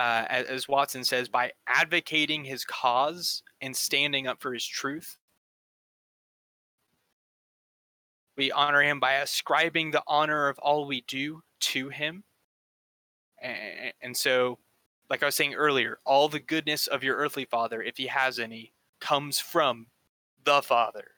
Uh, 0.00 0.24
as, 0.30 0.66
Watson 0.66 1.04
says, 1.04 1.28
by 1.28 1.52
advocating 1.66 2.42
his 2.42 2.64
cause 2.64 3.42
and 3.60 3.76
standing 3.76 4.26
up 4.26 4.40
for 4.40 4.54
his 4.54 4.66
truth. 4.66 5.18
We 8.38 8.50
honor 8.50 8.82
him 8.82 8.98
by 8.98 9.16
ascribing 9.16 9.90
the 9.90 10.02
honor 10.06 10.48
of 10.48 10.58
all 10.60 10.86
we 10.86 11.02
do 11.02 11.42
to 11.60 11.90
him. 11.90 12.24
And, 13.42 13.92
and 14.00 14.16
so 14.16 14.58
like 15.10 15.22
I 15.24 15.26
was 15.26 15.34
saying 15.34 15.54
earlier, 15.54 15.98
all 16.06 16.28
the 16.28 16.40
goodness 16.40 16.86
of 16.86 17.02
your 17.02 17.16
earthly 17.16 17.44
father, 17.44 17.82
if 17.82 17.96
he 17.98 18.06
has 18.06 18.38
any, 18.38 18.72
comes 19.00 19.40
from 19.40 19.88
the 20.44 20.62
Father. 20.62 21.08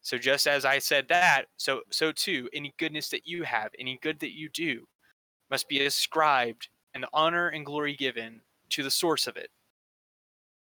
So 0.00 0.16
just 0.16 0.46
as 0.46 0.64
I 0.64 0.78
said 0.78 1.06
that, 1.08 1.44
so 1.58 1.82
so 1.90 2.10
too, 2.10 2.48
any 2.54 2.74
goodness 2.78 3.10
that 3.10 3.26
you 3.26 3.42
have, 3.42 3.70
any 3.78 3.98
good 4.02 4.18
that 4.20 4.34
you 4.34 4.48
do, 4.48 4.86
must 5.50 5.68
be 5.68 5.84
ascribed 5.84 6.68
and 6.94 7.02
the 7.02 7.08
honor 7.12 7.48
and 7.48 7.66
glory 7.66 7.94
given 7.94 8.40
to 8.70 8.82
the 8.82 8.90
source 8.90 9.26
of 9.26 9.36
it, 9.36 9.50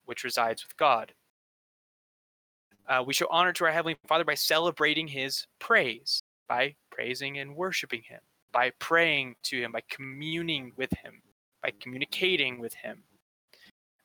which 0.06 0.24
resides 0.24 0.64
with 0.64 0.76
God. 0.78 1.14
Uh, 2.88 3.04
we 3.06 3.14
show 3.14 3.28
honor 3.30 3.54
to 3.54 3.66
our 3.66 3.72
Heavenly 3.72 3.98
Father 4.08 4.26
by 4.26 4.34
celebrating 4.34 5.08
His 5.08 5.48
praise, 5.60 6.24
by 6.48 6.76
praising 6.90 7.40
and 7.40 7.56
worshiping 7.56 8.02
Him, 8.04 8.20
by 8.52 8.72
praying 8.80 9.36
to 9.44 9.62
Him, 9.62 9.72
by 9.72 9.82
communing 9.90 10.74
with 10.76 10.92
Him 11.04 11.22
by 11.62 11.72
communicating 11.80 12.60
with 12.60 12.74
him. 12.74 13.04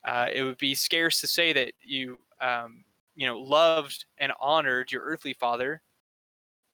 Uh, 0.05 0.27
it 0.31 0.43
would 0.43 0.57
be 0.57 0.75
scarce 0.75 1.19
to 1.21 1.27
say 1.27 1.53
that 1.53 1.73
you, 1.83 2.17
um, 2.39 2.83
you 3.15 3.25
know, 3.25 3.39
loved 3.39 4.05
and 4.19 4.31
honored 4.39 4.91
your 4.91 5.03
earthly 5.03 5.33
father 5.33 5.81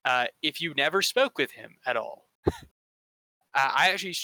uh, 0.06 0.26
if 0.42 0.62
you 0.62 0.74
never 0.76 1.02
spoke 1.02 1.38
with 1.38 1.52
him 1.52 1.76
at 1.86 1.98
all. 1.98 2.28
uh, 2.48 2.52
I 3.54 3.90
actually 3.92 4.16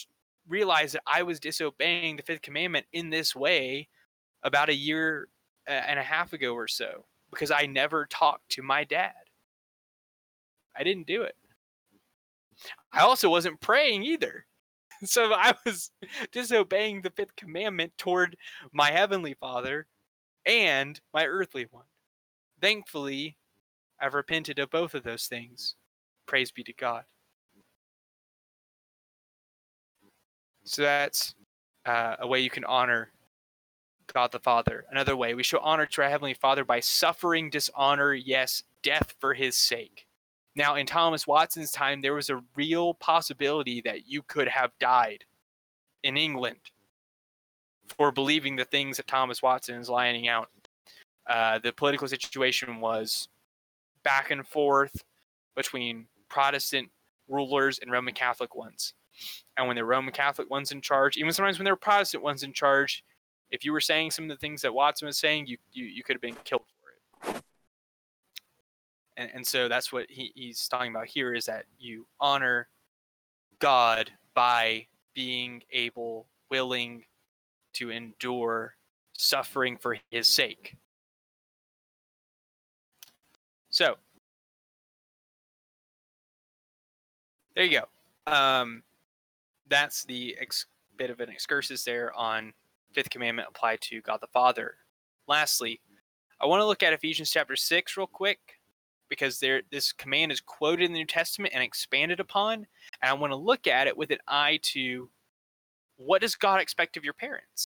realized 0.50 0.96
that 0.96 1.04
I 1.08 1.24
was 1.24 1.40
disobeying 1.40 2.18
the 2.18 2.24
fifth 2.24 2.42
commandment 2.42 2.86
in 2.92 3.10
this 3.10 3.36
way 3.36 3.88
about 4.44 4.70
a 4.70 4.76
year 4.76 5.30
and 5.68 6.00
a 6.00 6.04
half 6.04 6.34
ago 6.34 6.54
or 6.54 6.68
so 6.68 7.06
because 7.32 7.52
I 7.52 7.66
never 7.66 8.06
talked 8.08 8.50
to 8.50 8.64
my 8.64 8.84
dad. 8.84 9.14
I 10.76 10.84
didn't 10.84 11.08
do 11.08 11.22
it. 11.22 11.36
I 12.92 13.02
also 13.02 13.30
wasn't 13.30 13.62
praying 13.62 14.04
either. 14.04 14.46
so 15.04 15.34
I 15.34 15.54
was 15.66 15.92
disobeying 16.32 17.02
the 17.02 17.12
fifth 17.12 17.36
commandment 17.36 17.94
toward 17.98 18.36
my 18.74 18.92
heavenly 18.92 19.36
father 19.40 19.88
and 20.46 21.00
my 21.14 21.26
earthly 21.26 21.68
one. 21.72 21.86
Thankfully, 22.62 23.38
I've 24.00 24.14
repented 24.14 24.60
of 24.60 24.70
both 24.70 24.96
of 24.96 25.04
those 25.04 25.28
things. 25.28 25.76
Praise 26.26 26.52
be 26.52 26.64
to 26.64 26.74
God. 26.74 27.04
So 30.70 30.84
that's 30.84 31.34
uh, 31.88 32.18
a 32.20 32.28
way 32.28 32.42
you 32.42 32.52
can 32.52 32.64
honor 32.64 33.10
God 34.14 34.32
the 34.32 34.38
Father. 34.38 34.86
Another 34.92 35.16
way, 35.16 35.34
we 35.34 35.42
show 35.42 35.58
honor 35.58 35.88
to 35.88 36.04
our 36.04 36.10
Heavenly 36.10 36.36
Father 36.36 36.64
by 36.64 36.80
suffering 36.80 37.50
dishonor, 37.50 38.14
yes, 38.14 38.62
death 38.84 39.16
for 39.20 39.34
His 39.34 39.58
sake. 39.58 40.06
Now, 40.56 40.76
in 40.76 40.86
Thomas 40.86 41.26
Watson's 41.26 41.72
time, 41.72 42.02
there 42.02 42.14
was 42.14 42.30
a 42.30 42.44
real 42.56 42.94
possibility 42.94 43.82
that 43.82 44.08
you 44.08 44.22
could 44.22 44.48
have 44.48 44.70
died 44.80 45.26
in 46.04 46.18
England 46.18 46.60
for 47.98 48.12
believing 48.12 48.56
the 48.56 48.66
things 48.66 48.98
that 48.98 49.08
Thomas 49.08 49.42
Watson 49.42 49.80
is 49.80 49.90
laying 49.90 50.28
out. 50.28 50.50
Uh, 51.28 51.58
the 51.58 51.74
political 51.74 52.08
situation 52.08 52.80
was 52.80 53.28
back 54.04 54.30
and 54.30 54.48
forth 54.48 55.04
between 55.56 56.06
Protestant 56.30 56.92
rulers 57.28 57.80
and 57.80 57.90
Roman 57.90 58.14
Catholic 58.14 58.54
ones. 58.54 58.94
And 59.58 59.68
when 59.68 59.76
the 59.76 59.86
Roman 59.86 60.14
Catholic 60.14 60.50
ones 60.50 60.72
in 60.72 60.82
charge, 60.82 61.18
even 61.18 61.32
sometimes 61.34 61.60
when 61.60 61.66
were 61.74 61.78
Protestant 61.78 62.24
ones 62.24 62.44
in 62.44 62.54
charge, 62.54 63.04
if 63.52 63.66
you 63.66 63.72
were 63.72 63.82
saying 63.82 64.12
some 64.12 64.26
of 64.26 64.30
the 64.30 64.38
things 64.38 64.62
that 64.62 64.74
Watson 64.74 65.06
was 65.06 65.18
saying, 65.18 65.48
you 65.48 65.58
you, 65.72 65.86
you 65.86 66.04
could 66.04 66.16
have 66.16 66.22
been 66.22 66.38
killed 66.44 66.62
for 67.22 67.30
it. 67.30 67.44
And, 69.18 69.30
and 69.34 69.46
so 69.46 69.68
that's 69.68 69.92
what 69.92 70.06
he, 70.10 70.32
he's 70.34 70.68
talking 70.68 70.92
about 70.92 71.08
here 71.08 71.34
is 71.34 71.46
that 71.46 71.66
you 71.78 72.08
honor 72.22 72.70
God 73.60 74.12
by 74.34 74.88
being 75.14 75.62
able, 75.72 76.28
willing 76.50 77.04
to 77.74 77.90
endure 77.90 78.76
suffering 79.14 79.78
for 79.78 79.98
his 80.10 80.28
sake. 80.28 80.78
So, 83.70 83.98
there 87.56 87.66
you 87.66 87.82
go. 87.82 88.32
Um, 88.32 88.84
that's 89.70 90.04
the 90.04 90.36
ex- 90.40 90.66
bit 90.98 91.10
of 91.10 91.20
an 91.20 91.30
excursus 91.30 91.84
there 91.84 92.14
on 92.16 92.54
fifth 92.94 93.10
commandment 93.10 93.48
applied 93.50 93.82
to 93.82 94.02
God 94.02 94.20
the 94.22 94.28
Father. 94.28 94.76
Lastly, 95.28 95.80
I 96.42 96.46
want 96.46 96.62
to 96.62 96.66
look 96.66 96.84
at 96.84 96.94
Ephesians 96.94 97.32
chapter 97.32 97.56
6 97.56 97.98
real 97.98 98.08
quick 98.08 98.40
because 99.10 99.40
there 99.40 99.62
this 99.72 99.92
command 99.92 100.32
is 100.32 100.40
quoted 100.40 100.86
in 100.86 100.94
the 100.94 101.00
New 101.00 101.06
Testament 101.06 101.54
and 101.54 101.64
expanded 101.64 102.20
upon, 102.20 102.54
and 103.02 103.10
I 103.10 103.14
want 103.14 103.32
to 103.32 103.38
look 103.38 103.68
at 103.68 103.88
it 103.88 103.98
with 103.98 104.12
an 104.12 104.20
eye 104.28 104.60
to 104.64 105.10
what 105.98 106.22
does 106.22 106.36
God 106.36 106.62
expect 106.62 106.96
of 106.96 107.04
your 107.04 107.14
parents? 107.14 107.68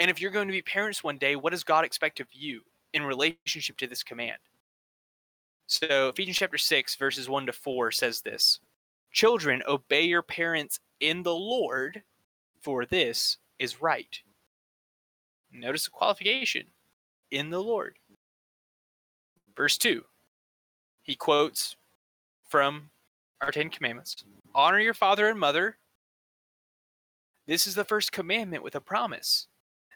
And 0.00 0.10
if 0.10 0.20
you're 0.20 0.30
going 0.30 0.48
to 0.48 0.52
be 0.52 0.62
parents 0.62 1.04
one 1.04 1.18
day, 1.18 1.36
what 1.36 1.52
does 1.52 1.62
God 1.62 1.84
expect 1.84 2.18
of 2.18 2.26
you 2.32 2.62
in 2.92 3.04
relationship 3.04 3.76
to 3.78 3.86
this 3.86 4.02
command? 4.02 4.38
So 5.66 6.08
Ephesians 6.08 6.36
chapter 6.38 6.58
6 6.58 6.96
verses 6.96 7.28
1 7.28 7.46
to 7.46 7.52
4 7.52 7.92
says 7.92 8.20
this. 8.22 8.58
Children, 9.14 9.62
obey 9.68 10.02
your 10.02 10.22
parents 10.22 10.80
in 10.98 11.22
the 11.22 11.34
Lord, 11.34 12.02
for 12.60 12.84
this 12.84 13.38
is 13.60 13.80
right. 13.80 14.18
Notice 15.52 15.84
the 15.84 15.92
qualification 15.92 16.66
in 17.30 17.50
the 17.50 17.62
Lord. 17.62 17.96
Verse 19.56 19.78
2, 19.78 20.02
he 21.00 21.14
quotes 21.14 21.76
from 22.48 22.90
our 23.40 23.52
Ten 23.52 23.70
Commandments 23.70 24.24
Honor 24.52 24.80
your 24.80 24.94
father 24.94 25.28
and 25.28 25.38
mother. 25.38 25.78
This 27.46 27.68
is 27.68 27.76
the 27.76 27.84
first 27.84 28.10
commandment 28.10 28.64
with 28.64 28.74
a 28.74 28.80
promise 28.80 29.46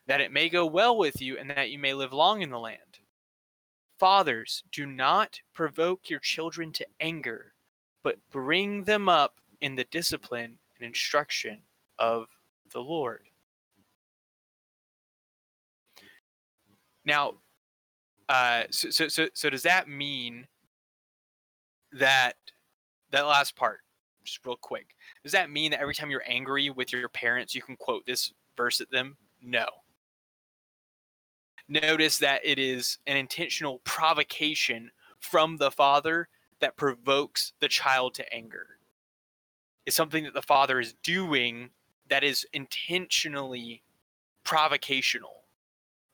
that 0.07 0.21
it 0.21 0.31
may 0.31 0.49
go 0.49 0.65
well 0.65 0.97
with 0.97 1.21
you 1.21 1.37
and 1.37 1.51
that 1.51 1.71
you 1.71 1.79
may 1.81 1.93
live 1.93 2.13
long 2.13 2.41
in 2.41 2.51
the 2.51 2.59
land. 2.59 3.01
Fathers, 3.99 4.63
do 4.71 4.87
not 4.87 5.41
provoke 5.53 6.09
your 6.09 6.21
children 6.21 6.73
to 6.75 6.87
anger, 7.01 7.55
but 8.03 8.17
bring 8.31 8.85
them 8.85 9.09
up 9.09 9.41
in 9.61 9.75
the 9.75 9.85
discipline 9.85 10.59
and 10.77 10.87
instruction 10.87 11.59
of 11.99 12.27
the 12.73 12.81
Lord. 12.81 13.23
Now, 17.05 17.35
uh, 18.29 18.65
so, 18.71 18.91
so, 18.91 19.09
so, 19.09 19.29
so 19.33 19.51
does 19.51 19.63
that 19.63 19.89
mean 19.89 20.47
that 21.93 22.35
that 23.11 23.27
last 23.27 23.57
part, 23.57 23.81
just 24.25 24.45
real 24.45 24.57
quick, 24.61 24.95
does 25.23 25.33
that 25.33 25.51
mean 25.51 25.71
that 25.71 25.81
every 25.81 25.95
time 25.95 26.11
you're 26.11 26.23
angry 26.27 26.69
with 26.69 26.93
your 26.93 27.09
parents, 27.09 27.55
you 27.55 27.63
can 27.63 27.77
quote 27.77 28.05
this 28.05 28.33
verse 28.57 28.81
at 28.81 28.91
them? 28.91 29.17
No. 29.43 29.67
Notice 31.69 32.19
that 32.19 32.43
it 32.45 32.59
is 32.59 32.99
an 33.07 33.17
intentional 33.17 33.81
provocation 33.85 34.91
from 35.19 35.57
the 35.57 35.71
father 35.71 36.29
that 36.61 36.77
provokes 36.77 37.53
the 37.61 37.69
child 37.69 38.15
to 38.15 38.35
anger. 38.35 38.67
It's 39.87 39.97
something 39.97 40.25
that 40.25 40.35
the 40.35 40.43
father 40.43 40.81
is 40.81 40.95
doing 41.03 41.71
that 42.09 42.25
is 42.25 42.47
intentionally 42.53 43.83
provocational. 44.45 45.45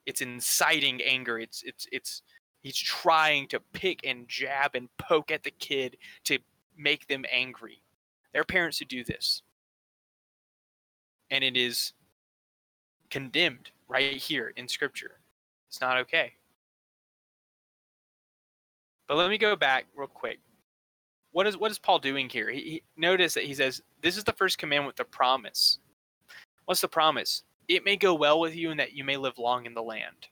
It's 0.06 0.20
inciting 0.20 1.00
anger. 1.02 1.38
It's 1.38 1.62
it's 1.62 1.86
it's 1.90 2.22
he's 2.60 2.76
trying 2.76 3.48
to 3.48 3.60
pick 3.72 4.00
and 4.04 4.28
jab 4.28 4.74
and 4.74 4.88
poke 4.98 5.30
at 5.30 5.44
the 5.44 5.50
kid 5.50 5.96
to 6.24 6.38
make 6.76 7.06
them 7.06 7.24
angry. 7.32 7.82
There 8.32 8.42
are 8.42 8.44
parents 8.44 8.78
who 8.78 8.84
do 8.84 9.04
this. 9.04 9.42
And 11.30 11.42
it 11.42 11.56
is 11.56 11.94
condemned 13.10 13.70
right 13.88 14.16
here 14.16 14.52
in 14.56 14.68
scripture. 14.68 15.20
It's 15.68 15.80
not 15.80 15.98
okay 15.98 16.34
but 19.08 19.16
let 19.16 19.30
me 19.30 19.38
go 19.38 19.56
back 19.56 19.86
real 19.96 20.08
quick 20.08 20.38
what 21.32 21.46
is 21.46 21.56
what 21.56 21.70
is 21.70 21.78
paul 21.78 21.98
doing 21.98 22.28
here 22.28 22.50
he, 22.50 22.60
he 22.60 22.82
notice 22.96 23.34
that 23.34 23.44
he 23.44 23.54
says 23.54 23.82
this 24.02 24.16
is 24.16 24.24
the 24.24 24.32
first 24.32 24.58
commandment 24.58 24.86
with 24.86 24.96
the 24.96 25.04
promise 25.04 25.78
what's 26.66 26.80
the 26.80 26.88
promise 26.88 27.42
it 27.68 27.84
may 27.84 27.96
go 27.96 28.14
well 28.14 28.40
with 28.40 28.54
you 28.54 28.70
and 28.70 28.80
that 28.80 28.92
you 28.92 29.04
may 29.04 29.16
live 29.16 29.38
long 29.38 29.66
in 29.66 29.74
the 29.74 29.82
land. 29.82 30.28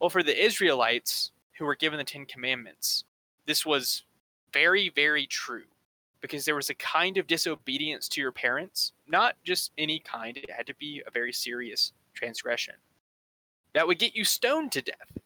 Well, 0.00 0.10
for 0.10 0.22
the 0.22 0.44
Israelites 0.44 1.32
who 1.58 1.64
were 1.64 1.74
given 1.74 1.98
the 1.98 2.04
Ten 2.04 2.26
Commandments, 2.26 3.04
this 3.46 3.66
was 3.66 4.04
very, 4.52 4.90
very 4.90 5.26
true 5.26 5.64
because 6.20 6.44
there 6.44 6.54
was 6.54 6.70
a 6.70 6.74
kind 6.74 7.18
of 7.18 7.26
disobedience 7.26 8.08
to 8.10 8.20
your 8.20 8.32
parents, 8.32 8.92
not 9.08 9.34
just 9.44 9.72
any 9.76 9.98
kind, 9.98 10.36
it 10.36 10.50
had 10.50 10.66
to 10.68 10.74
be 10.76 11.02
a 11.06 11.10
very 11.10 11.32
serious 11.32 11.92
transgression 12.14 12.74
that 13.74 13.86
would 13.86 13.98
get 13.98 14.14
you 14.14 14.24
stoned 14.24 14.70
to 14.70 14.82
death. 14.82 15.18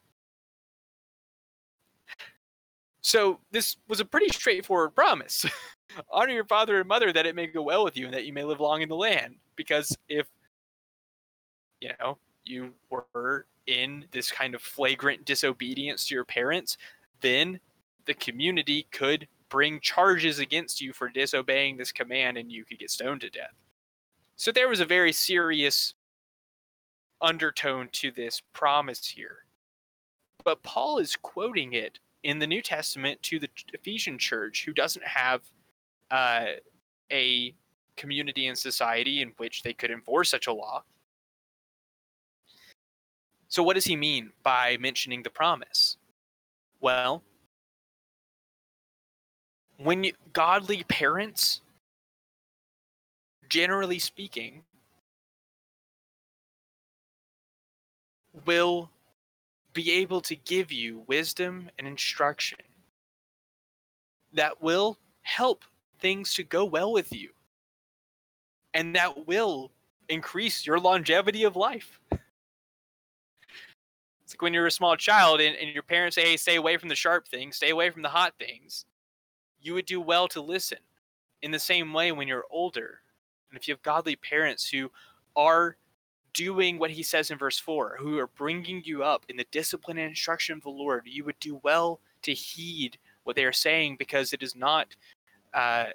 So, 3.06 3.38
this 3.52 3.76
was 3.86 4.00
a 4.00 4.04
pretty 4.04 4.30
straightforward 4.30 4.96
promise. 4.96 5.46
Honor 6.10 6.32
your 6.32 6.44
father 6.44 6.80
and 6.80 6.88
mother 6.88 7.12
that 7.12 7.24
it 7.24 7.36
may 7.36 7.46
go 7.46 7.62
well 7.62 7.84
with 7.84 7.96
you 7.96 8.06
and 8.06 8.12
that 8.12 8.24
you 8.24 8.32
may 8.32 8.42
live 8.42 8.58
long 8.58 8.82
in 8.82 8.88
the 8.88 8.96
land. 8.96 9.36
Because 9.54 9.96
if 10.08 10.26
you 11.80 11.90
know 12.00 12.18
you 12.42 12.72
were 12.90 13.46
in 13.68 14.06
this 14.10 14.32
kind 14.32 14.56
of 14.56 14.60
flagrant 14.60 15.24
disobedience 15.24 16.08
to 16.08 16.16
your 16.16 16.24
parents, 16.24 16.78
then 17.20 17.60
the 18.06 18.14
community 18.14 18.88
could 18.90 19.28
bring 19.50 19.78
charges 19.78 20.40
against 20.40 20.80
you 20.80 20.92
for 20.92 21.08
disobeying 21.08 21.76
this 21.76 21.92
command 21.92 22.36
and 22.36 22.50
you 22.50 22.64
could 22.64 22.80
get 22.80 22.90
stoned 22.90 23.20
to 23.20 23.30
death. 23.30 23.54
So 24.34 24.50
there 24.50 24.68
was 24.68 24.80
a 24.80 24.84
very 24.84 25.12
serious 25.12 25.94
undertone 27.20 27.88
to 27.92 28.10
this 28.10 28.42
promise 28.52 29.06
here. 29.06 29.44
But 30.44 30.64
Paul 30.64 30.98
is 30.98 31.14
quoting 31.14 31.72
it 31.72 32.00
in 32.22 32.38
the 32.38 32.46
New 32.46 32.62
Testament 32.62 33.22
to 33.24 33.38
the 33.38 33.48
Ephesian 33.72 34.18
church 34.18 34.64
who 34.64 34.72
doesn't 34.72 35.04
have 35.04 35.42
uh, 36.10 36.46
a 37.12 37.54
community 37.96 38.46
and 38.46 38.58
society 38.58 39.22
in 39.22 39.32
which 39.36 39.62
they 39.62 39.72
could 39.72 39.90
enforce 39.90 40.30
such 40.30 40.46
a 40.46 40.52
law. 40.52 40.82
So, 43.48 43.62
what 43.62 43.74
does 43.74 43.84
he 43.84 43.96
mean 43.96 44.32
by 44.42 44.76
mentioning 44.78 45.22
the 45.22 45.30
promise? 45.30 45.96
Well, 46.80 47.22
when 49.78 50.04
you, 50.04 50.12
godly 50.32 50.84
parents, 50.88 51.60
generally 53.48 53.98
speaking, 53.98 54.62
will 58.44 58.90
be 59.76 59.92
able 59.92 60.22
to 60.22 60.34
give 60.34 60.72
you 60.72 61.04
wisdom 61.06 61.70
and 61.78 61.86
instruction 61.86 62.58
that 64.32 64.62
will 64.62 64.96
help 65.20 65.64
things 65.98 66.32
to 66.32 66.42
go 66.42 66.64
well 66.64 66.90
with 66.90 67.12
you 67.12 67.28
and 68.72 68.96
that 68.96 69.26
will 69.26 69.70
increase 70.08 70.66
your 70.66 70.80
longevity 70.80 71.44
of 71.44 71.56
life. 71.56 72.00
It's 72.10 74.32
like 74.32 74.40
when 74.40 74.54
you're 74.54 74.66
a 74.66 74.70
small 74.70 74.96
child 74.96 75.42
and, 75.42 75.54
and 75.56 75.70
your 75.70 75.82
parents 75.82 76.14
say, 76.14 76.22
hey, 76.22 76.36
stay 76.38 76.56
away 76.56 76.78
from 76.78 76.88
the 76.88 76.94
sharp 76.94 77.28
things, 77.28 77.56
stay 77.56 77.68
away 77.68 77.90
from 77.90 78.00
the 78.00 78.08
hot 78.08 78.32
things. 78.38 78.86
You 79.60 79.74
would 79.74 79.86
do 79.86 80.00
well 80.00 80.26
to 80.28 80.40
listen. 80.40 80.78
In 81.42 81.50
the 81.50 81.58
same 81.58 81.92
way, 81.92 82.12
when 82.12 82.28
you're 82.28 82.46
older, 82.50 83.00
and 83.50 83.58
if 83.58 83.68
you 83.68 83.74
have 83.74 83.82
godly 83.82 84.16
parents 84.16 84.70
who 84.70 84.90
are 85.36 85.76
doing 86.36 86.78
what 86.78 86.90
he 86.90 87.02
says 87.02 87.30
in 87.30 87.38
verse 87.38 87.58
4, 87.58 87.96
who 87.98 88.18
are 88.18 88.28
bringing 88.28 88.82
you 88.84 89.02
up 89.02 89.24
in 89.28 89.36
the 89.36 89.46
discipline 89.50 89.98
and 89.98 90.10
instruction 90.10 90.56
of 90.56 90.62
the 90.62 90.70
Lord, 90.70 91.02
you 91.06 91.24
would 91.24 91.38
do 91.40 91.60
well 91.64 92.00
to 92.22 92.32
heed 92.32 92.98
what 93.24 93.34
they 93.34 93.44
are 93.44 93.52
saying 93.52 93.96
because 93.98 94.32
it 94.32 94.42
is 94.42 94.54
not 94.54 94.94
uh, 95.54 95.86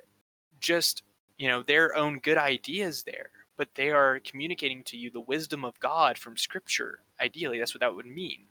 just 0.60 1.04
you 1.38 1.48
know 1.48 1.64
their 1.64 1.96
own 1.96 2.20
good 2.20 2.38
ideas 2.38 3.04
there 3.04 3.30
but 3.58 3.70
they 3.76 3.90
are 3.90 4.20
communicating 4.22 4.84
to 4.84 4.98
you 4.98 5.10
the 5.10 5.22
wisdom 5.22 5.64
of 5.66 5.80
god 5.80 6.18
from 6.18 6.38
scripture 6.38 7.00
ideally. 7.22 7.60
That's 7.60 7.74
what 7.74 7.82
that 7.82 7.96
would 7.96 8.06
mean 8.06 8.46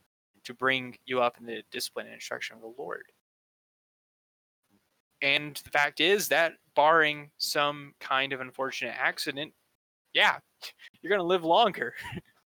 to 0.44 0.54
bring 0.54 0.96
you 1.04 1.20
up 1.20 1.36
in 1.38 1.46
the 1.46 1.62
discipline 1.70 2.06
and 2.06 2.14
instruction 2.14 2.56
of 2.56 2.62
the 2.62 2.72
lord. 2.78 3.04
And 5.22 5.60
the 5.64 5.70
fact 5.70 6.00
is 6.00 6.28
that 6.28 6.54
barring 6.74 7.30
some 7.36 7.94
kind 8.00 8.32
of 8.32 8.40
unfortunate 8.40 8.94
accident 8.98 9.52
yeah 10.14 10.36
you're 11.02 11.10
going 11.10 11.20
to 11.20 11.26
live 11.26 11.44
longer 11.44 11.94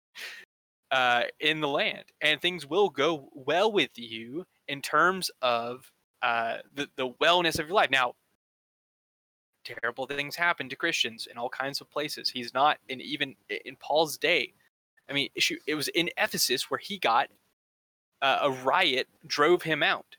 uh, 0.91 1.23
in 1.41 1.61
the 1.61 1.69
land 1.69 2.05
and 2.21 2.41
things 2.41 2.67
will 2.67 2.89
go 2.89 3.29
well 3.35 3.71
with 3.73 3.91
you 3.97 4.45
in 4.69 4.81
terms 4.81 5.31
of 5.43 5.91
uh, 6.23 6.59
the, 6.75 6.89
the 6.97 7.11
wellness 7.21 7.59
of 7.59 7.67
your 7.67 7.75
life 7.75 7.91
now 7.91 8.15
terrible 9.65 10.07
things 10.07 10.37
happen 10.37 10.69
to 10.69 10.77
Christians 10.77 11.27
in 11.31 11.39
all 11.39 11.49
kinds 11.49 11.81
of 11.81 11.91
places. 11.91 12.31
He's 12.31 12.55
not 12.55 12.79
in 12.89 13.01
even 13.01 13.35
in 13.65 13.77
Paul's 13.77 14.17
day. 14.17 14.53
I 15.09 15.13
mean, 15.13 15.29
it 15.35 15.75
was 15.75 15.89
in 15.89 16.11
Ephesus 16.17 16.71
where 16.71 16.79
he 16.79 16.99
got 16.99 17.29
uh, 18.23 18.39
a 18.43 18.51
riot 18.51 19.09
drove 19.27 19.63
him 19.63 19.83
out, 19.83 20.17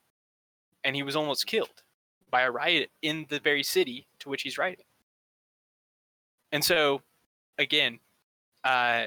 and 0.84 0.96
he 0.96 1.04
was 1.04 1.16
almost 1.16 1.48
killed 1.48 1.84
by 2.30 2.42
a 2.42 2.52
riot 2.52 2.92
in 3.02 3.26
the 3.30 3.40
very 3.40 3.64
city 3.64 4.08
to 4.20 4.30
which 4.30 4.44
he's 4.44 4.58
writing. 4.58 4.86
And 6.52 6.64
so, 6.64 7.02
again, 7.58 7.99
uh, 8.64 9.06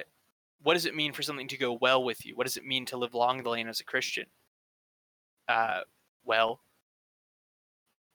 what 0.62 0.74
does 0.74 0.86
it 0.86 0.94
mean 0.94 1.12
for 1.12 1.22
something 1.22 1.48
to 1.48 1.56
go 1.56 1.72
well 1.72 2.02
with 2.02 2.26
you? 2.26 2.34
What 2.34 2.46
does 2.46 2.56
it 2.56 2.64
mean 2.66 2.84
to 2.86 2.96
live 2.96 3.14
long 3.14 3.42
the 3.42 3.50
land 3.50 3.68
as 3.68 3.80
a 3.80 3.84
Christian? 3.84 4.26
Uh, 5.48 5.80
well, 6.24 6.60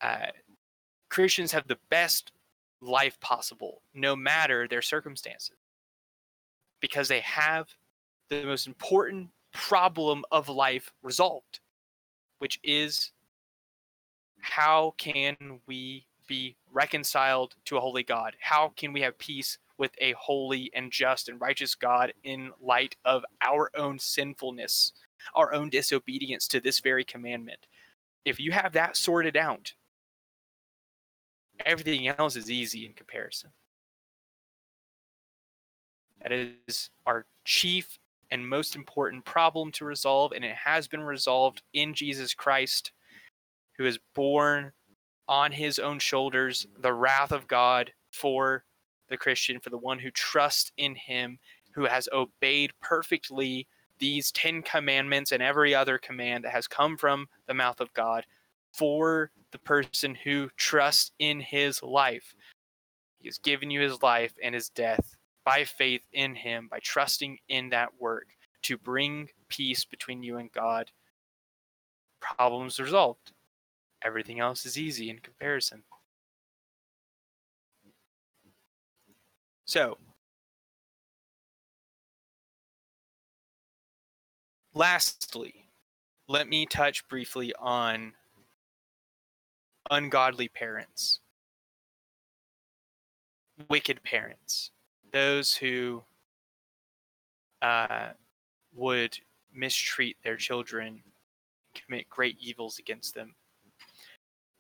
uh, 0.02 0.28
Christians 1.10 1.52
have 1.52 1.68
the 1.68 1.80
best 1.90 2.32
life 2.82 3.20
possible, 3.20 3.82
no 3.94 4.16
matter 4.16 4.68
their 4.68 4.82
circumstances, 4.82 5.56
because 6.82 7.08
they 7.08 7.22
have 7.22 7.68
the 8.30 8.44
most 8.44 8.68
important 8.68 9.30
problem 9.54 10.26
of 10.32 10.50
life 10.50 10.92
resolved, 11.02 11.60
which 12.40 12.60
is 12.64 13.12
how 14.42 14.94
can 14.98 15.36
we 15.68 16.06
be 16.28 16.56
reconciled 16.72 17.56
to 17.66 17.78
a 17.78 17.80
holy 17.80 18.04
God? 18.04 18.36
How 18.40 18.74
can 18.76 18.92
we 18.92 19.02
have 19.02 19.18
peace 19.18 19.58
with 19.78 19.92
a 20.00 20.14
holy 20.14 20.72
and 20.74 20.92
just 20.92 21.30
and 21.30 21.42
righteous 21.42 21.76
God 21.76 22.14
in 22.24 22.52
light 22.62 22.96
of 23.06 23.24
our 23.42 23.70
own 23.76 24.00
sinfulness, 24.00 24.94
our 25.36 25.54
own 25.54 25.70
disobedience 25.70 26.48
to 26.50 26.60
this 26.60 26.80
very 26.80 27.04
commandment? 27.04 27.68
If 28.26 28.40
you 28.40 28.52
have 28.52 28.74
that 28.74 28.96
sorted 28.96 29.36
out, 29.36 29.74
everything 31.66 32.08
else 32.08 32.36
is 32.36 32.50
easy 32.50 32.86
in 32.86 32.94
comparison. 32.94 33.52
That 36.22 36.32
is 36.32 36.90
our 37.06 37.26
chief 37.44 38.00
and 38.32 38.48
most 38.48 38.76
important 38.76 39.26
problem 39.26 39.72
to 39.74 39.86
resolve, 39.86 40.32
and 40.32 40.44
it 40.44 40.56
has 40.56 40.88
been 40.88 41.04
resolved 41.04 41.62
in 41.74 41.94
Jesus 41.94 42.34
Christ, 42.34 42.92
who 43.78 43.84
has 43.84 44.00
borne 44.16 44.72
on 45.28 45.52
his 45.52 45.80
own 45.80 46.00
shoulders 46.00 46.66
the 46.80 46.94
wrath 46.94 47.32
of 47.32 47.48
God 47.48 47.92
for 48.12 48.64
the 49.10 49.18
Christian, 49.18 49.60
for 49.60 49.70
the 49.70 49.78
one 49.78 50.00
who 50.00 50.12
trusts 50.12 50.72
in 50.78 50.96
him, 50.96 51.40
who 51.72 51.86
has 51.86 52.08
obeyed 52.14 52.72
perfectly 52.82 53.68
these 54.00 54.32
Ten 54.32 54.62
Commandments 54.62 55.32
and 55.32 55.42
every 55.42 55.74
other 55.74 55.98
command 55.98 56.44
that 56.44 56.52
has 56.52 56.68
come 56.68 56.98
from 56.98 57.28
the 57.48 57.54
mouth 57.54 57.80
of 57.80 57.94
God 57.94 58.26
for 58.72 59.32
the 59.52 59.60
person 59.60 60.16
who 60.16 60.50
trusts 60.58 61.12
in 61.20 61.40
his 61.40 61.82
life. 61.84 62.34
He 63.20 63.28
has 63.28 63.38
given 63.38 63.72
you 63.72 63.82
his 63.82 64.02
life 64.02 64.34
and 64.44 64.54
his 64.54 64.70
death 64.70 65.16
by 65.46 65.64
faith 65.64 66.04
in 66.12 66.36
him, 66.36 66.68
by 66.70 66.80
trusting 66.80 67.38
in 67.48 67.70
that 67.70 67.90
work 68.00 68.28
to 68.64 68.78
bring 68.78 69.30
peace 69.50 69.86
between 69.86 70.24
you 70.24 70.38
and 70.38 70.52
God. 70.52 70.92
Problems 72.20 72.80
resolved. 72.80 73.32
Everything 74.04 74.40
else 74.40 74.66
is 74.66 74.78
easy 74.78 75.10
in 75.10 75.20
comparison. 75.20 75.84
So, 79.66 79.98
lastly, 84.74 85.70
let 86.28 86.48
me 86.48 86.66
touch 86.66 87.08
briefly 87.08 87.54
on 87.60 88.14
ungodly 89.90 90.50
parents, 90.50 91.22
wicked 93.70 94.04
parents, 94.04 94.72
those 95.12 95.56
who 95.56 96.04
uh, 97.62 98.10
would 98.76 99.18
mistreat 99.54 100.18
their 100.24 100.38
children, 100.38 101.02
commit 101.74 102.10
great 102.10 102.38
evils 102.40 102.80
against 102.80 103.16
them. 103.16 103.36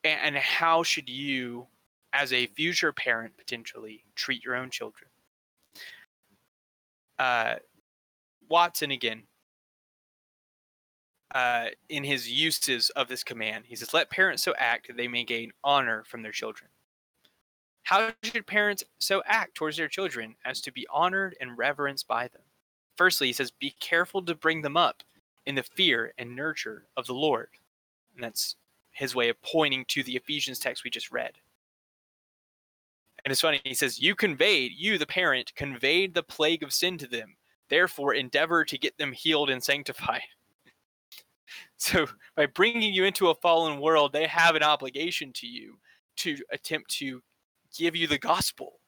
And, 0.03 0.35
how 0.35 0.83
should 0.83 1.09
you, 1.09 1.67
as 2.13 2.31
a 2.31 2.47
future 2.47 2.93
parent, 2.93 3.35
potentially 3.37 4.05
treat 4.15 4.43
your 4.43 4.55
own 4.55 4.69
children? 4.69 5.09
Uh, 7.19 7.55
Watson 8.49 8.91
again 8.91 9.23
uh, 11.33 11.67
in 11.89 12.03
his 12.03 12.29
uses 12.29 12.89
of 12.91 13.07
this 13.07 13.23
command. 13.23 13.65
He 13.67 13.75
says, 13.75 13.93
Let 13.93 14.09
parents 14.09 14.43
so 14.43 14.53
act 14.57 14.87
that 14.87 14.97
they 14.97 15.07
may 15.07 15.23
gain 15.23 15.51
honor 15.63 16.03
from 16.05 16.21
their 16.21 16.31
children. 16.31 16.69
How 17.83 18.11
should 18.23 18.47
parents 18.47 18.83
so 18.99 19.21
act 19.25 19.55
towards 19.55 19.77
their 19.77 19.87
children 19.87 20.35
as 20.45 20.61
to 20.61 20.71
be 20.71 20.87
honored 20.91 21.35
and 21.41 21.57
reverenced 21.57 22.07
by 22.07 22.27
them? 22.27 22.43
Firstly, 22.95 23.27
he 23.27 23.33
says, 23.33 23.51
Be 23.51 23.75
careful 23.79 24.21
to 24.23 24.35
bring 24.35 24.61
them 24.61 24.77
up 24.77 25.03
in 25.45 25.55
the 25.55 25.63
fear 25.63 26.13
and 26.17 26.35
nurture 26.35 26.85
of 26.95 27.07
the 27.07 27.13
Lord. 27.13 27.49
And 28.15 28.23
that's 28.23 28.55
his 28.91 29.15
way 29.15 29.29
of 29.29 29.41
pointing 29.41 29.85
to 29.89 30.03
the 30.03 30.15
Ephesians 30.15 30.59
text 30.59 30.83
we 30.83 30.89
just 30.89 31.11
read. 31.11 31.33
And 33.25 33.31
it's 33.31 33.41
funny, 33.41 33.61
he 33.63 33.73
says, 33.73 33.99
You 33.99 34.15
conveyed, 34.15 34.73
you, 34.75 34.97
the 34.97 35.05
parent, 35.05 35.53
conveyed 35.55 36.13
the 36.13 36.23
plague 36.23 36.63
of 36.63 36.73
sin 36.73 36.97
to 36.97 37.07
them. 37.07 37.35
Therefore, 37.69 38.13
endeavor 38.13 38.65
to 38.65 38.77
get 38.77 38.97
them 38.97 39.13
healed 39.13 39.49
and 39.49 39.63
sanctified. 39.63 40.21
So 41.77 42.07
by 42.35 42.45
bringing 42.45 42.93
you 42.93 43.03
into 43.03 43.27
a 43.27 43.35
fallen 43.35 43.79
world, 43.79 44.13
they 44.13 44.25
have 44.25 44.55
an 44.55 44.63
obligation 44.63 45.33
to 45.33 45.47
you 45.47 45.77
to 46.17 46.37
attempt 46.49 46.89
to 46.91 47.21
give 47.77 47.93
you 47.95 48.07
the 48.07 48.17
gospel. 48.17 48.79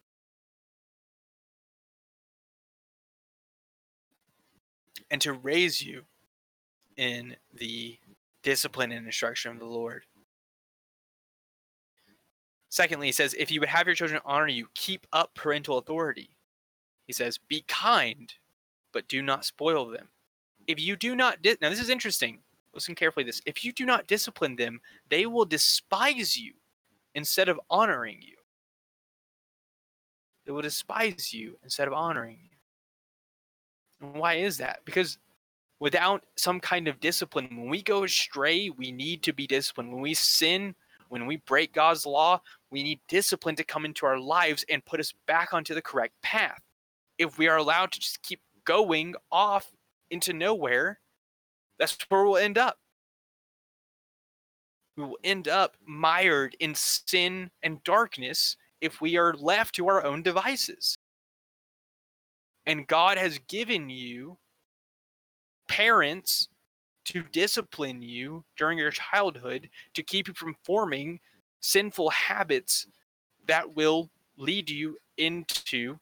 And 5.12 5.20
to 5.22 5.34
raise 5.34 5.84
you 5.84 6.04
in 6.96 7.36
the 7.54 8.00
discipline 8.44 8.92
and 8.94 9.06
instruction 9.06 9.52
of 9.52 9.60
the 9.60 9.66
Lord. 9.66 10.04
Secondly, 12.76 13.08
he 13.08 13.14
says, 13.14 13.34
if 13.40 13.52
you 13.52 13.62
would 13.62 13.70
have 13.70 13.88
your 13.88 13.96
children 13.96 14.20
honor 14.26 14.50
you, 14.50 14.68
keep 14.76 15.08
up 15.14 15.34
parental 15.34 15.78
authority. 15.78 16.36
He 17.08 17.14
says, 17.14 17.38
be 17.38 17.64
kind, 17.70 18.34
but 18.92 19.08
do 19.08 19.22
not 19.22 19.46
spoil 19.46 19.86
them. 19.86 20.10
If 20.68 20.82
you 20.82 20.98
do 20.98 21.16
not, 21.16 21.42
di- 21.42 21.56
now 21.62 21.70
this 21.70 21.80
is 21.80 21.90
interesting. 21.90 22.40
Listen 22.74 22.94
carefully 22.94 23.24
this. 23.24 23.42
If 23.46 23.64
you 23.64 23.72
do 23.72 23.86
not 23.86 24.08
discipline 24.08 24.58
them 24.58 24.82
they 25.10 25.26
will 25.26 25.46
despise 25.46 26.36
you 26.38 26.52
instead 27.14 27.48
of 27.48 27.62
honoring 27.70 28.22
you. 28.22 28.36
They 30.46 30.52
will 30.52 30.62
despise 30.62 31.34
you 31.34 31.58
instead 31.64 31.88
of 31.88 31.94
honoring 31.94 32.40
you. 32.44 32.58
And 34.02 34.20
why 34.20 34.34
is 34.34 34.58
that? 34.58 34.82
Because 34.84 35.18
without 35.80 36.26
some 36.36 36.60
kind 36.60 36.90
of 36.90 37.00
discipline 37.00 37.56
when 37.56 37.70
we 37.70 37.82
go 37.82 38.04
astray 38.04 38.70
we 38.70 38.92
need 38.92 39.24
to 39.24 39.32
be 39.32 39.48
disciplined. 39.48 39.94
When 39.94 40.02
we 40.02 40.14
sin 40.14 40.76
when 41.10 41.26
we 41.26 41.38
break 41.38 41.74
god's 41.74 42.06
law 42.06 42.40
we 42.72 42.84
need 42.84 43.00
discipline 43.08 43.56
to 43.56 43.64
come 43.64 43.86
into 43.86 44.06
our 44.06 44.20
lives 44.20 44.66
and 44.70 44.86
put 44.86 45.00
us 45.00 45.14
back 45.28 45.54
onto 45.54 45.74
the 45.74 45.82
correct 45.82 46.14
path 46.22 46.62
if 47.18 47.38
we 47.38 47.48
are 47.48 47.58
allowed 47.58 47.92
to 47.92 48.00
just 48.00 48.22
keep 48.22 48.42
going 48.66 49.16
off 49.32 49.72
into 50.10 50.34
nowhere 50.34 51.00
that's 51.78 51.98
where 52.10 52.24
we'll 52.24 52.38
end 52.38 52.58
up. 52.58 52.78
We 54.98 55.04
will 55.04 55.18
end 55.24 55.48
up 55.48 55.76
mired 55.86 56.56
in 56.60 56.74
sin 56.74 57.52
and 57.64 57.84
darkness 57.84 58.56
if 58.80 59.02
we 59.02 59.18
are 59.18 59.34
left 59.34 59.76
to 59.76 59.88
our 59.88 60.04
own 60.06 60.24
devices. 60.24 60.98
And 62.66 62.88
God 62.88 63.18
has 63.18 63.40
given 63.48 63.90
you 63.90 64.38
parents 65.68 66.48
to 67.06 67.24
discipline 67.32 68.02
you 68.02 68.44
during 68.58 68.78
your 68.78 68.92
childhood 68.92 69.70
to 69.94 70.04
keep 70.04 70.28
you 70.28 70.34
from 70.34 70.56
forming 70.64 71.20
sinful 71.62 72.10
habits 72.10 72.88
that 73.48 73.76
will 73.76 74.10
lead 74.38 74.70
you 74.70 74.98
into 75.18 75.98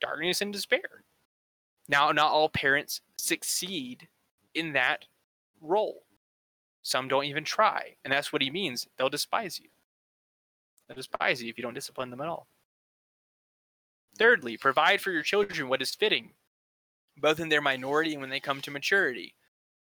darkness 0.00 0.40
and 0.40 0.52
despair. 0.52 1.04
Now, 1.88 2.10
not 2.12 2.30
all 2.30 2.48
parents 2.48 3.00
succeed 3.16 4.08
in 4.54 4.72
that 4.72 5.06
role. 5.60 6.04
Some 6.82 7.08
don't 7.08 7.24
even 7.24 7.44
try. 7.44 7.96
And 8.04 8.12
that's 8.12 8.32
what 8.32 8.42
he 8.42 8.50
means. 8.50 8.86
They'll 8.96 9.08
despise 9.08 9.58
you. 9.58 9.68
They'll 10.86 10.96
despise 10.96 11.42
you 11.42 11.48
if 11.48 11.58
you 11.58 11.62
don't 11.62 11.74
discipline 11.74 12.10
them 12.10 12.20
at 12.20 12.28
all. 12.28 12.46
Thirdly, 14.18 14.56
provide 14.56 15.00
for 15.00 15.10
your 15.10 15.22
children 15.22 15.68
what 15.68 15.82
is 15.82 15.94
fitting, 15.94 16.30
both 17.16 17.40
in 17.40 17.48
their 17.48 17.62
minority 17.62 18.12
and 18.12 18.20
when 18.20 18.30
they 18.30 18.40
come 18.40 18.60
to 18.60 18.70
maturity. 18.70 19.34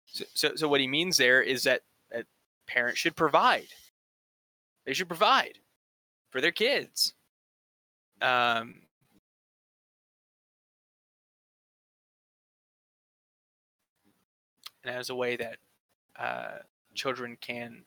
So, 0.07 0.24
so, 0.34 0.57
so 0.57 0.68
what 0.68 0.80
he 0.80 0.88
means 0.88 1.16
there 1.16 1.42
is 1.42 1.62
that, 1.64 1.82
that 2.11 2.26
parents 2.66 2.98
should 2.98 3.16
provide. 3.16 3.68
They 4.84 4.92
should 4.92 5.09
provide 5.09 5.59
for 6.30 6.40
their 6.40 6.53
kids. 6.53 7.14
Um, 8.20 8.82
and 14.84 14.94
as 14.94 15.11
a 15.11 15.14
way 15.14 15.36
that 15.36 15.57
uh, 16.18 16.59
children 16.94 17.36
can 17.40 17.82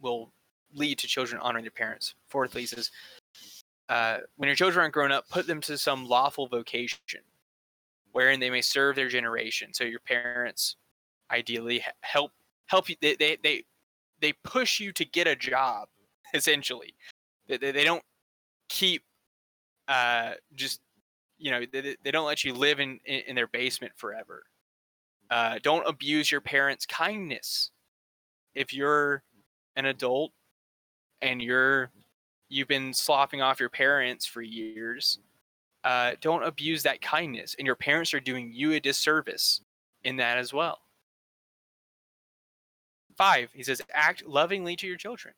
will 0.00 0.32
lead 0.74 0.98
to 0.98 1.06
children 1.06 1.40
honoring 1.40 1.64
their 1.64 1.70
parents. 1.70 2.14
Fourthly, 2.28 2.66
says, 2.66 2.90
uh, 3.88 4.18
when 4.36 4.48
your 4.48 4.56
children 4.56 4.82
aren't 4.82 4.94
grown 4.94 5.12
up, 5.12 5.28
put 5.28 5.46
them 5.46 5.60
to 5.60 5.78
some 5.78 6.08
lawful 6.08 6.46
vocation 6.46 6.98
wherein 8.12 8.40
they 8.40 8.50
may 8.50 8.60
serve 8.60 8.96
their 8.96 9.08
generation. 9.08 9.72
So 9.72 9.84
your 9.84 10.00
parents 10.00 10.76
ideally 11.32 11.84
help 12.02 12.32
help 12.66 12.88
you. 12.88 12.96
They 13.00 13.16
they 13.16 13.38
they, 13.42 13.64
they 14.20 14.32
push 14.44 14.80
you 14.80 14.92
to 14.92 15.04
get 15.04 15.26
a 15.26 15.36
job 15.36 15.88
essentially. 16.34 16.94
They, 17.48 17.56
they, 17.56 17.72
they 17.72 17.84
don't 17.84 18.04
keep 18.68 19.02
uh, 19.88 20.32
just 20.54 20.80
you 21.38 21.50
know 21.50 21.62
they, 21.72 21.96
they 22.02 22.10
don't 22.10 22.26
let 22.26 22.44
you 22.44 22.54
live 22.54 22.80
in, 22.80 23.00
in, 23.04 23.22
in 23.28 23.36
their 23.36 23.48
basement 23.48 23.92
forever. 23.96 24.44
Uh, 25.30 25.58
don't 25.62 25.86
abuse 25.88 26.30
your 26.30 26.40
parents' 26.40 26.86
kindness. 26.86 27.70
If 28.54 28.74
you're 28.74 29.22
an 29.76 29.86
adult 29.86 30.32
and 31.22 31.40
you're 31.40 31.90
you've 32.48 32.68
been 32.68 32.92
slopping 32.92 33.40
off 33.40 33.58
your 33.58 33.70
parents 33.70 34.26
for 34.26 34.42
years, 34.42 35.18
uh, 35.84 36.12
don't 36.20 36.44
abuse 36.44 36.82
that 36.82 37.00
kindness. 37.00 37.56
And 37.58 37.66
your 37.66 37.76
parents 37.76 38.12
are 38.12 38.20
doing 38.20 38.52
you 38.52 38.72
a 38.74 38.80
disservice 38.80 39.62
in 40.04 40.16
that 40.16 40.36
as 40.36 40.52
well. 40.52 40.81
Five, 43.16 43.50
he 43.52 43.62
says, 43.62 43.82
act 43.92 44.24
lovingly 44.26 44.76
to 44.76 44.86
your 44.86 44.96
children. 44.96 45.34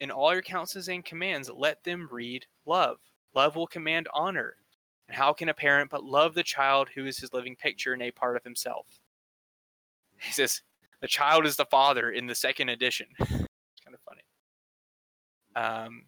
In 0.00 0.10
all 0.10 0.32
your 0.32 0.42
counsels 0.42 0.88
and 0.88 1.04
commands, 1.04 1.50
let 1.54 1.84
them 1.84 2.08
read 2.10 2.46
love. 2.64 2.98
Love 3.34 3.56
will 3.56 3.66
command 3.66 4.08
honor. 4.14 4.56
And 5.08 5.16
how 5.16 5.32
can 5.32 5.48
a 5.48 5.54
parent 5.54 5.90
but 5.90 6.04
love 6.04 6.34
the 6.34 6.42
child 6.42 6.88
who 6.94 7.04
is 7.04 7.18
his 7.18 7.32
living 7.32 7.56
picture 7.56 7.92
and 7.92 8.02
a 8.02 8.10
part 8.10 8.36
of 8.36 8.44
himself? 8.44 8.86
He 10.20 10.32
says, 10.32 10.62
the 11.00 11.08
child 11.08 11.46
is 11.46 11.56
the 11.56 11.64
father 11.66 12.10
in 12.10 12.26
the 12.26 12.34
second 12.34 12.68
edition. 12.68 13.06
it's 13.18 13.28
kind 13.28 13.94
of 13.94 14.00
funny. 14.06 14.22
Um, 15.56 16.02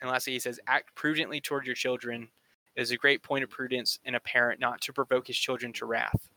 and 0.00 0.10
lastly, 0.10 0.34
he 0.34 0.38
says, 0.38 0.60
act 0.66 0.94
prudently 0.94 1.40
toward 1.40 1.66
your 1.66 1.74
children. 1.74 2.28
It 2.74 2.82
is 2.82 2.90
a 2.90 2.96
great 2.96 3.22
point 3.22 3.44
of 3.44 3.50
prudence 3.50 3.98
in 4.04 4.14
a 4.14 4.20
parent 4.20 4.60
not 4.60 4.80
to 4.82 4.92
provoke 4.92 5.26
his 5.26 5.38
children 5.38 5.72
to 5.74 5.86
wrath. 5.86 6.28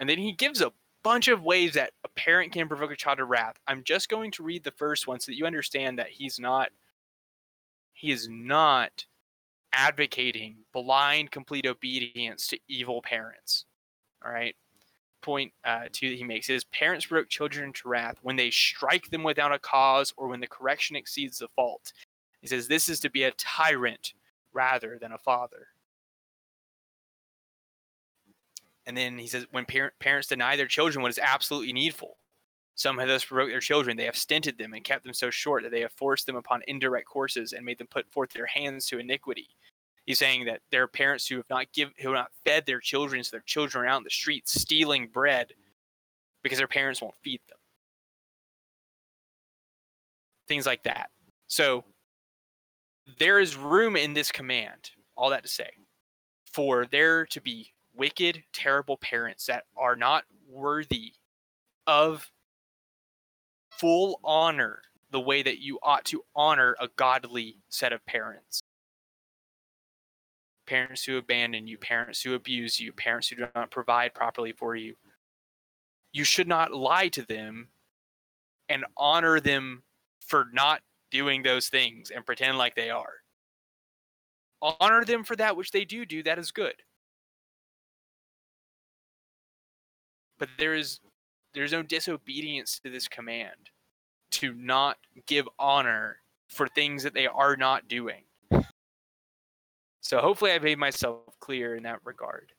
And 0.00 0.08
then 0.08 0.18
he 0.18 0.32
gives 0.32 0.60
a 0.60 0.72
bunch 1.02 1.28
of 1.28 1.42
ways 1.42 1.74
that 1.74 1.92
a 2.04 2.08
parent 2.08 2.52
can 2.52 2.68
provoke 2.68 2.92
a 2.92 2.96
child 2.96 3.18
to 3.18 3.24
wrath. 3.24 3.56
I'm 3.66 3.82
just 3.84 4.08
going 4.08 4.30
to 4.32 4.42
read 4.42 4.64
the 4.64 4.70
first 4.72 5.06
one 5.06 5.20
so 5.20 5.30
that 5.30 5.36
you 5.36 5.46
understand 5.46 5.98
that 5.98 6.08
he's 6.08 6.38
not 6.38 6.70
he 7.92 8.10
is 8.10 8.28
not 8.30 9.04
advocating 9.72 10.56
blind 10.72 11.30
complete 11.30 11.66
obedience 11.66 12.46
to 12.48 12.58
evil 12.68 13.02
parents. 13.02 13.66
All 14.24 14.32
right 14.32 14.54
point 15.20 15.52
uh, 15.64 15.84
two 15.92 16.10
that 16.10 16.16
he 16.16 16.24
makes 16.24 16.48
is 16.48 16.64
parents 16.64 17.06
provoke 17.06 17.28
children 17.28 17.72
to 17.72 17.88
wrath 17.88 18.16
when 18.22 18.36
they 18.36 18.50
strike 18.50 19.10
them 19.10 19.22
without 19.22 19.52
a 19.52 19.58
cause 19.58 20.12
or 20.16 20.28
when 20.28 20.40
the 20.40 20.46
correction 20.46 20.96
exceeds 20.96 21.38
the 21.38 21.48
fault. 21.48 21.92
He 22.40 22.46
says 22.46 22.66
this 22.66 22.88
is 22.88 23.00
to 23.00 23.10
be 23.10 23.24
a 23.24 23.32
tyrant 23.32 24.14
rather 24.52 24.98
than 25.00 25.12
a 25.12 25.18
father. 25.18 25.68
And 28.86 28.96
then 28.96 29.18
he 29.18 29.26
says 29.26 29.46
when 29.50 29.66
par- 29.66 29.92
parents 30.00 30.28
deny 30.28 30.56
their 30.56 30.66
children 30.66 31.02
what 31.02 31.10
is 31.10 31.18
absolutely 31.18 31.72
needful. 31.72 32.16
Some 32.74 32.98
have 32.98 33.08
thus 33.08 33.24
provoked 33.24 33.50
their 33.50 33.60
children. 33.60 33.96
They 33.96 34.06
have 34.06 34.16
stinted 34.16 34.56
them 34.56 34.72
and 34.72 34.82
kept 34.82 35.04
them 35.04 35.12
so 35.12 35.28
short 35.28 35.62
that 35.64 35.70
they 35.70 35.82
have 35.82 35.92
forced 35.92 36.26
them 36.26 36.36
upon 36.36 36.62
indirect 36.66 37.06
courses 37.06 37.52
and 37.52 37.64
made 37.64 37.78
them 37.78 37.88
put 37.88 38.10
forth 38.10 38.30
their 38.30 38.46
hands 38.46 38.86
to 38.86 38.98
iniquity. 38.98 39.48
He's 40.06 40.18
saying 40.18 40.46
that 40.46 40.62
there 40.70 40.82
are 40.82 40.88
parents 40.88 41.26
who 41.26 41.36
have 41.36 41.50
not 41.50 41.66
give 41.72 41.90
who 41.98 42.08
have 42.08 42.16
not 42.16 42.32
fed 42.44 42.64
their 42.64 42.80
children, 42.80 43.22
so 43.22 43.32
their 43.32 43.44
children 43.44 43.84
are 43.84 43.86
out 43.86 43.98
in 43.98 44.04
the 44.04 44.10
streets 44.10 44.58
stealing 44.58 45.08
bread 45.08 45.52
because 46.42 46.58
their 46.58 46.66
parents 46.66 47.02
won't 47.02 47.14
feed 47.22 47.40
them. 47.48 47.58
Things 50.48 50.66
like 50.66 50.82
that. 50.84 51.10
So 51.48 51.84
there 53.18 53.40
is 53.40 53.56
room 53.56 53.94
in 53.94 54.14
this 54.14 54.32
command, 54.32 54.90
all 55.16 55.30
that 55.30 55.42
to 55.42 55.48
say, 55.48 55.70
for 56.46 56.86
there 56.86 57.26
to 57.26 57.40
be 57.40 57.72
wicked, 58.00 58.42
terrible 58.54 58.96
parents 58.96 59.44
that 59.46 59.64
are 59.76 59.94
not 59.94 60.24
worthy 60.48 61.12
of 61.86 62.32
full 63.70 64.18
honor 64.24 64.80
the 65.10 65.20
way 65.20 65.42
that 65.42 65.60
you 65.60 65.78
ought 65.82 66.06
to 66.06 66.22
honor 66.34 66.74
a 66.80 66.88
godly 66.96 67.58
set 67.68 67.92
of 67.92 68.04
parents 68.06 68.62
parents 70.70 71.04
who 71.04 71.18
abandon 71.18 71.66
you, 71.66 71.76
parents 71.76 72.22
who 72.22 72.34
abuse 72.34 72.78
you, 72.78 72.92
parents 72.92 73.26
who 73.26 73.34
do 73.34 73.44
not 73.56 73.72
provide 73.72 74.14
properly 74.14 74.52
for 74.52 74.76
you. 74.76 74.94
You 76.12 76.22
should 76.22 76.46
not 76.46 76.72
lie 76.72 77.08
to 77.08 77.26
them 77.26 77.70
and 78.68 78.84
honor 78.96 79.40
them 79.40 79.82
for 80.20 80.46
not 80.52 80.80
doing 81.10 81.42
those 81.42 81.68
things 81.68 82.12
and 82.12 82.24
pretend 82.24 82.56
like 82.56 82.76
they 82.76 82.88
are. 82.88 83.14
Honor 84.62 85.04
them 85.04 85.24
for 85.24 85.34
that 85.34 85.56
which 85.56 85.72
they 85.72 85.84
do 85.84 86.06
do, 86.06 86.22
that 86.22 86.38
is 86.38 86.52
good. 86.52 86.76
But 90.40 90.48
there 90.58 90.74
is 90.74 90.98
there's 91.54 91.72
no 91.72 91.82
disobedience 91.82 92.80
to 92.80 92.90
this 92.90 93.06
command 93.06 93.70
to 94.32 94.52
not 94.54 94.96
give 95.26 95.48
honor 95.58 96.16
for 96.48 96.66
things 96.66 97.02
that 97.02 97.14
they 97.14 97.26
are 97.26 97.56
not 97.56 97.88
doing. 97.88 98.24
So 100.00 100.20
hopefully 100.20 100.52
I 100.52 100.58
made 100.58 100.78
myself 100.78 101.18
clear 101.40 101.76
in 101.76 101.82
that 101.84 102.00
regard. 102.04 102.52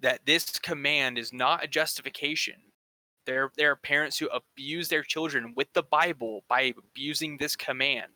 That 0.00 0.20
this 0.24 0.58
command 0.58 1.18
is 1.18 1.32
not 1.32 1.64
a 1.64 1.68
justification. 1.68 2.56
There, 3.24 3.50
there 3.56 3.72
are 3.72 3.76
parents 3.76 4.18
who 4.18 4.28
abuse 4.28 4.88
their 4.88 5.02
children 5.02 5.52
with 5.56 5.72
the 5.72 5.82
Bible 5.82 6.44
by 6.48 6.74
abusing 6.78 7.36
this 7.36 7.56
command. 7.56 8.12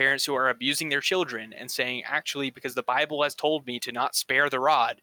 Parents 0.00 0.24
who 0.24 0.34
are 0.34 0.48
abusing 0.48 0.88
their 0.88 1.02
children 1.02 1.52
and 1.52 1.70
saying, 1.70 2.04
actually, 2.06 2.48
because 2.48 2.74
the 2.74 2.82
Bible 2.82 3.22
has 3.22 3.34
told 3.34 3.66
me 3.66 3.78
to 3.80 3.92
not 3.92 4.16
spare 4.16 4.48
the 4.48 4.58
rod, 4.58 5.02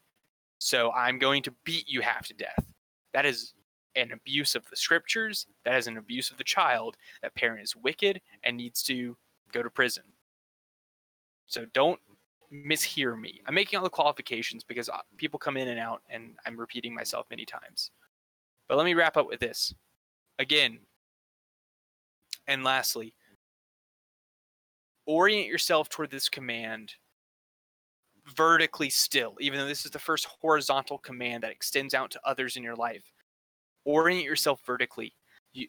so 0.58 0.92
I'm 0.92 1.20
going 1.20 1.44
to 1.44 1.54
beat 1.66 1.88
you 1.88 2.02
half 2.02 2.26
to 2.30 2.34
death. 2.34 2.66
That 3.14 3.24
is 3.24 3.54
an 3.96 4.12
abuse 4.12 4.56
of 4.56 4.68
the 4.72 4.76
scriptures, 4.76 5.46
that 5.66 5.76
is 5.76 5.86
an 5.86 5.98
abuse 5.98 6.32
of 6.32 6.40
the 6.40 6.44
child. 6.44 6.98
That 7.22 7.36
parent 7.36 7.62
is 7.62 7.76
wicked 7.76 8.20
and 8.44 8.58
needs 8.58 8.82
to 8.84 9.16
go 9.52 9.62
to 9.62 9.70
prison. 9.70 10.02
So 11.46 11.68
don't 11.76 12.00
mishear 12.52 13.22
me. 13.22 13.42
I'm 13.46 13.54
making 13.54 13.78
all 13.78 13.84
the 13.84 13.92
qualifications 13.92 14.64
because 14.64 14.90
uh, 14.90 14.98
people 15.18 15.38
come 15.38 15.58
in 15.58 15.68
and 15.68 15.80
out, 15.80 16.02
and 16.10 16.32
I'm 16.44 16.60
repeating 16.60 16.96
myself 16.96 17.28
many 17.30 17.46
times. 17.46 17.92
But 18.68 18.80
let 18.80 18.86
me 18.86 18.96
wrap 18.96 19.16
up 19.16 19.28
with 19.28 19.42
this. 19.42 19.76
Again, 20.40 20.80
and 22.48 22.64
lastly, 22.64 23.14
orient 25.08 25.48
yourself 25.48 25.90
toward 25.90 26.12
this 26.12 26.30
command 26.30 26.94
vertically 28.36 28.90
still, 28.90 29.36
even 29.40 29.58
though 29.58 29.68
this 29.68 29.86
is 29.86 29.92
the 29.92 30.00
first 30.00 30.28
horizontal 30.42 31.00
command 31.00 31.44
that 31.44 31.52
extends 31.52 31.94
out 31.96 32.12
to 32.12 32.20
others 32.24 32.58
in 32.58 32.64
your 32.64 32.76
life 32.76 33.12
orient 33.88 34.26
yourself 34.26 34.62
vertically. 34.66 35.14
You, 35.54 35.68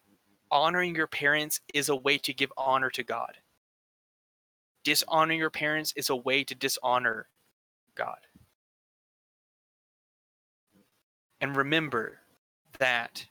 honoring 0.51 0.93
your 0.93 1.07
parents 1.07 1.61
is 1.73 1.89
a 1.89 1.95
way 1.95 2.17
to 2.19 2.33
give 2.33 2.51
honor 2.57 2.89
to 2.91 3.03
God. 3.03 3.37
Dishonoring 4.83 5.39
your 5.39 5.49
parents 5.49 5.93
is 5.95 6.09
a 6.09 6.15
way 6.15 6.43
to 6.43 6.53
dishonor 6.53 7.29
God. 7.95 8.17
And 11.41 11.55
remember 11.55 12.19
that 12.79 13.25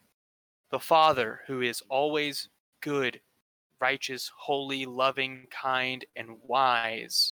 the 0.71 0.79
Father, 0.79 1.41
who 1.47 1.61
is 1.61 1.83
always 1.91 2.49
good, 2.81 3.21
righteous, 3.81 4.31
holy, 4.37 4.87
loving, 4.87 5.47
kind, 5.51 6.05
and 6.17 6.37
wise, 6.43 7.33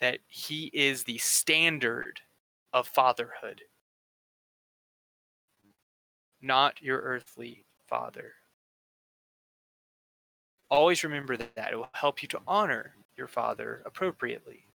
that 0.00 0.20
he 0.26 0.70
is 0.72 1.04
the 1.04 1.18
standard 1.18 2.20
of 2.72 2.88
fatherhood, 2.88 3.62
not 6.40 6.80
your 6.80 7.00
earthly 7.00 7.64
father. 7.88 8.32
Always 10.70 11.02
remember 11.02 11.36
that. 11.36 11.72
It 11.72 11.76
will 11.76 11.90
help 11.92 12.22
you 12.22 12.28
to 12.28 12.40
honor 12.46 12.94
your 13.16 13.26
father 13.26 13.82
appropriately. 13.84 14.66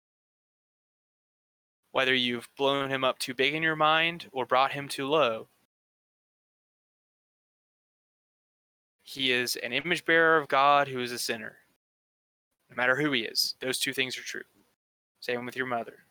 Whether 1.92 2.14
you've 2.14 2.48
blown 2.58 2.90
him 2.90 3.04
up 3.04 3.18
too 3.20 3.34
big 3.34 3.54
in 3.54 3.62
your 3.62 3.76
mind 3.76 4.28
or 4.32 4.44
brought 4.44 4.72
him 4.72 4.88
too 4.88 5.06
low, 5.06 5.48
he 9.14 9.32
is 9.32 9.56
an 9.56 9.72
image 9.72 10.04
bearer 10.04 10.36
of 10.36 10.48
God 10.48 10.88
who 10.88 11.00
is 11.00 11.12
a 11.12 11.18
sinner. 11.18 11.56
No 12.70 12.76
matter 12.76 12.96
who 12.96 13.12
he 13.12 13.22
is, 13.22 13.54
those 13.60 13.78
two 13.78 13.92
things 13.92 14.18
are 14.18 14.22
true. 14.22 14.42
Same 15.20 15.46
with 15.46 15.56
your 15.56 15.66
mother. 15.66 16.04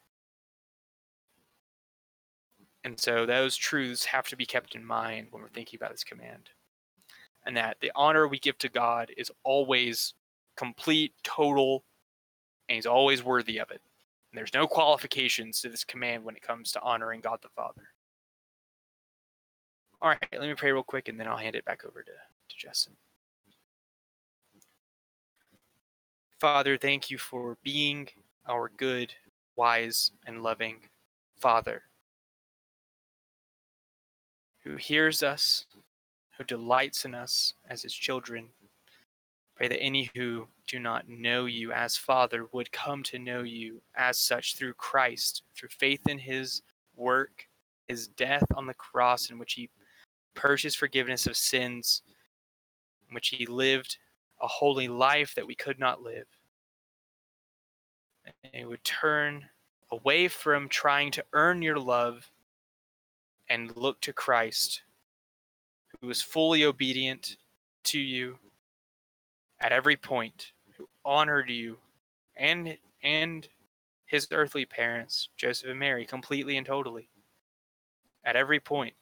And 2.83 2.99
so 2.99 3.25
those 3.25 3.55
truths 3.55 4.05
have 4.05 4.27
to 4.27 4.35
be 4.35 4.45
kept 4.45 4.75
in 4.75 4.85
mind 4.85 5.27
when 5.31 5.41
we're 5.41 5.49
thinking 5.49 5.77
about 5.77 5.91
this 5.91 6.03
command. 6.03 6.49
And 7.45 7.55
that 7.57 7.77
the 7.81 7.91
honor 7.95 8.27
we 8.27 8.39
give 8.39 8.57
to 8.59 8.69
God 8.69 9.11
is 9.17 9.31
always 9.43 10.13
complete, 10.55 11.13
total, 11.23 11.83
and 12.67 12.75
He's 12.75 12.85
always 12.85 13.23
worthy 13.23 13.57
of 13.57 13.71
it. 13.71 13.81
And 14.31 14.37
there's 14.37 14.53
no 14.53 14.67
qualifications 14.67 15.61
to 15.61 15.69
this 15.69 15.83
command 15.83 16.23
when 16.23 16.35
it 16.35 16.41
comes 16.41 16.71
to 16.71 16.81
honoring 16.81 17.21
God 17.21 17.39
the 17.41 17.49
Father. 17.49 17.83
All 20.01 20.09
right, 20.09 20.27
let 20.33 20.41
me 20.41 20.53
pray 20.53 20.71
real 20.71 20.83
quick 20.83 21.07
and 21.07 21.19
then 21.19 21.27
I'll 21.27 21.37
hand 21.37 21.55
it 21.55 21.65
back 21.65 21.85
over 21.85 22.03
to, 22.03 22.11
to 22.49 22.55
Justin. 22.57 22.93
Father, 26.39 26.77
thank 26.77 27.09
you 27.09 27.17
for 27.17 27.57
being 27.63 28.09
our 28.47 28.69
good, 28.77 29.13
wise, 29.55 30.11
and 30.25 30.43
loving 30.43 30.77
Father 31.39 31.83
who 34.63 34.77
hears 34.77 35.21
us, 35.23 35.65
who 36.37 36.43
delights 36.43 37.05
in 37.05 37.13
us 37.13 37.53
as 37.69 37.81
his 37.81 37.93
children. 37.93 38.47
Pray 39.55 39.67
that 39.67 39.81
any 39.81 40.09
who 40.15 40.47
do 40.67 40.79
not 40.79 41.07
know 41.07 41.45
you 41.45 41.71
as 41.71 41.95
Father 41.95 42.47
would 42.53 42.71
come 42.71 43.03
to 43.03 43.19
know 43.19 43.43
you 43.43 43.81
as 43.95 44.17
such 44.17 44.55
through 44.55 44.73
Christ, 44.73 45.43
through 45.55 45.69
faith 45.69 46.07
in 46.07 46.17
his 46.17 46.61
work, 46.95 47.47
his 47.87 48.07
death 48.07 48.45
on 48.55 48.65
the 48.65 48.73
cross, 48.73 49.29
in 49.29 49.37
which 49.37 49.53
he 49.53 49.69
purchased 50.33 50.77
forgiveness 50.77 51.27
of 51.27 51.37
sins, 51.37 52.01
which 53.13 53.29
he 53.29 53.45
lived 53.45 53.97
a 54.41 54.47
holy 54.47 54.87
life 54.87 55.35
that 55.35 55.47
we 55.47 55.55
could 55.55 55.79
not 55.79 56.01
live. 56.01 56.25
And 58.43 58.53
he 58.53 58.65
would 58.65 58.83
turn 58.83 59.45
away 59.91 60.27
from 60.27 60.69
trying 60.69 61.11
to 61.11 61.25
earn 61.33 61.61
your 61.61 61.79
love 61.79 62.29
and 63.49 63.75
look 63.77 64.01
to 64.01 64.13
Christ, 64.13 64.83
who 65.99 66.07
was 66.07 66.21
fully 66.21 66.65
obedient 66.65 67.37
to 67.85 67.99
you 67.99 68.37
at 69.59 69.71
every 69.71 69.95
point, 69.95 70.51
who 70.77 70.87
honored 71.05 71.49
you 71.49 71.77
and 72.35 72.77
and 73.03 73.47
his 74.05 74.27
earthly 74.31 74.65
parents, 74.65 75.29
Joseph 75.37 75.69
and 75.69 75.79
Mary, 75.79 76.05
completely 76.05 76.57
and 76.57 76.65
totally. 76.65 77.09
At 78.23 78.35
every 78.35 78.59
point. 78.59 78.93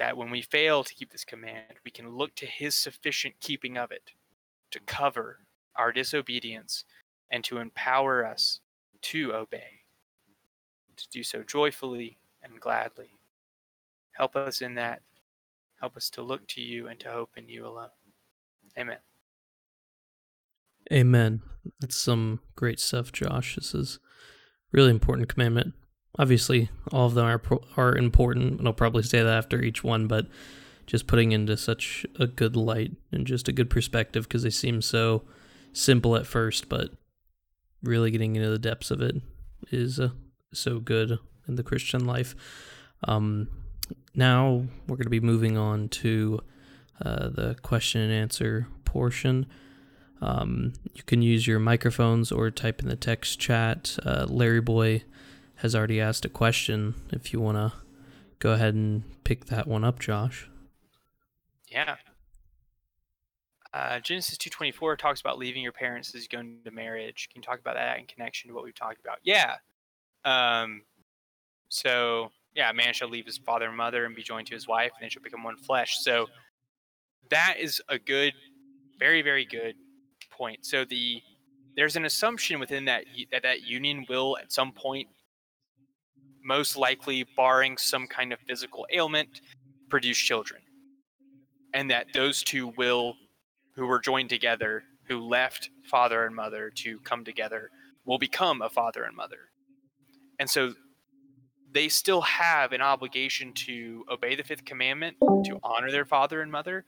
That 0.00 0.16
when 0.16 0.30
we 0.30 0.40
fail 0.40 0.82
to 0.82 0.94
keep 0.94 1.12
this 1.12 1.26
command, 1.26 1.74
we 1.84 1.90
can 1.90 2.16
look 2.16 2.34
to 2.36 2.46
his 2.46 2.74
sufficient 2.74 3.34
keeping 3.38 3.76
of 3.76 3.92
it 3.92 4.12
to 4.70 4.80
cover 4.80 5.40
our 5.76 5.92
disobedience 5.92 6.84
and 7.30 7.44
to 7.44 7.58
empower 7.58 8.24
us 8.24 8.60
to 9.02 9.34
obey, 9.34 9.82
to 10.96 11.08
do 11.10 11.22
so 11.22 11.42
joyfully 11.42 12.16
and 12.42 12.58
gladly. 12.58 13.10
Help 14.12 14.36
us 14.36 14.62
in 14.62 14.74
that. 14.76 15.02
Help 15.80 15.98
us 15.98 16.08
to 16.10 16.22
look 16.22 16.46
to 16.48 16.62
you 16.62 16.88
and 16.88 16.98
to 17.00 17.10
hope 17.10 17.32
in 17.36 17.46
you 17.46 17.66
alone. 17.66 17.90
Amen. 18.78 18.98
Amen. 20.90 21.42
That's 21.78 21.96
some 21.96 22.40
great 22.56 22.80
stuff, 22.80 23.12
Josh. 23.12 23.56
This 23.56 23.74
is 23.74 23.98
really 24.72 24.90
important 24.90 25.28
commandment. 25.28 25.74
Obviously, 26.18 26.70
all 26.90 27.06
of 27.06 27.14
them 27.14 27.26
are 27.26 27.42
are 27.76 27.96
important, 27.96 28.58
and 28.58 28.66
I'll 28.66 28.74
probably 28.74 29.02
say 29.02 29.22
that 29.22 29.36
after 29.36 29.62
each 29.62 29.84
one, 29.84 30.06
but 30.06 30.26
just 30.86 31.06
putting 31.06 31.32
into 31.32 31.56
such 31.56 32.04
a 32.18 32.26
good 32.26 32.56
light 32.56 32.92
and 33.12 33.26
just 33.26 33.46
a 33.46 33.52
good 33.52 33.70
perspective 33.70 34.24
because 34.24 34.42
they 34.42 34.50
seem 34.50 34.82
so 34.82 35.22
simple 35.72 36.16
at 36.16 36.26
first, 36.26 36.68
but 36.68 36.90
really 37.82 38.10
getting 38.10 38.34
into 38.34 38.50
the 38.50 38.58
depths 38.58 38.90
of 38.90 39.00
it 39.00 39.16
is 39.70 40.00
uh, 40.00 40.08
so 40.52 40.80
good 40.80 41.18
in 41.46 41.54
the 41.54 41.62
Christian 41.62 42.06
life. 42.06 42.34
Um, 43.04 43.48
now 44.14 44.64
we're 44.88 44.96
going 44.96 45.04
to 45.04 45.10
be 45.10 45.20
moving 45.20 45.56
on 45.56 45.88
to 45.88 46.40
uh, 47.04 47.28
the 47.28 47.56
question 47.62 48.00
and 48.00 48.12
answer 48.12 48.66
portion. 48.84 49.46
Um, 50.20 50.74
you 50.92 51.02
can 51.04 51.22
use 51.22 51.46
your 51.46 51.58
microphones 51.58 52.30
or 52.30 52.50
type 52.50 52.82
in 52.82 52.88
the 52.88 52.96
text 52.96 53.38
chat. 53.38 53.96
Uh, 54.04 54.26
Larry 54.28 54.60
Boy 54.60 55.04
has 55.60 55.74
already 55.74 56.00
asked 56.00 56.24
a 56.24 56.28
question. 56.28 56.94
If 57.10 57.32
you 57.32 57.40
want 57.40 57.56
to 57.56 57.72
go 58.38 58.52
ahead 58.52 58.74
and 58.74 59.02
pick 59.24 59.46
that 59.46 59.66
one 59.66 59.84
up, 59.84 59.98
Josh. 59.98 60.48
Yeah. 61.68 61.96
Uh, 63.72 64.00
Genesis 64.00 64.36
2.24 64.38 64.98
talks 64.98 65.20
about 65.20 65.38
leaving 65.38 65.62
your 65.62 65.72
parents 65.72 66.14
as 66.14 66.22
you 66.22 66.28
go 66.28 66.40
into 66.40 66.70
marriage. 66.70 67.28
Can 67.32 67.40
you 67.40 67.46
talk 67.46 67.60
about 67.60 67.74
that 67.74 67.98
in 67.98 68.06
connection 68.06 68.48
to 68.48 68.54
what 68.54 68.64
we've 68.64 68.74
talked 68.74 69.00
about? 69.00 69.18
Yeah. 69.22 69.56
Um, 70.24 70.82
so 71.68 72.32
yeah, 72.54 72.72
man 72.72 72.92
shall 72.92 73.08
leave 73.08 73.26
his 73.26 73.38
father 73.38 73.66
and 73.66 73.76
mother 73.76 74.04
and 74.04 74.14
be 74.14 74.22
joined 74.22 74.48
to 74.48 74.54
his 74.54 74.66
wife, 74.66 74.90
and 74.98 75.04
they 75.04 75.10
shall 75.10 75.22
become 75.22 75.44
one 75.44 75.56
flesh. 75.56 75.98
So 76.00 76.26
that 77.30 77.56
is 77.58 77.80
a 77.88 77.98
good, 77.98 78.32
very 78.98 79.22
very 79.22 79.44
good 79.44 79.76
point. 80.30 80.66
So 80.66 80.84
the 80.84 81.22
there's 81.76 81.96
an 81.96 82.04
assumption 82.04 82.58
within 82.58 82.86
that 82.86 83.04
that 83.30 83.44
that 83.44 83.62
union 83.62 84.04
will 84.08 84.36
at 84.38 84.52
some 84.52 84.72
point, 84.72 85.08
most 86.44 86.76
likely, 86.76 87.26
barring 87.36 87.76
some 87.76 88.06
kind 88.06 88.32
of 88.32 88.38
physical 88.48 88.86
ailment, 88.92 89.40
produce 89.88 90.18
children, 90.18 90.62
and 91.74 91.90
that 91.90 92.06
those 92.14 92.42
two 92.42 92.68
will, 92.76 93.14
who 93.74 93.86
were 93.86 94.00
joined 94.00 94.30
together, 94.30 94.84
who 95.08 95.20
left 95.20 95.70
father 95.84 96.24
and 96.24 96.34
mother 96.34 96.70
to 96.76 96.98
come 97.00 97.24
together, 97.24 97.70
will 98.04 98.18
become 98.18 98.62
a 98.62 98.70
father 98.70 99.04
and 99.04 99.16
mother. 99.16 99.50
And 100.38 100.48
so 100.48 100.74
they 101.72 101.88
still 101.88 102.22
have 102.22 102.72
an 102.72 102.80
obligation 102.80 103.52
to 103.52 104.04
obey 104.10 104.34
the 104.34 104.42
fifth 104.42 104.64
commandment, 104.64 105.16
to 105.20 105.58
honor 105.62 105.90
their 105.90 106.04
father 106.04 106.40
and 106.40 106.50
mother, 106.50 106.84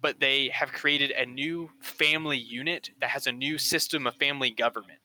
but 0.00 0.20
they 0.20 0.48
have 0.48 0.72
created 0.72 1.10
a 1.10 1.26
new 1.26 1.70
family 1.80 2.38
unit 2.38 2.90
that 3.00 3.10
has 3.10 3.26
a 3.26 3.32
new 3.32 3.58
system 3.58 4.06
of 4.06 4.14
family 4.16 4.50
government. 4.50 5.00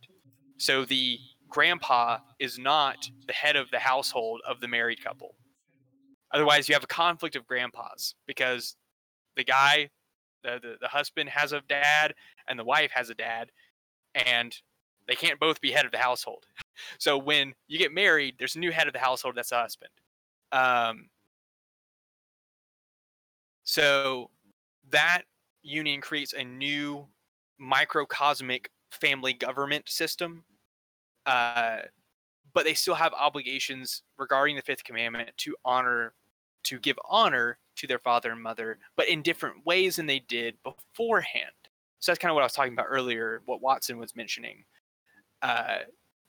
So 0.58 0.86
the 0.86 1.18
grandpa 1.50 2.20
is 2.40 2.58
not 2.58 3.10
the 3.28 3.34
head 3.34 3.56
of 3.56 3.70
the 3.72 3.80
household 3.80 4.42
of 4.48 4.60
the 4.62 4.68
married 4.68 5.04
couple. 5.04 5.36
Otherwise, 6.32 6.70
you 6.70 6.76
have 6.76 6.84
a 6.84 6.88
conflict 6.88 7.36
of 7.36 7.48
grandpas 7.48 8.16
because 8.28 8.76
the 9.36 9.44
guy, 9.44 9.90
the, 10.44 10.60
the, 10.62 10.76
the 10.82 10.88
husband 10.88 11.30
has 11.30 11.52
a 11.52 11.62
dad 11.68 12.14
and 12.48 12.60
the 12.60 12.64
wife 12.64 12.92
has 12.94 13.10
a 13.10 13.16
dad, 13.16 13.50
and 14.14 14.56
they 15.08 15.16
can't 15.16 15.40
both 15.40 15.60
be 15.60 15.72
head 15.72 15.86
of 15.86 15.92
the 15.92 15.98
household. 15.98 16.46
So 16.98 17.18
when 17.18 17.54
you 17.68 17.78
get 17.78 17.92
married, 17.92 18.36
there's 18.40 18.56
a 18.56 18.60
new 18.60 18.72
head 18.72 18.88
of 18.88 18.94
the 18.94 19.00
household 19.00 19.36
that's 19.36 19.52
a 19.52 19.60
husband. 19.60 19.92
Um, 20.54 21.10
so 23.64 24.30
that 24.90 25.24
union 25.62 26.00
creates 26.00 26.32
a 26.32 26.44
new 26.46 27.06
microcosmic 27.60 28.70
family 28.92 29.34
government 29.34 29.90
system. 29.90 30.46
Uh, 31.26 31.80
but 32.54 32.66
they 32.66 32.74
still 32.74 32.96
have 32.96 33.14
obligations 33.14 34.04
regarding 34.18 34.56
the 34.56 34.62
fifth 34.62 34.84
commandment 34.84 35.30
to 35.38 35.56
honor, 35.64 36.14
to 36.64 36.80
give 36.80 36.98
honor 37.08 37.58
to 37.76 37.88
their 37.88 38.00
father 38.00 38.32
and 38.32 38.42
mother, 38.42 38.80
but 38.96 39.08
in 39.08 39.22
different 39.22 39.66
ways 39.66 39.96
than 39.98 40.06
they 40.06 40.20
did 40.20 40.56
beforehand. 40.64 41.52
So 42.00 42.12
that's 42.12 42.20
kind 42.20 42.32
of 42.32 42.36
what 42.36 42.42
I 42.42 42.46
was 42.46 42.54
talking 42.54 42.74
about 42.74 42.88
earlier, 42.90 43.42
what 43.46 43.62
Watson 43.62 43.98
was 43.98 44.16
mentioning 44.16 44.64
uh, 45.42 45.80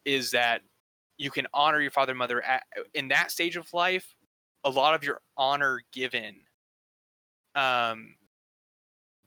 is 0.05 0.31
that 0.33 0.63
you 1.19 1.31
can 1.31 1.47
honor 1.53 1.81
your 1.81 1.91
father 1.91 2.13
and 2.13 2.19
mother 2.19 2.43
at, 2.43 2.65
in 2.95 3.09
that 3.09 3.31
stage 3.31 3.57
of 3.57 3.73
life. 3.73 4.15
A 4.65 4.71
lot 4.71 4.95
of 4.95 5.05
your 5.05 5.21
honor 5.37 5.81
given 5.93 6.37
um, 7.55 8.15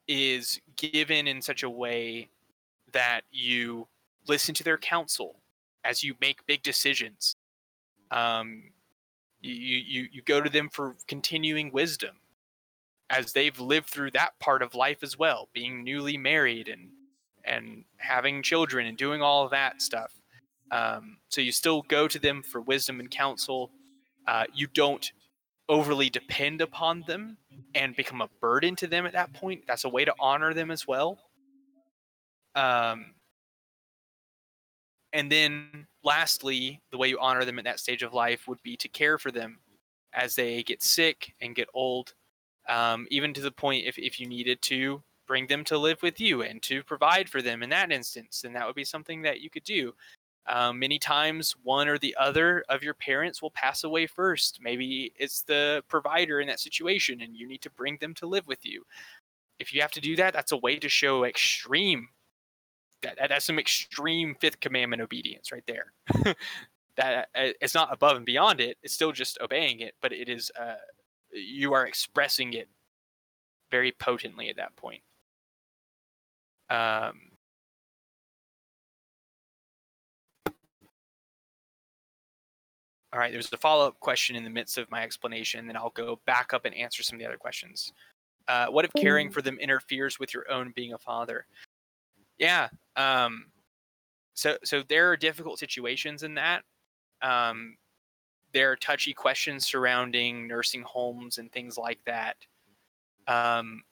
is 0.08 0.60
given 0.76 1.28
in 1.28 1.42
such 1.42 1.64
a 1.64 1.70
way 1.70 2.30
that 2.92 3.22
you 3.32 3.88
listen 4.28 4.54
to 4.56 4.64
their 4.64 4.78
counsel 4.78 5.43
as 5.84 6.04
you 6.04 6.16
make 6.22 6.46
big 6.46 6.64
decisions. 6.64 7.36
Um, 8.12 8.72
you, 9.42 9.54
you, 9.54 10.08
you 10.12 10.22
go 10.22 10.42
to 10.42 10.50
them 10.50 10.70
for 10.70 10.96
continuing 11.08 11.72
wisdom 11.72 12.16
as 13.10 13.34
they've 13.34 13.60
lived 13.60 13.90
through 13.90 14.12
that 14.12 14.40
part 14.40 14.62
of 14.62 14.74
life 14.74 15.04
as 15.04 15.18
well, 15.18 15.50
being 15.54 15.84
newly 15.84 16.18
married 16.18 16.68
and 16.68 16.90
and 17.46 17.84
having 17.98 18.42
children 18.42 18.88
and 18.88 18.98
doing 18.98 19.22
all 19.22 19.44
of 19.44 19.52
that 19.52 19.82
stuff. 19.82 20.14
Um, 20.72 21.18
so 21.28 21.42
you 21.42 21.52
still 21.52 21.82
go 21.82 22.08
to 22.08 22.18
them 22.18 22.42
for 22.42 22.62
wisdom 22.62 23.02
and 23.02 23.12
counsel. 23.12 23.70
Uh, 24.26 24.46
you 24.54 24.68
don't 24.68 25.12
overly 25.68 26.10
depend 26.10 26.62
upon 26.62 27.04
them 27.06 27.38
and 27.76 27.96
become 27.96 28.22
a 28.22 28.30
burden 28.40 28.76
to 28.78 28.88
them 28.88 29.06
at 29.06 29.12
that 29.14 29.34
point. 29.34 29.64
That's 29.68 29.84
a 29.84 29.90
way 29.90 30.06
to 30.06 30.14
honor 30.20 30.54
them 30.54 30.72
as 30.72 30.88
well. 30.88 31.20
Um, 32.56 33.14
and 35.14 35.32
then 35.32 35.88
lastly, 36.04 36.82
the 36.92 36.98
way 36.98 37.08
you 37.08 37.20
honor 37.20 37.46
them 37.46 37.60
at 37.60 37.66
that 37.66 37.80
stage 37.80 38.04
of 38.04 38.14
life 38.14 38.48
would 38.48 38.62
be 38.64 38.76
to 38.78 38.90
care 38.90 39.18
for 39.18 39.32
them 39.32 39.60
as 40.14 40.36
they 40.36 40.64
get 40.64 40.84
sick 40.84 41.34
and 41.40 41.56
get 41.56 41.70
old, 41.74 42.14
um, 42.68 43.08
even 43.10 43.34
to 43.34 43.42
the 43.42 43.52
point 43.52 43.86
if, 43.86 43.98
if 43.98 44.20
you 44.20 44.28
needed 44.28 44.62
to 44.64 45.02
bring 45.28 45.48
them 45.48 45.64
to 45.64 45.78
live 45.78 46.02
with 46.02 46.20
you 46.20 46.42
and 46.42 46.62
to 46.64 46.84
provide 46.84 47.30
for 47.30 47.42
them 47.42 47.64
in 47.64 47.70
that 47.70 47.92
instance, 47.92 48.42
then 48.42 48.54
that 48.54 48.66
would 48.66 48.76
be 48.76 48.84
something 48.84 49.22
that 49.22 49.40
you 49.40 49.50
could 49.50 49.64
do. 49.64 49.94
Um, 50.48 50.80
many 50.80 51.00
times, 51.00 51.56
one 51.64 51.88
or 51.88 51.98
the 51.98 52.16
other 52.20 52.66
of 52.68 52.84
your 52.84 52.94
parents 52.94 53.42
will 53.42 53.52
pass 53.52 53.86
away 53.86 54.08
first. 54.08 54.60
Maybe 54.62 55.14
it's 55.16 55.44
the 55.44 55.84
provider 55.88 56.42
in 56.42 56.48
that 56.48 56.60
situation, 56.60 57.22
and 57.22 57.36
you 57.36 57.48
need 57.48 57.62
to 57.62 57.70
bring 57.70 57.98
them 58.02 58.14
to 58.16 58.26
live 58.26 58.46
with 58.48 58.66
you. 58.66 58.84
If 59.60 59.74
you 59.74 59.82
have 59.82 59.92
to 59.92 60.02
do 60.02 60.18
that, 60.18 60.34
that's 60.34 60.52
a 60.52 60.58
way 60.58 60.78
to 60.80 60.90
show 60.90 61.24
extreme. 61.24 62.10
That, 63.04 63.30
that's 63.30 63.46
some 63.46 63.60
extreme 63.60 64.36
fifth 64.40 64.60
commandment 64.60 65.02
obedience 65.02 65.52
right 65.52 65.64
there. 65.68 65.94
that 66.98 67.30
uh, 67.36 67.50
it's 67.62 67.76
not 67.76 67.94
above 67.94 68.18
and 68.18 68.26
beyond 68.26 68.60
it; 68.60 68.78
it's 68.82 68.94
still 68.94 69.12
just 69.12 69.38
obeying 69.42 69.82
it, 69.82 69.94
but 70.02 70.12
it 70.12 70.30
is. 70.30 70.52
Uh, 70.60 70.76
you 71.32 71.74
are 71.74 71.86
expressing 71.86 72.54
it 72.54 72.70
very 73.72 73.92
potently 73.92 74.50
at 74.50 74.58
that 74.58 74.76
point. 74.76 75.02
Um, 76.70 77.34
All 83.14 83.20
right, 83.20 83.32
there's 83.32 83.54
a 83.54 83.58
follow 83.58 83.88
up 83.88 84.00
question 84.00 84.36
in 84.36 84.44
the 84.44 84.50
midst 84.50 84.80
of 84.80 84.90
my 84.90 85.04
explanation, 85.04 85.68
then 85.68 85.78
I'll 85.78 85.92
go 85.92 86.20
back 86.26 86.52
up 86.52 86.66
and 86.66 86.74
answer 86.74 87.04
some 87.04 87.18
of 87.18 87.20
the 87.20 87.28
other 87.28 87.38
questions. 87.38 87.94
Uh, 88.48 88.66
what 88.68 88.86
if 88.86 88.92
caring 88.94 89.30
for 89.30 89.44
them 89.44 89.60
interferes 89.60 90.20
with 90.20 90.34
your 90.34 90.52
own 90.52 90.74
being 90.76 90.94
a 90.94 90.98
father? 90.98 91.46
Yeah. 92.40 92.70
Um, 92.96 93.48
so, 94.34 94.58
so 94.64 94.84
there 94.88 95.10
are 95.12 95.18
difficult 95.18 95.60
situations 95.60 96.24
in 96.24 96.36
that. 96.36 96.64
Um, 97.22 97.78
there 98.54 98.72
are 98.72 98.76
touchy 98.76 99.14
questions 99.14 99.66
surrounding 99.66 100.48
nursing 100.48 100.84
homes 100.84 101.38
and 101.38 101.52
things 101.52 101.78
like 101.78 102.00
that. 102.06 102.38
Um, 103.28 103.84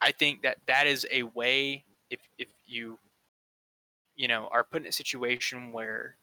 I 0.00 0.12
think 0.12 0.42
that 0.42 0.58
that 0.66 0.86
is 0.86 1.06
a 1.10 1.22
way 1.22 1.84
if 2.10 2.20
if 2.38 2.48
you 2.66 2.98
you 4.16 4.28
know 4.28 4.48
are 4.50 4.64
put 4.64 4.82
in 4.82 4.88
a 4.88 4.92
situation 4.92 5.72
where 5.72 6.16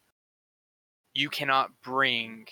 you 1.13 1.29
cannot 1.29 1.71
bring 1.81 2.45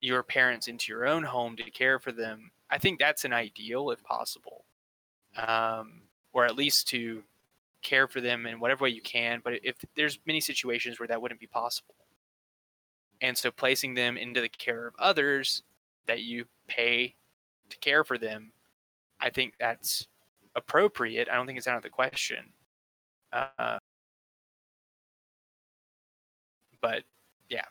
your 0.00 0.22
parents 0.22 0.68
into 0.68 0.92
your 0.92 1.06
own 1.06 1.22
home 1.22 1.56
to 1.56 1.70
care 1.70 1.98
for 1.98 2.12
them, 2.12 2.50
I 2.70 2.78
think 2.78 2.98
that's 2.98 3.24
an 3.24 3.32
ideal 3.32 3.90
if 3.90 4.02
possible. 4.02 4.64
Um, 5.36 6.02
or 6.32 6.44
at 6.44 6.56
least 6.56 6.88
to 6.88 7.22
care 7.82 8.08
for 8.08 8.20
them 8.20 8.46
in 8.46 8.60
whatever 8.60 8.84
way 8.84 8.90
you 8.90 9.02
can. 9.02 9.40
But 9.42 9.54
if 9.62 9.76
there's 9.96 10.18
many 10.26 10.40
situations 10.40 10.98
where 10.98 11.08
that 11.08 11.20
wouldn't 11.20 11.40
be 11.40 11.46
possible. 11.46 11.94
And 13.20 13.36
so 13.36 13.50
placing 13.50 13.94
them 13.94 14.16
into 14.16 14.40
the 14.40 14.48
care 14.48 14.86
of 14.86 14.94
others 14.98 15.62
that 16.06 16.22
you 16.22 16.44
pay 16.66 17.14
to 17.68 17.78
care 17.78 18.04
for 18.04 18.18
them, 18.18 18.52
I 19.20 19.30
think 19.30 19.54
that's 19.60 20.08
appropriate. 20.56 21.28
I 21.30 21.36
don't 21.36 21.46
think 21.46 21.58
it's 21.58 21.68
out 21.68 21.76
of 21.76 21.82
the 21.82 21.90
question. 21.90 22.52
Uh, 23.32 23.78
but 26.80 27.04
yeah. 27.48 27.64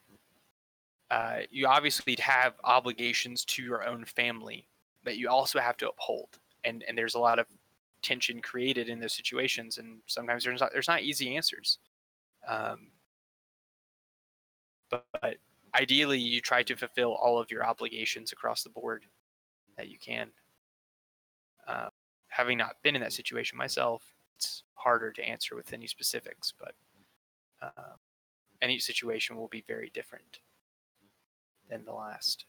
Uh, 1.12 1.39
you 1.49 1.68
obviously 1.68 2.16
have 2.20 2.53
obligations 2.64 3.43
to 3.43 3.62
your 3.62 3.86
own 3.86 4.05
family 4.05 4.66
that 5.03 5.18
you 5.18 5.28
also 5.28 5.59
have 5.59 5.76
to 5.76 5.89
uphold, 5.89 6.39
and 6.64 6.86
and 6.88 6.97
there's 6.97 7.16
a 7.16 7.20
lot 7.20 7.38
of 7.38 7.47
tension 8.02 8.41
created 8.41 8.89
in 8.89 8.99
those 8.99 9.14
situations, 9.14 9.78
and 9.78 9.99
sometimes 10.08 10.43
there's 10.43 10.62
not 10.62 10.72
there's 10.74 10.88
not 10.88 11.02
easy 11.02 11.36
answers. 11.36 11.80
Um, 12.47 12.91
but, 14.89 15.06
but 15.22 15.38
ideally, 15.76 16.20
you 16.20 16.41
try 16.41 16.64
to 16.64 16.76
fulfill 16.76 17.14
all 17.14 17.39
of 17.39 17.52
your 17.52 17.66
obligations 17.66 18.32
across 18.32 18.64
the 18.64 18.70
board 18.70 19.06
that 19.78 19.89
you 19.89 19.97
can. 19.97 20.30
Uh, 21.68 21.89
having 22.28 22.58
not 22.58 22.76
been 22.84 22.95
in 22.95 23.02
that 23.02 23.14
situation 23.14 23.58
myself, 23.58 24.14
it's 24.38 24.64
harder 24.74 25.12
to 25.12 25.24
answer 25.24 25.56
with 25.56 25.74
any 25.74 25.88
specifics, 25.88 26.54
but. 26.60 26.74
And 28.64 28.72
each 28.72 28.84
situation 28.84 29.38
will 29.38 29.47
be 29.47 29.64
very 29.68 29.89
different 29.91 30.39
than 31.70 31.84
the 31.84 31.93
last. 31.93 32.45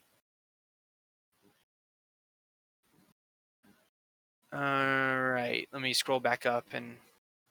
All 4.53 4.59
right, 4.59 5.67
let 5.73 5.81
me 5.81 5.93
scroll 5.93 6.19
back 6.19 6.45
up 6.45 6.65
and 6.73 6.97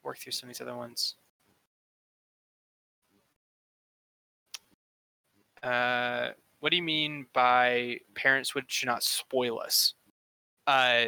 work 0.04 0.18
through 0.18 0.32
some 0.32 0.48
of 0.48 0.54
these 0.54 0.60
other 0.60 0.76
ones. 0.76 1.16
Uh, 5.62 6.28
what 6.60 6.70
do 6.70 6.76
you 6.76 6.82
mean 6.82 7.26
by 7.32 7.98
parents 8.14 8.54
would 8.54 8.70
should 8.70 8.86
not 8.86 9.02
spoil 9.02 9.58
us? 9.60 9.94
Uh, 10.66 11.06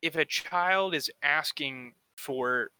if 0.00 0.16
a 0.16 0.24
child 0.24 0.94
is 0.94 1.10
asking 1.22 1.94
for 2.16 2.70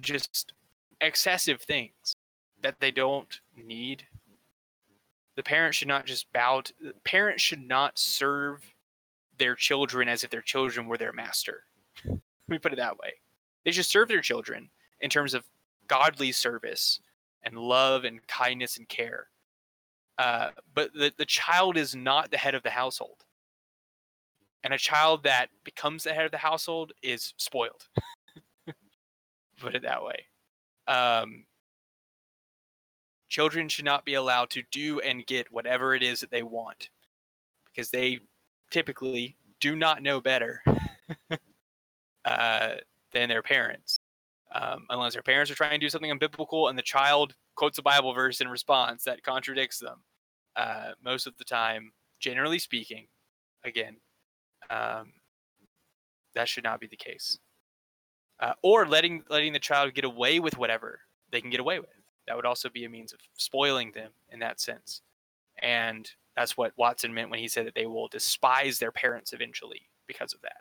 just 0.00 0.52
excessive 1.00 1.60
things 1.60 2.16
that 2.62 2.80
they 2.80 2.90
don't 2.90 3.40
need. 3.56 4.04
The 5.36 5.42
parents 5.42 5.78
should 5.78 5.88
not 5.88 6.06
just 6.06 6.32
bow. 6.32 6.62
To, 6.62 6.72
the 6.80 6.94
parents 7.04 7.42
should 7.42 7.66
not 7.66 7.98
serve 7.98 8.71
their 9.42 9.56
children 9.56 10.08
as 10.08 10.22
if 10.22 10.30
their 10.30 10.40
children 10.40 10.86
were 10.86 10.96
their 10.96 11.12
master. 11.12 11.64
Let 12.06 12.20
me 12.46 12.58
put 12.58 12.72
it 12.72 12.76
that 12.76 12.96
way. 12.96 13.14
They 13.64 13.72
should 13.72 13.86
serve 13.86 14.06
their 14.06 14.20
children 14.20 14.70
in 15.00 15.10
terms 15.10 15.34
of 15.34 15.44
godly 15.88 16.30
service 16.30 17.00
and 17.42 17.58
love 17.58 18.04
and 18.04 18.24
kindness 18.28 18.76
and 18.76 18.88
care. 18.88 19.30
Uh, 20.16 20.50
but 20.76 20.92
the, 20.94 21.12
the 21.18 21.24
child 21.24 21.76
is 21.76 21.96
not 21.96 22.30
the 22.30 22.36
head 22.36 22.54
of 22.54 22.62
the 22.62 22.70
household. 22.70 23.24
And 24.62 24.72
a 24.72 24.78
child 24.78 25.24
that 25.24 25.48
becomes 25.64 26.04
the 26.04 26.14
head 26.14 26.24
of 26.24 26.30
the 26.30 26.38
household 26.38 26.92
is 27.02 27.34
spoiled. 27.36 27.88
put 29.60 29.74
it 29.74 29.82
that 29.82 30.04
way. 30.04 30.26
Um, 30.86 31.46
children 33.28 33.68
should 33.68 33.86
not 33.86 34.04
be 34.04 34.14
allowed 34.14 34.50
to 34.50 34.62
do 34.70 35.00
and 35.00 35.26
get 35.26 35.52
whatever 35.52 35.96
it 35.96 36.04
is 36.04 36.20
that 36.20 36.30
they 36.30 36.44
want 36.44 36.90
because 37.66 37.90
they 37.90 38.20
typically 38.72 39.36
do 39.60 39.76
not 39.76 40.02
know 40.02 40.20
better 40.20 40.62
uh, 42.24 42.70
than 43.12 43.28
their 43.28 43.42
parents. 43.42 44.00
Um, 44.54 44.86
unless 44.90 45.14
their 45.14 45.22
parents 45.22 45.50
are 45.50 45.54
trying 45.54 45.78
to 45.80 45.86
do 45.86 45.88
something 45.88 46.10
unbiblical 46.10 46.68
and 46.68 46.78
the 46.78 46.82
child 46.82 47.34
quotes 47.54 47.78
a 47.78 47.82
Bible 47.82 48.12
verse 48.12 48.40
in 48.40 48.48
response 48.48 49.04
that 49.04 49.22
contradicts 49.22 49.78
them. 49.78 50.02
Uh, 50.56 50.90
most 51.02 51.26
of 51.26 51.36
the 51.38 51.44
time, 51.44 51.92
generally 52.20 52.58
speaking, 52.58 53.06
again, 53.64 53.96
um, 54.68 55.12
that 56.34 56.48
should 56.48 56.64
not 56.64 56.80
be 56.80 56.86
the 56.86 56.96
case 56.96 57.38
uh, 58.42 58.52
or 58.62 58.86
letting 58.86 59.22
letting 59.30 59.52
the 59.52 59.58
child 59.58 59.94
get 59.94 60.04
away 60.04 60.40
with 60.40 60.58
whatever 60.58 61.00
they 61.30 61.40
can 61.40 61.48
get 61.48 61.60
away 61.60 61.78
with. 61.78 61.88
That 62.26 62.36
would 62.36 62.44
also 62.44 62.68
be 62.68 62.84
a 62.84 62.88
means 62.88 63.12
of 63.12 63.20
spoiling 63.34 63.92
them 63.92 64.10
in 64.30 64.40
that 64.40 64.60
sense, 64.60 65.00
and 65.62 66.10
that's 66.36 66.56
what 66.56 66.72
Watson 66.76 67.14
meant 67.14 67.30
when 67.30 67.40
he 67.40 67.48
said 67.48 67.66
that 67.66 67.74
they 67.74 67.86
will 67.86 68.08
despise 68.08 68.78
their 68.78 68.92
parents 68.92 69.32
eventually 69.32 69.88
because 70.06 70.34
of 70.34 70.42
that. 70.42 70.58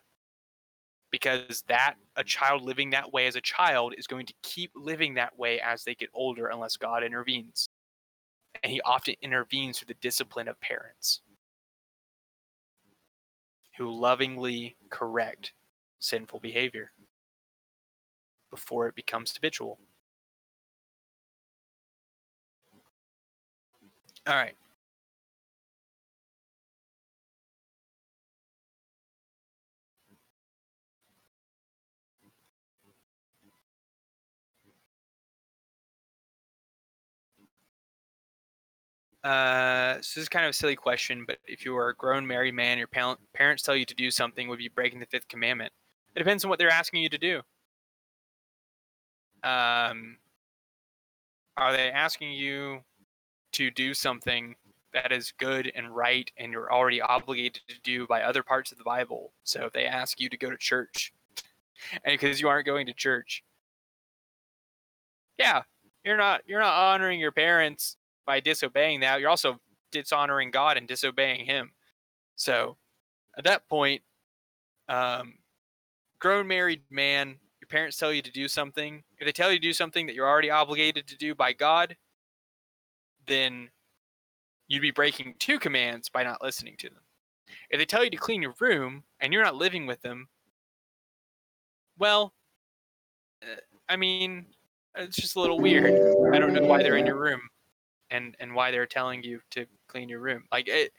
Because 1.11 1.63
that 1.67 1.95
a 2.15 2.23
child 2.23 2.63
living 2.63 2.91
that 2.91 3.11
way 3.11 3.27
as 3.27 3.35
a 3.35 3.41
child 3.41 3.93
is 3.97 4.07
going 4.07 4.25
to 4.27 4.33
keep 4.43 4.71
living 4.75 5.15
that 5.15 5.37
way 5.37 5.59
as 5.59 5.83
they 5.83 5.93
get 5.95 6.09
older 6.13 6.47
unless 6.47 6.77
God 6.77 7.03
intervenes. 7.03 7.67
And 8.63 8.71
he 8.71 8.81
often 8.81 9.15
intervenes 9.21 9.79
through 9.79 9.87
the 9.87 9.95
discipline 9.95 10.47
of 10.47 10.59
parents 10.61 11.21
who 13.77 13.91
lovingly 13.91 14.77
correct 14.89 15.53
sinful 15.99 16.39
behavior 16.39 16.91
before 18.51 18.87
it 18.87 18.95
becomes 18.95 19.33
habitual. 19.33 19.79
All 24.27 24.35
right. 24.35 24.55
Uh, 39.23 39.93
so 39.95 39.99
this 39.99 40.17
is 40.17 40.29
kind 40.29 40.45
of 40.45 40.49
a 40.49 40.53
silly 40.53 40.75
question, 40.75 41.25
but 41.27 41.37
if 41.45 41.63
you 41.63 41.75
are 41.77 41.89
a 41.89 41.95
grown 41.95 42.25
married 42.25 42.55
man, 42.55 42.77
your 42.77 42.87
parents 42.87 43.63
tell 43.63 43.75
you 43.75 43.85
to 43.85 43.95
do 43.95 44.09
something, 44.09 44.47
would 44.47 44.59
you 44.59 44.69
be 44.69 44.73
breaking 44.73 44.99
the 44.99 45.05
fifth 45.05 45.27
commandment? 45.27 45.71
It 46.15 46.19
depends 46.19 46.43
on 46.43 46.49
what 46.49 46.57
they're 46.59 46.69
asking 46.69 47.03
you 47.03 47.09
to 47.09 47.17
do. 47.17 47.37
Um, 49.43 50.17
are 51.57 51.71
they 51.71 51.91
asking 51.91 52.33
you 52.33 52.81
to 53.53 53.69
do 53.71 53.93
something 53.93 54.55
that 54.93 55.11
is 55.11 55.33
good 55.37 55.71
and 55.75 55.95
right 55.95 56.29
and 56.37 56.51
you're 56.51 56.71
already 56.71 57.01
obligated 57.01 57.61
to 57.67 57.75
do 57.83 58.05
by 58.07 58.23
other 58.23 58.43
parts 58.43 58.71
of 58.71 58.77
the 58.77 58.83
Bible. 58.83 59.33
So 59.43 59.65
if 59.65 59.73
they 59.73 59.85
ask 59.85 60.19
you 60.19 60.29
to 60.29 60.37
go 60.37 60.49
to 60.49 60.57
church 60.57 61.13
and 62.03 62.13
because 62.13 62.41
you 62.41 62.49
aren't 62.49 62.65
going 62.65 62.87
to 62.87 62.93
church, 62.93 63.43
yeah, 65.37 65.63
you're 66.03 66.17
not 66.17 66.41
you're 66.45 66.59
not 66.59 66.73
honoring 66.73 67.19
your 67.19 67.31
parents 67.31 67.97
by 68.25 68.39
disobeying 68.39 68.99
that. 69.01 69.19
You're 69.19 69.29
also 69.29 69.59
dishonoring 69.91 70.51
God 70.51 70.77
and 70.77 70.87
disobeying 70.87 71.45
him. 71.45 71.71
So 72.35 72.77
at 73.37 73.43
that 73.43 73.67
point, 73.67 74.01
um, 74.89 75.35
grown 76.19 76.47
married 76.47 76.81
man, 76.89 77.35
your 77.59 77.67
parents 77.67 77.97
tell 77.97 78.13
you 78.13 78.21
to 78.21 78.31
do 78.31 78.47
something. 78.47 79.03
If 79.19 79.25
they 79.25 79.31
tell 79.31 79.51
you 79.51 79.57
to 79.57 79.61
do 79.61 79.73
something 79.73 80.07
that 80.07 80.15
you're 80.15 80.27
already 80.27 80.49
obligated 80.49 81.07
to 81.07 81.17
do 81.17 81.35
by 81.35 81.53
God, 81.53 81.95
then 83.27 83.69
you'd 84.67 84.81
be 84.81 84.91
breaking 84.91 85.35
two 85.39 85.59
commands 85.59 86.09
by 86.09 86.23
not 86.23 86.41
listening 86.41 86.75
to 86.77 86.89
them. 86.89 87.03
If 87.69 87.79
they 87.79 87.85
tell 87.85 88.03
you 88.03 88.09
to 88.09 88.17
clean 88.17 88.41
your 88.41 88.55
room 88.59 89.03
and 89.19 89.33
you're 89.33 89.43
not 89.43 89.55
living 89.55 89.85
with 89.85 90.01
them, 90.01 90.27
well, 91.97 92.33
uh, 93.43 93.59
I 93.89 93.97
mean, 93.97 94.45
it's 94.95 95.17
just 95.17 95.35
a 95.35 95.39
little 95.39 95.59
weird. 95.59 95.85
I 96.33 96.39
don't 96.39 96.53
know 96.53 96.63
why 96.63 96.81
they're 96.81 96.97
in 96.97 97.05
your 97.05 97.19
room 97.19 97.41
and 98.11 98.35
and 98.39 98.53
why 98.53 98.69
they're 98.69 98.85
telling 98.85 99.23
you 99.23 99.39
to 99.51 99.65
clean 99.87 100.09
your 100.09 100.19
room. 100.19 100.43
Like 100.51 100.67
it 100.67 100.91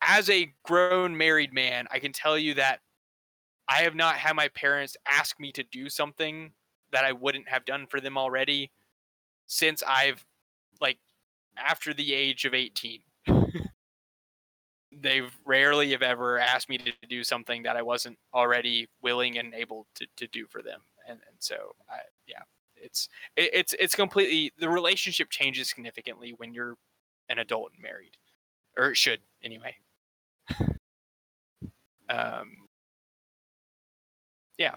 as 0.00 0.30
a 0.30 0.52
grown 0.62 1.16
married 1.16 1.52
man, 1.52 1.86
I 1.90 1.98
can 1.98 2.12
tell 2.12 2.38
you 2.38 2.54
that 2.54 2.80
I 3.68 3.82
have 3.82 3.94
not 3.94 4.16
had 4.16 4.36
my 4.36 4.48
parents 4.48 4.96
ask 5.06 5.38
me 5.38 5.52
to 5.52 5.62
do 5.64 5.90
something 5.90 6.52
that 6.92 7.04
I 7.04 7.12
wouldn't 7.12 7.48
have 7.48 7.64
done 7.64 7.86
for 7.86 8.00
them 8.00 8.16
already 8.16 8.70
since 9.46 9.82
I've 9.86 10.24
like 10.80 10.98
after 11.56 11.92
the 11.92 12.14
age 12.14 12.44
of 12.44 12.54
18. 12.54 13.00
They've 15.00 15.30
rarely 15.44 15.90
have 15.90 16.02
ever 16.02 16.38
asked 16.38 16.68
me 16.68 16.78
to 16.78 16.92
do 17.08 17.22
something 17.22 17.62
that 17.64 17.76
I 17.76 17.82
wasn't 17.82 18.18
already 18.32 18.88
willing 19.02 19.38
and 19.38 19.54
able 19.54 19.86
to, 19.96 20.06
to 20.16 20.26
do 20.28 20.46
for 20.46 20.62
them. 20.62 20.80
And, 21.06 21.20
and 21.28 21.36
so, 21.38 21.74
I, 21.88 21.98
yeah, 22.26 22.42
it's, 22.82 23.08
it, 23.36 23.50
it's, 23.52 23.74
it's 23.78 23.94
completely, 23.94 24.52
the 24.58 24.68
relationship 24.68 25.30
changes 25.30 25.68
significantly 25.68 26.34
when 26.36 26.54
you're 26.54 26.76
an 27.28 27.38
adult 27.38 27.72
and 27.74 27.82
married, 27.82 28.16
or 28.76 28.90
it 28.90 28.96
should 28.96 29.20
anyway. 29.42 29.76
um, 32.08 32.56
yeah. 34.58 34.74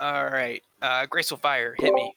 All 0.00 0.26
right. 0.26 0.62
Uh, 0.80 1.06
Graceful 1.06 1.38
Fire, 1.38 1.74
hit 1.78 1.92
me. 1.92 2.14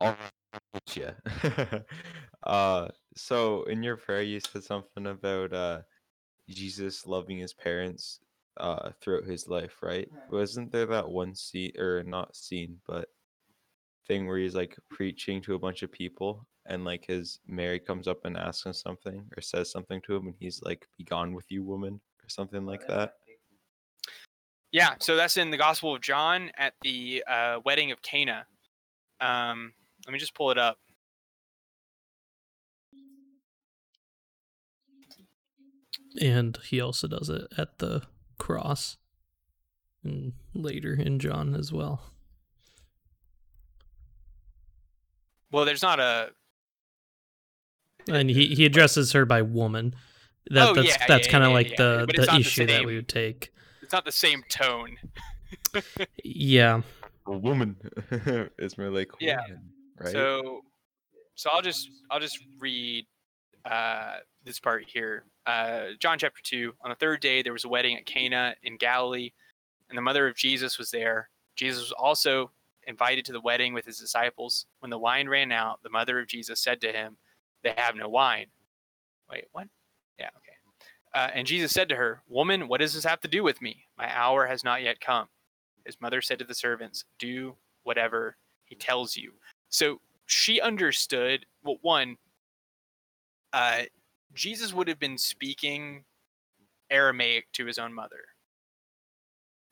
All 0.00 0.16
right, 0.16 0.96
yeah. 0.96 1.80
uh, 2.42 2.88
so 3.16 3.64
in 3.64 3.82
your 3.82 3.96
prayer, 3.96 4.22
you 4.22 4.40
said 4.40 4.64
something 4.64 5.06
about 5.06 5.52
uh, 5.52 5.80
Jesus 6.48 7.06
loving 7.06 7.38
his 7.38 7.52
parents 7.52 8.20
uh 8.60 8.92
throughout 9.00 9.24
his 9.24 9.48
life, 9.48 9.76
right? 9.82 10.08
Wasn't 10.30 10.70
there 10.72 10.86
that 10.86 11.08
one 11.08 11.34
scene, 11.34 11.72
or 11.78 12.02
not 12.04 12.36
scene, 12.36 12.78
but 12.86 13.08
thing 14.06 14.26
where 14.26 14.38
he's 14.38 14.54
like 14.54 14.76
preaching 14.88 15.40
to 15.42 15.54
a 15.54 15.58
bunch 15.58 15.82
of 15.82 15.92
people, 15.92 16.46
and 16.66 16.84
like 16.84 17.04
his 17.06 17.40
Mary 17.46 17.78
comes 17.80 18.08
up 18.08 18.24
and 18.24 18.36
asks 18.36 18.66
him 18.66 18.72
something 18.72 19.24
or 19.36 19.40
says 19.42 19.70
something 19.70 20.00
to 20.02 20.16
him, 20.16 20.26
and 20.26 20.36
he's 20.38 20.62
like, 20.62 20.86
"Be 20.98 21.04
gone 21.04 21.34
with 21.34 21.46
you, 21.50 21.62
woman," 21.62 22.00
or 22.22 22.28
something 22.28 22.66
like 22.66 22.86
that. 22.88 23.14
Yeah, 24.72 24.94
so 25.00 25.16
that's 25.16 25.36
in 25.36 25.50
the 25.50 25.56
Gospel 25.56 25.96
of 25.96 26.00
John 26.00 26.50
at 26.56 26.74
the 26.82 27.24
uh, 27.26 27.58
wedding 27.64 27.90
of 27.90 28.02
Cana. 28.02 28.46
Um, 29.20 29.72
let 30.06 30.12
me 30.12 30.18
just 30.18 30.34
pull 30.34 30.50
it 30.50 30.58
up. 30.58 30.78
And 36.20 36.58
he 36.64 36.80
also 36.80 37.08
does 37.08 37.28
it 37.28 37.46
at 37.56 37.78
the 37.78 38.02
cross 38.40 38.96
and 40.02 40.32
later 40.54 40.94
in 40.94 41.20
John 41.20 41.54
as 41.54 41.72
well. 41.72 42.00
Well, 45.52 45.64
there's 45.64 45.82
not 45.82 46.00
a. 46.00 46.30
And 48.08 48.30
he, 48.30 48.54
he 48.54 48.64
addresses 48.64 49.12
her 49.12 49.24
by 49.24 49.42
woman. 49.42 49.94
That, 50.50 50.70
Oh, 50.70 50.74
that's 50.74 50.88
yeah, 50.88 51.06
that's 51.06 51.26
yeah, 51.26 51.32
kind 51.32 51.44
of 51.44 51.50
yeah, 51.50 51.54
like 51.54 51.70
yeah, 51.70 51.76
the, 51.76 52.04
but 52.06 52.16
the 52.16 52.26
not 52.26 52.34
the 52.34 52.40
issue 52.40 52.66
that 52.66 52.84
we 52.84 52.96
would 52.96 53.08
take. 53.08 53.52
It's 53.82 53.92
not 53.92 54.04
the 54.04 54.12
same 54.12 54.42
tone. 54.48 54.96
Yeah. 56.22 56.82
A 57.26 57.36
woman. 57.36 57.76
it's 58.58 58.78
more 58.78 58.90
like 58.90 59.08
Yeah. 59.20 59.40
woman, 59.42 59.70
right? 59.98 60.12
So, 60.12 60.60
so 61.34 61.50
I'll 61.52 61.62
just 61.62 61.88
I'll 62.10 62.20
just 62.20 62.38
read 62.60 63.06
uh, 63.64 64.18
this 64.44 64.60
part 64.60 64.84
here. 64.86 65.24
Uh, 65.50 65.94
John 65.98 66.16
chapter 66.16 66.40
two. 66.44 66.74
On 66.84 66.90
the 66.90 66.96
third 66.96 67.20
day, 67.20 67.42
there 67.42 67.52
was 67.52 67.64
a 67.64 67.68
wedding 67.68 67.96
at 67.96 68.06
Cana 68.06 68.54
in 68.62 68.76
Galilee, 68.76 69.32
and 69.88 69.98
the 69.98 70.02
mother 70.02 70.28
of 70.28 70.36
Jesus 70.36 70.78
was 70.78 70.92
there. 70.92 71.28
Jesus 71.56 71.82
was 71.82 71.92
also 71.92 72.52
invited 72.86 73.24
to 73.24 73.32
the 73.32 73.40
wedding 73.40 73.74
with 73.74 73.84
his 73.84 73.98
disciples. 73.98 74.66
When 74.78 74.90
the 74.90 74.98
wine 74.98 75.28
ran 75.28 75.50
out, 75.50 75.82
the 75.82 75.90
mother 75.90 76.20
of 76.20 76.28
Jesus 76.28 76.60
said 76.60 76.80
to 76.82 76.92
him, 76.92 77.16
"They 77.64 77.74
have 77.76 77.96
no 77.96 78.08
wine." 78.08 78.46
Wait, 79.28 79.46
what? 79.50 79.66
Yeah, 80.20 80.30
okay. 80.36 80.56
Uh, 81.14 81.30
and 81.34 81.48
Jesus 81.48 81.72
said 81.72 81.88
to 81.88 81.96
her, 81.96 82.22
"Woman, 82.28 82.68
what 82.68 82.78
does 82.78 82.94
this 82.94 83.02
have 83.02 83.20
to 83.22 83.28
do 83.28 83.42
with 83.42 83.60
me? 83.60 83.88
My 83.98 84.08
hour 84.16 84.46
has 84.46 84.62
not 84.62 84.82
yet 84.82 85.00
come." 85.00 85.28
His 85.84 86.00
mother 86.00 86.22
said 86.22 86.38
to 86.38 86.44
the 86.44 86.54
servants, 86.54 87.04
"Do 87.18 87.56
whatever 87.82 88.36
he 88.66 88.76
tells 88.76 89.16
you." 89.16 89.32
So 89.68 90.00
she 90.26 90.60
understood. 90.60 91.44
Well, 91.64 91.78
one, 91.82 92.18
uh, 93.52 93.86
Jesus 94.34 94.72
would 94.72 94.88
have 94.88 94.98
been 94.98 95.18
speaking 95.18 96.04
Aramaic 96.90 97.46
to 97.52 97.66
his 97.66 97.78
own 97.78 97.92
mother. 97.92 98.20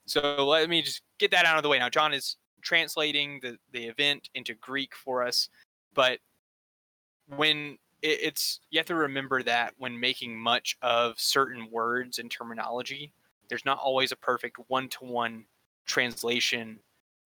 So 0.07 0.47
let 0.47 0.69
me 0.71 0.83
just 0.83 1.03
get 1.19 1.31
that 1.33 1.45
out 1.45 1.57
of 1.57 1.63
the 1.63 1.69
way. 1.69 1.79
Now, 1.79 1.91
John 1.91 2.15
is 2.15 2.37
translating 2.63 3.41
the, 3.43 3.59
the 3.73 3.85
event 3.87 4.31
into 4.35 4.55
Greek 4.55 4.95
for 4.95 5.23
us, 5.23 5.49
but 5.95 6.19
when 7.37 7.79
it, 8.03 8.19
it's 8.23 8.61
you 8.71 8.79
have 8.79 8.87
to 8.87 8.95
remember 8.95 9.43
that 9.43 9.75
when 9.79 9.99
making 9.99 10.39
much 10.39 10.77
of 10.83 11.19
certain 11.21 11.71
words 11.71 12.19
and 12.19 12.31
terminology, 12.31 13.13
there's 13.49 13.65
not 13.65 13.79
always 13.79 14.13
a 14.13 14.17
perfect 14.17 14.57
one 14.69 14.89
to 14.89 15.05
one 15.05 15.45
translation. 15.87 16.79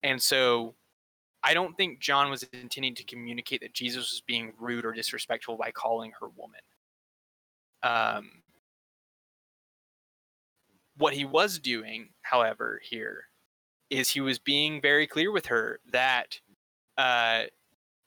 And 0.02 0.20
so 0.20 0.74
I 1.44 1.54
don't 1.54 1.76
think 1.76 2.00
John 2.00 2.30
was 2.30 2.44
intending 2.52 2.94
to 2.96 3.04
communicate 3.04 3.60
that 3.60 3.74
Jesus 3.74 4.12
was 4.12 4.22
being 4.26 4.52
rude 4.58 4.84
or 4.84 4.92
disrespectful 4.92 5.56
by 5.56 5.70
calling 5.70 6.12
her 6.20 6.28
woman. 6.36 6.60
Um, 7.82 8.42
what 10.96 11.14
he 11.14 11.24
was 11.24 11.58
doing, 11.58 12.10
however, 12.22 12.80
here 12.82 13.24
is 13.90 14.10
he 14.10 14.20
was 14.20 14.38
being 14.38 14.80
very 14.80 15.06
clear 15.06 15.32
with 15.32 15.46
her 15.46 15.80
that 15.92 16.40
uh, 16.96 17.42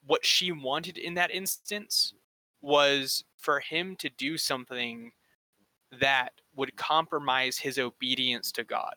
what 0.05 0.25
she 0.25 0.51
wanted 0.51 0.97
in 0.97 1.13
that 1.15 1.31
instance 1.31 2.13
was 2.61 3.23
for 3.37 3.59
him 3.59 3.95
to 3.97 4.09
do 4.09 4.37
something 4.37 5.11
that 5.99 6.33
would 6.55 6.75
compromise 6.75 7.57
his 7.57 7.77
obedience 7.77 8.51
to 8.51 8.63
God. 8.63 8.95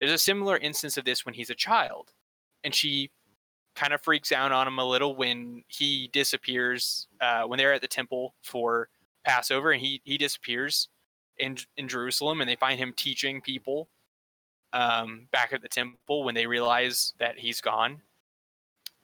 There's 0.00 0.12
a 0.12 0.18
similar 0.18 0.58
instance 0.58 0.96
of 0.96 1.04
this 1.04 1.24
when 1.24 1.34
he's 1.34 1.50
a 1.50 1.54
child, 1.54 2.12
and 2.64 2.74
she 2.74 3.10
kind 3.74 3.92
of 3.92 4.02
freaks 4.02 4.32
out 4.32 4.52
on 4.52 4.66
him 4.66 4.78
a 4.78 4.84
little 4.84 5.16
when 5.16 5.62
he 5.68 6.08
disappears 6.12 7.08
uh, 7.20 7.44
when 7.44 7.58
they're 7.58 7.74
at 7.74 7.82
the 7.82 7.88
temple 7.88 8.34
for 8.42 8.88
Passover, 9.26 9.72
and 9.72 9.82
he 9.82 10.00
he 10.04 10.16
disappears 10.16 10.88
in 11.38 11.58
in 11.76 11.88
Jerusalem, 11.88 12.40
and 12.40 12.48
they 12.48 12.56
find 12.56 12.78
him 12.78 12.94
teaching 12.96 13.40
people 13.40 13.88
um, 14.72 15.26
back 15.32 15.52
at 15.52 15.62
the 15.62 15.68
temple 15.68 16.24
when 16.24 16.34
they 16.34 16.46
realize 16.46 17.12
that 17.18 17.38
he's 17.38 17.60
gone, 17.60 18.00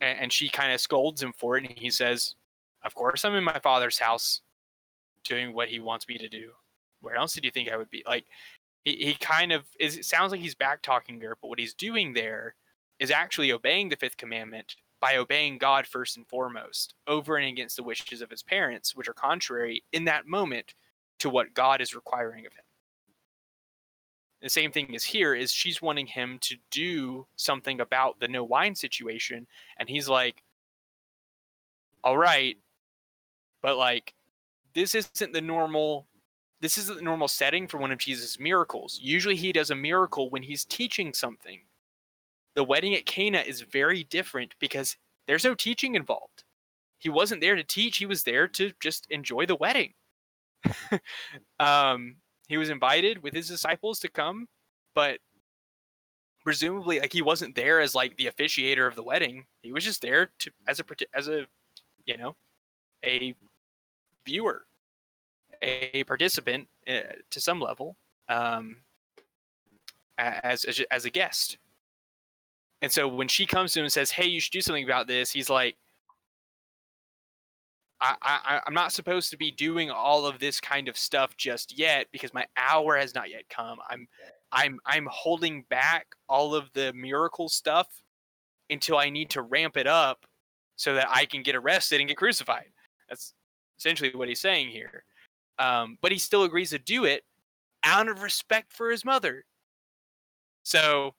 and, 0.00 0.18
and 0.20 0.32
she 0.32 0.48
kind 0.48 0.72
of 0.72 0.80
scolds 0.80 1.22
him 1.22 1.32
for 1.36 1.56
it, 1.56 1.68
and 1.68 1.76
he 1.76 1.90
says, 1.90 2.36
"Of 2.84 2.94
course, 2.94 3.24
I'm 3.24 3.34
in 3.34 3.44
my 3.44 3.58
father's 3.58 3.98
house, 3.98 4.42
doing 5.24 5.52
what 5.54 5.68
he 5.68 5.80
wants 5.80 6.06
me 6.06 6.16
to 6.18 6.28
do. 6.28 6.52
Where 7.00 7.16
else 7.16 7.34
did 7.34 7.44
you 7.44 7.50
think 7.50 7.68
I 7.68 7.76
would 7.76 7.90
be?" 7.90 8.04
Like 8.06 8.24
he, 8.84 8.92
he 8.96 9.14
kind 9.14 9.50
of 9.52 9.64
is. 9.80 9.96
It 9.96 10.04
sounds 10.04 10.30
like 10.30 10.40
he's 10.40 10.54
back 10.54 10.82
talking 10.82 11.20
her, 11.20 11.36
but 11.42 11.48
what 11.48 11.58
he's 11.58 11.74
doing 11.74 12.12
there 12.12 12.54
is 13.00 13.10
actually 13.10 13.50
obeying 13.50 13.88
the 13.88 13.96
fifth 13.96 14.16
commandment 14.16 14.76
by 15.02 15.16
obeying 15.16 15.58
God 15.58 15.84
first 15.84 16.16
and 16.16 16.24
foremost, 16.28 16.94
over 17.08 17.36
and 17.36 17.48
against 17.48 17.76
the 17.76 17.82
wishes 17.82 18.22
of 18.22 18.30
his 18.30 18.44
parents, 18.44 18.94
which 18.94 19.08
are 19.08 19.12
contrary 19.12 19.82
in 19.92 20.04
that 20.04 20.28
moment 20.28 20.74
to 21.18 21.28
what 21.28 21.54
God 21.54 21.80
is 21.80 21.92
requiring 21.92 22.46
of 22.46 22.52
him. 22.52 22.62
The 24.42 24.48
same 24.48 24.70
thing 24.70 24.94
is 24.94 25.02
here 25.02 25.34
is 25.34 25.50
she's 25.50 25.82
wanting 25.82 26.06
him 26.06 26.38
to 26.42 26.56
do 26.70 27.26
something 27.34 27.80
about 27.80 28.20
the 28.20 28.28
no 28.28 28.44
wine 28.44 28.76
situation, 28.76 29.48
and 29.76 29.88
he's 29.88 30.08
like, 30.08 30.44
All 32.04 32.16
right, 32.16 32.56
but 33.60 33.76
like 33.76 34.14
this 34.72 34.94
isn't 34.94 35.32
the 35.32 35.40
normal 35.40 36.06
this 36.60 36.78
isn't 36.78 36.98
the 36.98 37.04
normal 37.04 37.26
setting 37.26 37.66
for 37.66 37.78
one 37.78 37.90
of 37.90 37.98
Jesus' 37.98 38.38
miracles. 38.38 39.00
Usually 39.02 39.34
he 39.34 39.50
does 39.52 39.70
a 39.70 39.74
miracle 39.74 40.30
when 40.30 40.44
he's 40.44 40.64
teaching 40.64 41.12
something 41.12 41.62
the 42.54 42.64
wedding 42.64 42.94
at 42.94 43.06
Cana 43.06 43.40
is 43.40 43.62
very 43.62 44.04
different 44.04 44.54
because 44.60 44.96
there's 45.26 45.44
no 45.44 45.54
teaching 45.54 45.94
involved. 45.94 46.44
he 46.98 47.08
wasn't 47.10 47.40
there 47.40 47.56
to 47.56 47.64
teach 47.64 47.98
he 47.98 48.06
was 48.06 48.24
there 48.24 48.48
to 48.48 48.72
just 48.80 49.06
enjoy 49.10 49.46
the 49.46 49.56
wedding. 49.56 49.94
Um 51.60 52.16
he 52.48 52.56
was 52.58 52.70
invited 52.70 53.22
with 53.22 53.34
his 53.34 53.48
disciples 53.48 53.98
to 54.00 54.08
come 54.10 54.48
but 54.94 55.18
presumably 56.44 57.00
like 57.00 57.12
he 57.12 57.22
wasn't 57.22 57.54
there 57.54 57.80
as 57.80 57.94
like 57.94 58.16
the 58.16 58.26
officiator 58.26 58.86
of 58.86 58.96
the 58.96 59.02
wedding. 59.02 59.46
He 59.62 59.72
was 59.72 59.84
just 59.84 60.02
there 60.02 60.30
to 60.40 60.50
as 60.68 60.80
a 60.80 60.84
as 61.14 61.28
a 61.28 61.46
you 62.06 62.16
know 62.16 62.36
a 63.04 63.34
viewer 64.26 64.64
a 65.62 66.04
participant 66.04 66.68
uh, 66.88 67.14
to 67.30 67.40
some 67.40 67.60
level 67.60 67.96
um 68.28 68.76
as 70.18 70.64
as, 70.64 70.80
as 70.90 71.04
a 71.04 71.10
guest 71.10 71.58
and 72.82 72.90
so 72.92 73.08
when 73.08 73.28
she 73.28 73.46
comes 73.46 73.72
to 73.72 73.80
him 73.80 73.84
and 73.84 73.92
says 73.92 74.10
hey 74.10 74.26
you 74.26 74.40
should 74.40 74.52
do 74.52 74.60
something 74.60 74.84
about 74.84 75.06
this 75.06 75.30
he's 75.30 75.48
like 75.48 75.76
I, 78.00 78.16
I 78.22 78.60
i'm 78.66 78.74
not 78.74 78.92
supposed 78.92 79.30
to 79.30 79.36
be 79.36 79.50
doing 79.50 79.90
all 79.90 80.26
of 80.26 80.38
this 80.38 80.60
kind 80.60 80.88
of 80.88 80.98
stuff 80.98 81.36
just 81.36 81.78
yet 81.78 82.08
because 82.12 82.34
my 82.34 82.44
hour 82.56 82.96
has 82.96 83.14
not 83.14 83.30
yet 83.30 83.48
come. 83.48 83.78
I'm 83.88 84.06
i'm 84.50 84.78
i'm 84.84 85.08
holding 85.10 85.64
back 85.70 86.08
all 86.28 86.54
of 86.54 86.70
the 86.74 86.92
miracle 86.92 87.48
stuff 87.48 87.88
until 88.70 88.98
i 88.98 89.08
need 89.08 89.30
to 89.30 89.42
ramp 89.42 89.76
it 89.76 89.86
up 89.86 90.26
so 90.76 90.94
that 90.94 91.06
i 91.10 91.24
can 91.24 91.42
get 91.42 91.54
arrested 91.54 92.00
and 92.00 92.08
get 92.08 92.16
crucified. 92.16 92.66
That's 93.08 93.34
essentially 93.78 94.12
what 94.14 94.28
he's 94.28 94.40
saying 94.40 94.68
here. 94.70 95.04
Um, 95.58 95.98
but 96.00 96.12
he 96.12 96.18
still 96.18 96.44
agrees 96.44 96.70
to 96.70 96.78
do 96.78 97.04
it 97.04 97.22
out 97.84 98.08
of 98.08 98.22
respect 98.22 98.72
for 98.72 98.90
his 98.90 99.04
mother. 99.04 99.44
So 100.64 101.14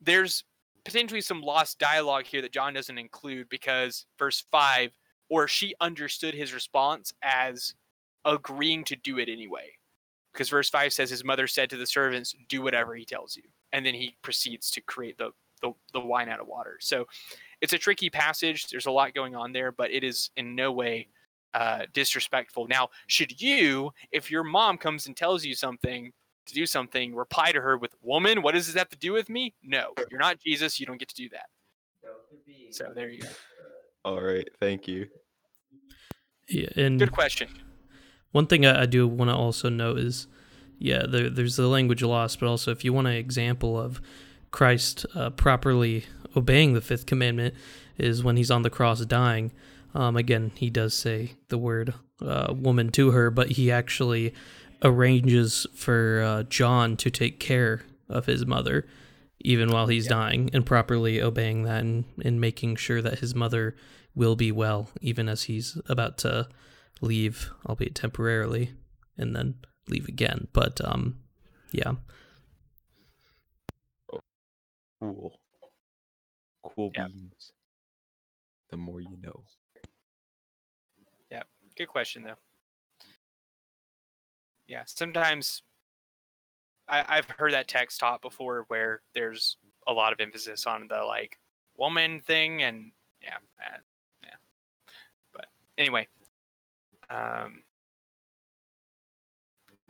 there's 0.00 0.44
potentially 0.84 1.20
some 1.20 1.42
lost 1.42 1.78
dialogue 1.78 2.24
here 2.24 2.42
that 2.42 2.52
john 2.52 2.74
doesn't 2.74 2.98
include 2.98 3.48
because 3.48 4.06
verse 4.18 4.44
5 4.50 4.90
or 5.30 5.46
she 5.48 5.74
understood 5.80 6.34
his 6.34 6.52
response 6.52 7.14
as 7.22 7.74
agreeing 8.24 8.84
to 8.84 8.96
do 8.96 9.18
it 9.18 9.28
anyway. 9.28 9.70
Because 10.32 10.50
verse 10.50 10.68
5 10.68 10.92
says 10.92 11.08
his 11.08 11.24
mother 11.24 11.46
said 11.46 11.70
to 11.70 11.76
the 11.76 11.86
servants, 11.86 12.34
Do 12.48 12.62
whatever 12.62 12.94
he 12.94 13.04
tells 13.04 13.36
you. 13.36 13.44
And 13.72 13.86
then 13.86 13.94
he 13.94 14.16
proceeds 14.22 14.70
to 14.72 14.80
create 14.80 15.16
the, 15.18 15.30
the, 15.62 15.72
the 15.92 16.00
wine 16.00 16.28
out 16.28 16.40
of 16.40 16.46
water. 16.46 16.76
So 16.80 17.06
it's 17.60 17.72
a 17.72 17.78
tricky 17.78 18.10
passage. 18.10 18.68
There's 18.68 18.86
a 18.86 18.90
lot 18.90 19.14
going 19.14 19.34
on 19.34 19.52
there, 19.52 19.72
but 19.72 19.90
it 19.90 20.04
is 20.04 20.30
in 20.36 20.54
no 20.54 20.72
way 20.72 21.08
uh, 21.54 21.86
disrespectful. 21.92 22.68
Now, 22.68 22.90
should 23.08 23.40
you, 23.40 23.90
if 24.12 24.30
your 24.30 24.44
mom 24.44 24.78
comes 24.78 25.06
and 25.06 25.16
tells 25.16 25.44
you 25.44 25.54
something 25.54 26.12
to 26.46 26.54
do 26.54 26.66
something, 26.66 27.14
reply 27.14 27.52
to 27.52 27.60
her 27.60 27.76
with, 27.76 27.94
Woman, 28.02 28.42
what 28.42 28.54
does 28.54 28.66
this 28.66 28.76
have 28.76 28.88
to 28.90 28.98
do 28.98 29.12
with 29.12 29.28
me? 29.28 29.54
No, 29.62 29.92
you're 30.10 30.20
not 30.20 30.40
Jesus. 30.40 30.80
You 30.80 30.86
don't 30.86 30.98
get 30.98 31.08
to 31.08 31.14
do 31.14 31.28
that. 31.30 31.46
So 32.70 32.92
there 32.94 33.10
you 33.10 33.22
go. 33.22 33.28
All 34.04 34.20
right, 34.20 34.48
thank 34.60 34.88
you. 34.88 35.08
Yeah, 36.48 36.68
and 36.76 36.98
Good 36.98 37.12
question. 37.12 37.48
One 38.32 38.46
thing 38.46 38.64
I, 38.64 38.82
I 38.82 38.86
do 38.86 39.06
want 39.06 39.30
to 39.30 39.36
also 39.36 39.68
note 39.68 39.98
is, 39.98 40.26
yeah, 40.78 41.04
there, 41.06 41.28
there's 41.28 41.56
the 41.56 41.68
language 41.68 42.02
loss, 42.02 42.36
but 42.36 42.48
also 42.48 42.70
if 42.70 42.84
you 42.84 42.92
want 42.92 43.08
an 43.08 43.14
example 43.14 43.78
of 43.78 44.00
Christ 44.50 45.04
uh, 45.14 45.30
properly 45.30 46.04
obeying 46.36 46.74
the 46.74 46.80
fifth 46.80 47.06
commandment, 47.06 47.54
is 47.98 48.24
when 48.24 48.36
he's 48.36 48.50
on 48.50 48.62
the 48.62 48.70
cross 48.70 49.04
dying. 49.04 49.52
Um, 49.94 50.16
again, 50.16 50.52
he 50.54 50.70
does 50.70 50.94
say 50.94 51.32
the 51.48 51.58
word 51.58 51.94
uh, 52.22 52.54
woman 52.56 52.90
to 52.92 53.10
her, 53.10 53.30
but 53.30 53.52
he 53.52 53.70
actually 53.70 54.32
arranges 54.82 55.66
for 55.74 56.22
uh, 56.22 56.42
John 56.44 56.96
to 56.98 57.10
take 57.10 57.38
care 57.40 57.82
of 58.08 58.26
his 58.26 58.46
mother 58.46 58.86
even 59.42 59.70
while 59.70 59.86
he's 59.86 60.06
dying 60.06 60.50
and 60.52 60.66
properly 60.66 61.20
obeying 61.22 61.62
that 61.62 61.80
and, 61.80 62.04
and 62.22 62.40
making 62.40 62.76
sure 62.76 63.00
that 63.00 63.20
his 63.20 63.34
mother 63.34 63.74
will 64.14 64.36
be 64.36 64.52
well 64.52 64.90
even 65.00 65.28
as 65.28 65.44
he's 65.44 65.78
about 65.88 66.18
to 66.18 66.46
leave 67.00 67.50
albeit 67.66 67.94
temporarily 67.94 68.72
and 69.16 69.34
then 69.34 69.54
leave 69.88 70.08
again 70.08 70.46
but 70.52 70.80
um 70.84 71.18
yeah 71.72 71.92
Cool. 75.00 75.40
Cool 76.62 76.90
Yeah. 76.94 77.06
beans. 77.08 77.52
The 78.70 78.76
more 78.76 79.00
you 79.00 79.16
know. 79.22 79.44
Yeah. 81.30 81.42
Good 81.76 81.88
question 81.88 82.22
though. 82.24 82.36
Yeah, 84.70 84.84
sometimes 84.86 85.62
I, 86.88 87.04
I've 87.08 87.28
heard 87.28 87.52
that 87.54 87.66
text 87.66 87.98
taught 87.98 88.22
before 88.22 88.64
where 88.68 89.02
there's 89.14 89.56
a 89.88 89.92
lot 89.92 90.12
of 90.12 90.20
emphasis 90.20 90.64
on 90.64 90.86
the 90.88 91.02
like 91.02 91.38
woman 91.76 92.20
thing 92.20 92.62
and 92.62 92.92
yeah, 93.20 93.38
yeah. 94.22 94.30
But 95.34 95.46
anyway, 95.76 96.06
um, 97.10 97.64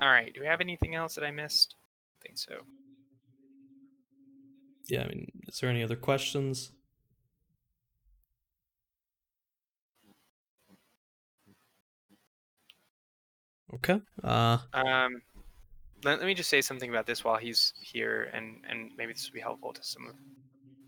all 0.01 0.09
right. 0.09 0.33
Do 0.33 0.41
we 0.41 0.47
have 0.47 0.63
anything 0.63 0.95
else 0.95 1.15
that 1.15 1.25
I 1.25 1.31
missed? 1.31 1.75
I 2.23 2.27
think 2.27 2.39
so. 2.39 2.55
yeah 4.91 5.03
i 5.03 5.09
mean 5.09 5.31
is 5.47 5.61
there 5.61 5.71
any 5.71 5.83
other 5.83 5.97
questions 5.97 6.73
okay 13.75 14.01
uh 14.25 14.59
Um, 14.73 15.23
let, 16.05 16.19
let 16.19 16.27
me 16.27 16.35
just 16.35 16.51
say 16.51 16.61
something 16.61 16.89
about 16.91 17.07
this 17.07 17.25
while 17.25 17.37
he's 17.37 17.73
here, 17.81 18.31
and 18.33 18.65
and 18.69 18.91
maybe 18.97 19.13
this 19.13 19.29
will 19.29 19.35
be 19.35 19.41
helpful 19.41 19.73
to 19.73 19.83
some 19.83 20.07
of 20.09 20.15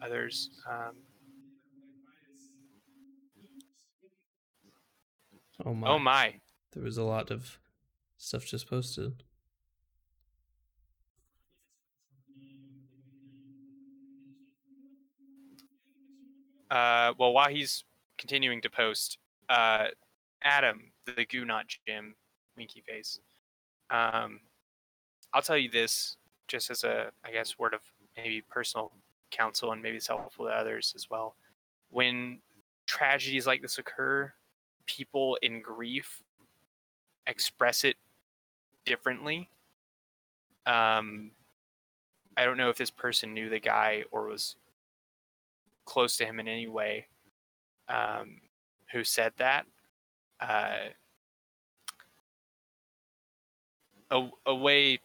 others. 0.01 0.51
Um, 0.68 0.97
oh 5.64 5.74
my 5.74 5.89
oh 5.89 5.99
my. 5.99 6.35
there 6.72 6.83
was 6.83 6.97
a 6.97 7.05
lot 7.05 7.30
of 7.30 7.59
stuff 8.16 8.45
just 8.45 8.68
posted 8.68 9.22
Uh, 16.72 17.12
well, 17.18 17.35
while 17.35 17.51
he's 17.51 17.85
continuing 18.16 18.62
to 18.62 18.70
post, 18.70 19.18
uh, 19.51 19.89
Adam, 20.43 20.93
the 21.05 21.26
goo 21.26 21.45
not 21.45 21.66
Jim, 21.87 22.14
winky 22.57 22.83
face. 22.87 23.20
Um, 23.91 24.41
I'll 25.34 25.42
tell 25.42 25.58
you 25.58 25.70
this, 25.70 26.16
just 26.49 26.70
as 26.70 26.84
a, 26.84 27.11
I 27.24 27.33
guess, 27.33 27.58
word 27.58 27.74
of 27.74 27.80
maybe 28.16 28.42
personal 28.49 28.92
counsel, 29.30 29.72
and 29.72 29.83
maybe 29.83 29.96
it's 29.96 30.07
helpful 30.08 30.46
to 30.46 30.53
others 30.53 30.92
as 30.96 31.08
well. 31.11 31.37
When 31.91 32.38
tragedies 32.87 33.46
like 33.46 33.62
this 33.62 33.79
occur, 33.79 34.33
people 34.87 35.38
in 35.42 35.61
grief 35.62 36.22
express 37.26 37.84
it 37.84 37.96
differently. 38.84 39.49
Um, 40.66 41.30
I 42.37 42.45
don't 42.45 42.57
know 42.57 42.70
if 42.70 42.76
this 42.76 42.91
person 42.91 43.34
knew 43.34 43.49
the 43.49 43.61
guy 43.61 44.04
or 44.11 44.26
was 44.26 44.57
close 45.84 46.16
to 46.16 46.24
him 46.24 46.41
in 46.41 46.49
any 46.49 46.68
way 46.68 47.07
um, 47.88 48.41
who 48.92 49.04
said 49.04 49.33
that. 49.38 49.66
Uh, 50.41 50.88
a, 54.13 54.29
a 54.47 54.55
way 54.55 55.01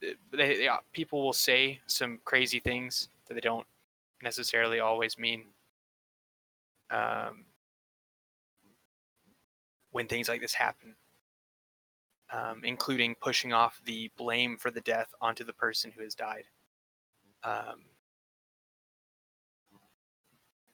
they, 0.00 0.14
they, 0.32 0.68
people 0.92 1.22
will 1.22 1.32
say 1.32 1.80
some 1.86 2.18
crazy 2.24 2.60
things 2.60 3.08
that 3.28 3.34
they 3.34 3.40
don't 3.40 3.66
necessarily 4.22 4.80
always 4.80 5.18
mean. 5.18 5.44
Um, 6.90 7.44
when 9.90 10.06
things 10.08 10.28
like 10.28 10.40
this 10.40 10.54
happen, 10.54 10.94
um, 12.32 12.62
including 12.64 13.14
pushing 13.20 13.52
off 13.52 13.80
the 13.84 14.10
blame 14.16 14.56
for 14.56 14.70
the 14.70 14.80
death 14.80 15.14
onto 15.20 15.44
the 15.44 15.52
person 15.52 15.92
who 15.96 16.02
has 16.02 16.14
died. 16.14 16.44
Um, 17.44 17.84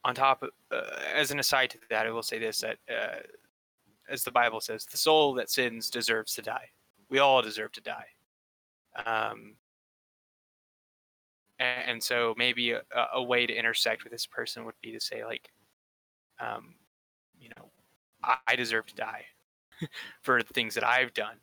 on 0.05 0.15
top 0.15 0.43
of, 0.43 0.51
uh, 0.73 0.83
as 1.15 1.31
an 1.31 1.39
aside 1.39 1.71
to 1.71 1.79
that, 1.91 2.07
I 2.07 2.11
will 2.11 2.23
say 2.23 2.39
this 2.39 2.61
that, 2.61 2.79
uh, 2.91 3.19
as 4.09 4.25
the 4.25 4.31
Bible 4.31 4.61
says, 4.61 4.87
the 4.87 4.97
soul 4.97 5.35
that 5.35 5.51
sins 5.51 5.91
deserves 5.91 6.35
to 6.35 6.43
die. 6.43 6.71
We 7.11 7.19
all 7.19 7.43
deserve 7.43 7.73
to 7.73 7.81
die. 7.81 8.07
Um, 9.05 9.57
and, 11.59 11.91
and 11.91 12.03
so 12.03 12.35
maybe 12.37 12.73
a, 12.73 12.83
a 13.15 13.23
way 13.23 13.47
to 13.47 13.55
intersect 13.55 14.05
with 14.05 14.13
this 14.13 14.27
person 14.27 14.65
would 14.65 14.75
be 14.81 14.93
to 14.93 15.01
say, 15.01 15.25
like, 15.25 15.51
um, 16.41 16.75
you 17.39 17.51
know, 17.57 17.71
I, 18.25 18.37
I 18.49 18.57
deserve 18.57 18.87
to 18.87 18.95
die 18.95 19.25
for 20.23 20.43
the 20.43 20.55
things 20.55 20.75
that 20.75 20.87
I've 20.87 21.15
done. 21.15 21.37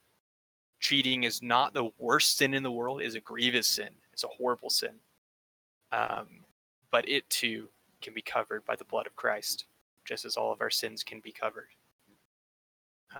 Cheating 0.79 1.23
is 1.23 1.41
not 1.41 1.73
the 1.73 1.89
worst 1.97 2.37
sin 2.37 2.53
in 2.53 2.63
the 2.63 2.71
world; 2.71 3.01
is 3.01 3.15
a 3.15 3.19
grievous 3.19 3.67
sin. 3.67 3.89
It's 4.13 4.23
a 4.23 4.27
horrible 4.27 4.69
sin. 4.69 4.93
Um, 5.91 6.45
but 6.91 7.07
it 7.09 7.27
too 7.29 7.69
can 8.01 8.13
be 8.13 8.21
covered 8.21 8.63
by 8.65 8.75
the 8.75 8.85
blood 8.85 9.07
of 9.07 9.15
Christ, 9.15 9.65
just 10.05 10.23
as 10.23 10.37
all 10.37 10.51
of 10.51 10.61
our 10.61 10.69
sins 10.69 11.03
can 11.03 11.19
be 11.19 11.31
covered. 11.31 11.69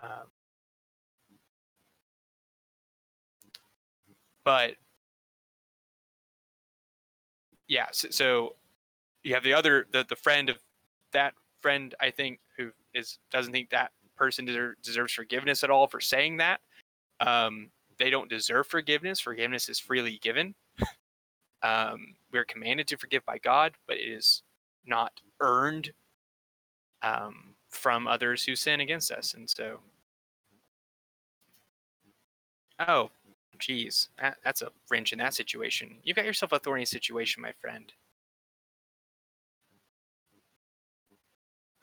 Um, 0.02 0.28
but 4.48 4.76
yeah, 7.68 7.88
so, 7.92 8.08
so 8.12 8.56
you 9.22 9.34
have 9.34 9.44
the 9.44 9.54
other 9.54 9.88
the, 9.92 10.06
the 10.08 10.16
friend 10.16 10.50
of 10.50 10.58
that 11.12 11.34
friend 11.62 11.94
I 12.00 12.12
think 12.12 12.40
who 12.58 12.72
is 12.94 13.20
doesn't 13.30 13.52
think 13.52 13.72
that 13.72 13.92
person 14.16 14.48
deser- 14.48 14.76
deserves 14.82 15.12
forgiveness 15.12 15.66
at 15.66 15.70
all 15.70 15.86
for 15.86 16.00
saying 16.00 16.38
that. 16.38 16.62
Um, 17.20 17.72
they 18.00 18.10
don't 18.10 18.30
deserve 18.30 18.68
forgiveness. 18.68 19.20
Forgiveness 19.20 19.68
is 19.68 19.80
freely 19.80 20.18
given. 20.22 20.56
um, 21.62 22.16
we're 22.32 22.46
commanded 22.46 22.88
to 22.88 22.98
forgive 22.98 23.26
by 23.26 23.40
God, 23.40 23.74
but 23.86 23.98
it 23.98 24.08
is 24.10 24.44
not 24.86 25.12
earned 25.42 25.92
um, 27.02 27.56
from 27.68 28.08
others 28.08 28.46
who 28.46 28.56
sin 28.56 28.80
against 28.80 29.12
us. 29.12 29.34
And 29.34 29.50
so, 29.50 29.82
oh, 32.88 33.10
geez, 33.60 34.10
that, 34.22 34.38
that's 34.44 34.62
a 34.62 34.70
wrench 34.90 35.14
in 35.14 35.20
that 35.20 35.34
situation. 35.34 35.98
You've 36.04 36.16
got 36.16 36.26
yourself 36.26 36.52
a 36.52 36.60
thorny 36.60 36.86
situation, 36.86 37.42
my 37.42 37.54
friend. 37.60 37.92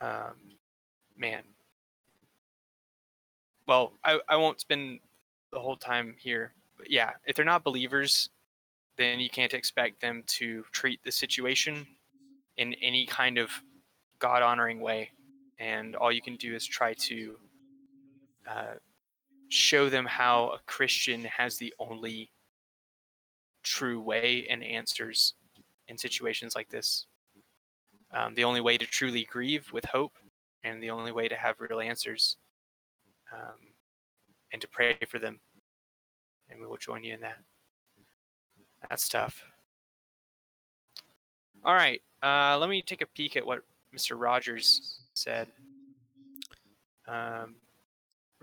Um, 0.00 0.34
man. 1.16 1.42
Well, 3.66 3.92
I, 4.04 4.18
I 4.28 4.36
won't 4.36 4.60
spend 4.60 5.00
the 5.52 5.60
whole 5.60 5.76
time 5.76 6.14
here. 6.18 6.52
But 6.76 6.90
yeah, 6.90 7.10
if 7.24 7.36
they're 7.36 7.44
not 7.44 7.64
believers, 7.64 8.28
then 8.96 9.20
you 9.20 9.30
can't 9.30 9.54
expect 9.54 10.00
them 10.00 10.22
to 10.26 10.64
treat 10.72 11.02
the 11.04 11.12
situation 11.12 11.86
in 12.56 12.74
any 12.74 13.06
kind 13.06 13.38
of 13.38 13.50
God 14.18 14.42
honoring 14.42 14.80
way. 14.80 15.10
And 15.58 15.96
all 15.96 16.12
you 16.12 16.20
can 16.22 16.36
do 16.36 16.54
is 16.54 16.66
try 16.66 16.94
to 16.94 17.36
uh, 18.48 18.74
show 19.48 19.88
them 19.88 20.06
how 20.06 20.50
a 20.50 20.60
Christian 20.66 21.24
has 21.24 21.56
the 21.56 21.72
only 21.78 22.30
true 23.62 24.00
way 24.00 24.46
and 24.48 24.62
answers 24.62 25.34
in 25.88 25.98
situations 25.98 26.54
like 26.54 26.68
this. 26.68 27.06
Um, 28.12 28.34
the 28.34 28.44
only 28.44 28.60
way 28.60 28.78
to 28.78 28.86
truly 28.86 29.24
grieve 29.24 29.72
with 29.72 29.84
hope, 29.86 30.12
and 30.62 30.82
the 30.82 30.90
only 30.90 31.10
way 31.10 31.28
to 31.28 31.34
have 31.34 31.60
real 31.60 31.80
answers, 31.80 32.36
um, 33.32 33.58
and 34.52 34.62
to 34.62 34.68
pray 34.68 34.96
for 35.08 35.18
them. 35.18 35.40
And 36.48 36.60
we 36.60 36.66
will 36.66 36.76
join 36.76 37.02
you 37.02 37.14
in 37.14 37.20
that. 37.20 37.38
That's 38.88 39.08
tough. 39.08 39.44
All 41.64 41.74
right, 41.74 42.00
uh, 42.22 42.58
let 42.58 42.68
me 42.68 42.82
take 42.82 43.02
a 43.02 43.06
peek 43.06 43.36
at 43.36 43.46
what 43.46 43.62
Mr. 43.96 44.20
Rogers 44.20 45.00
said. 45.14 45.48
Um, 47.08 47.56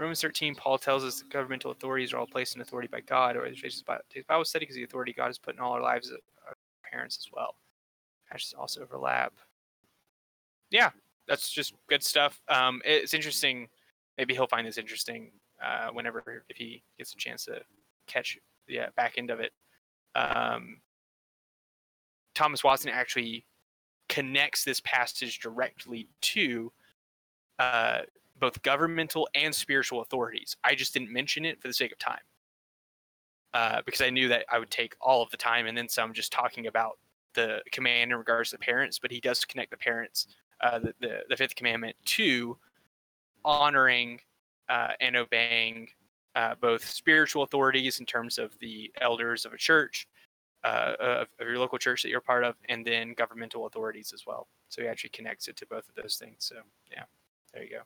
Romans 0.02 0.22
13, 0.22 0.56
Paul 0.56 0.80
tells 0.80 1.04
us 1.04 1.20
that 1.20 1.30
governmental 1.30 1.70
authorities 1.70 2.12
are 2.12 2.18
all 2.18 2.26
placed 2.26 2.56
in 2.56 2.62
authority 2.62 2.88
by 2.92 3.02
God, 3.02 3.38
or 3.38 3.46
his 3.46 3.84
Bible 3.84 4.46
study 4.46 4.64
because 4.64 4.76
the 4.76 4.84
authority 4.84 5.14
God 5.14 5.28
has 5.28 5.38
put 5.38 5.54
in 5.54 5.62
all 5.62 5.74
our 5.74 5.82
lives 5.82 6.12
our 6.48 6.56
parents 6.92 7.18
as 7.20 7.28
well. 7.32 7.56
Passages 8.30 8.56
also 8.58 8.82
overlap. 8.82 9.32
Yeah, 10.72 10.90
that's 11.28 11.52
just 11.52 11.76
good 11.88 12.04
stuff. 12.04 12.42
Um, 12.50 12.82
it's 12.84 13.14
interesting. 13.14 13.68
Maybe 14.18 14.34
he'll 14.34 14.48
find 14.48 14.66
this 14.66 14.80
interesting 14.80 15.32
uh, 15.64 15.90
whenever 15.90 16.44
if 16.50 16.58
he 16.58 16.82
gets 16.98 17.14
a 17.14 17.18
chance 17.18 17.46
to 17.46 17.62
catch 18.08 18.40
the 18.68 18.80
uh, 18.80 18.88
back 18.98 19.14
end 19.18 19.30
of 19.30 19.40
it. 19.40 19.52
Um, 20.16 20.82
Thomas 22.34 22.64
Watson 22.64 22.90
actually 22.90 23.46
connects 24.10 24.64
this 24.64 24.80
passage 24.80 25.40
directly 25.40 26.10
to 26.22 26.72
uh, 27.60 28.00
both 28.42 28.62
governmental 28.64 29.30
and 29.36 29.56
spiritual 29.56 30.02
authorities. 30.02 30.58
I 30.64 30.76
just 30.76 30.94
didn't 30.94 31.14
mention 31.14 31.46
it 31.46 31.62
for 31.62 31.68
the 31.68 31.74
sake 31.74 31.94
of 31.94 32.00
time. 32.00 32.20
Uh, 33.54 33.82
because 33.86 34.02
I 34.02 34.10
knew 34.10 34.28
that 34.30 34.46
I 34.50 34.60
would 34.60 34.72
take 34.72 34.96
all 35.00 35.22
of 35.22 35.30
the 35.30 35.38
time 35.38 35.68
and 35.68 35.78
then 35.78 35.88
some 35.88 36.14
just 36.14 36.32
talking 36.32 36.68
about 36.68 36.98
the 37.34 37.62
command 37.72 38.12
in 38.12 38.18
regards 38.18 38.50
to 38.50 38.56
the 38.56 38.64
parents, 38.64 38.98
but 38.98 39.12
he 39.12 39.20
does 39.20 39.44
connect 39.46 39.72
the 39.72 39.78
parents, 39.78 40.28
uh, 40.62 40.80
the, 40.80 40.94
the, 41.02 41.20
the 41.30 41.38
fifth 41.38 41.56
commandment, 41.56 41.96
to 42.06 42.58
honoring 43.44 44.20
uh, 44.70 44.92
and 45.02 45.18
obeying 45.18 45.90
uh, 46.36 46.56
both 46.62 46.86
spiritual 46.86 47.44
authorities 47.44 48.00
in 48.00 48.06
terms 48.06 48.38
of 48.38 48.58
the 48.60 48.90
elders 49.02 49.46
of 49.46 49.52
a 49.52 49.58
church, 49.58 50.08
uh, 50.64 50.94
of, 51.00 51.28
of, 51.40 51.48
your 51.48 51.60
local 51.60 51.78
church 51.78 52.04
that 52.04 52.10
you're 52.10 52.22
part 52.22 52.46
of, 52.46 52.56
and 52.70 52.86
then 52.86 53.14
governmental 53.14 53.66
authorities 53.66 54.14
as 54.14 54.26
well. 54.26 54.48
So 54.70 54.82
he 54.82 54.88
actually 54.88 55.10
connects 55.10 55.50
it 55.50 55.58
to 55.58 55.66
both 55.66 55.90
of 55.90 55.96
those 56.02 56.16
things. 56.16 56.38
So 56.40 56.56
yeah, 56.90 57.04
there 57.54 57.64
you 57.64 57.70
go. 57.70 57.82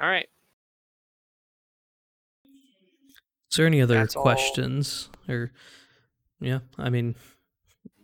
All 0.00 0.08
right. 0.08 0.28
Is 3.50 3.56
there 3.56 3.66
any 3.66 3.80
other 3.80 3.94
that's 3.94 4.14
questions 4.14 5.08
all... 5.28 5.34
or 5.34 5.52
yeah, 6.40 6.58
I 6.76 6.90
mean 6.90 7.14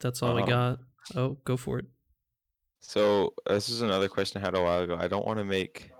that's 0.00 0.22
all 0.22 0.30
um, 0.30 0.36
we 0.36 0.42
got. 0.44 0.78
Oh, 1.14 1.36
go 1.44 1.56
for 1.56 1.78
it. 1.78 1.86
So 2.80 3.34
this 3.46 3.68
is 3.68 3.82
another 3.82 4.08
question 4.08 4.40
I 4.40 4.44
had 4.44 4.56
a 4.56 4.62
while 4.62 4.82
ago. 4.82 4.96
I 4.98 5.08
don't 5.08 5.26
want 5.26 5.38
to 5.38 5.44
make 5.44 5.92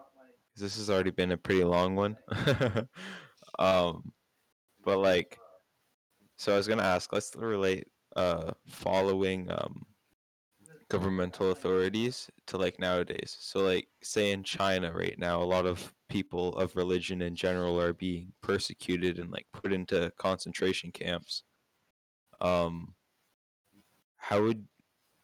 this 0.56 0.76
has 0.76 0.90
already 0.90 1.10
been 1.10 1.32
a 1.32 1.36
pretty 1.36 1.64
long 1.64 1.96
one. 1.96 2.16
um 3.58 4.12
but 4.84 4.98
like 4.98 5.38
so 6.36 6.52
I 6.52 6.56
was 6.56 6.66
gonna 6.66 6.82
ask, 6.82 7.12
let's 7.12 7.34
relate 7.36 7.86
uh 8.16 8.52
following 8.66 9.50
um 9.50 9.84
governmental 10.92 11.52
authorities 11.52 12.28
to 12.46 12.58
like 12.58 12.78
nowadays. 12.78 13.34
So 13.40 13.60
like 13.60 13.88
say 14.02 14.30
in 14.32 14.44
China 14.44 14.92
right 14.92 15.18
now, 15.18 15.42
a 15.42 15.44
lot 15.44 15.64
of 15.64 15.90
people 16.10 16.54
of 16.58 16.76
religion 16.76 17.22
in 17.22 17.34
general 17.34 17.80
are 17.80 17.94
being 17.94 18.30
persecuted 18.42 19.18
and 19.18 19.30
like 19.30 19.46
put 19.54 19.72
into 19.72 20.12
concentration 20.18 20.92
camps. 20.92 21.44
Um 22.42 22.94
how 24.18 24.42
would 24.42 24.66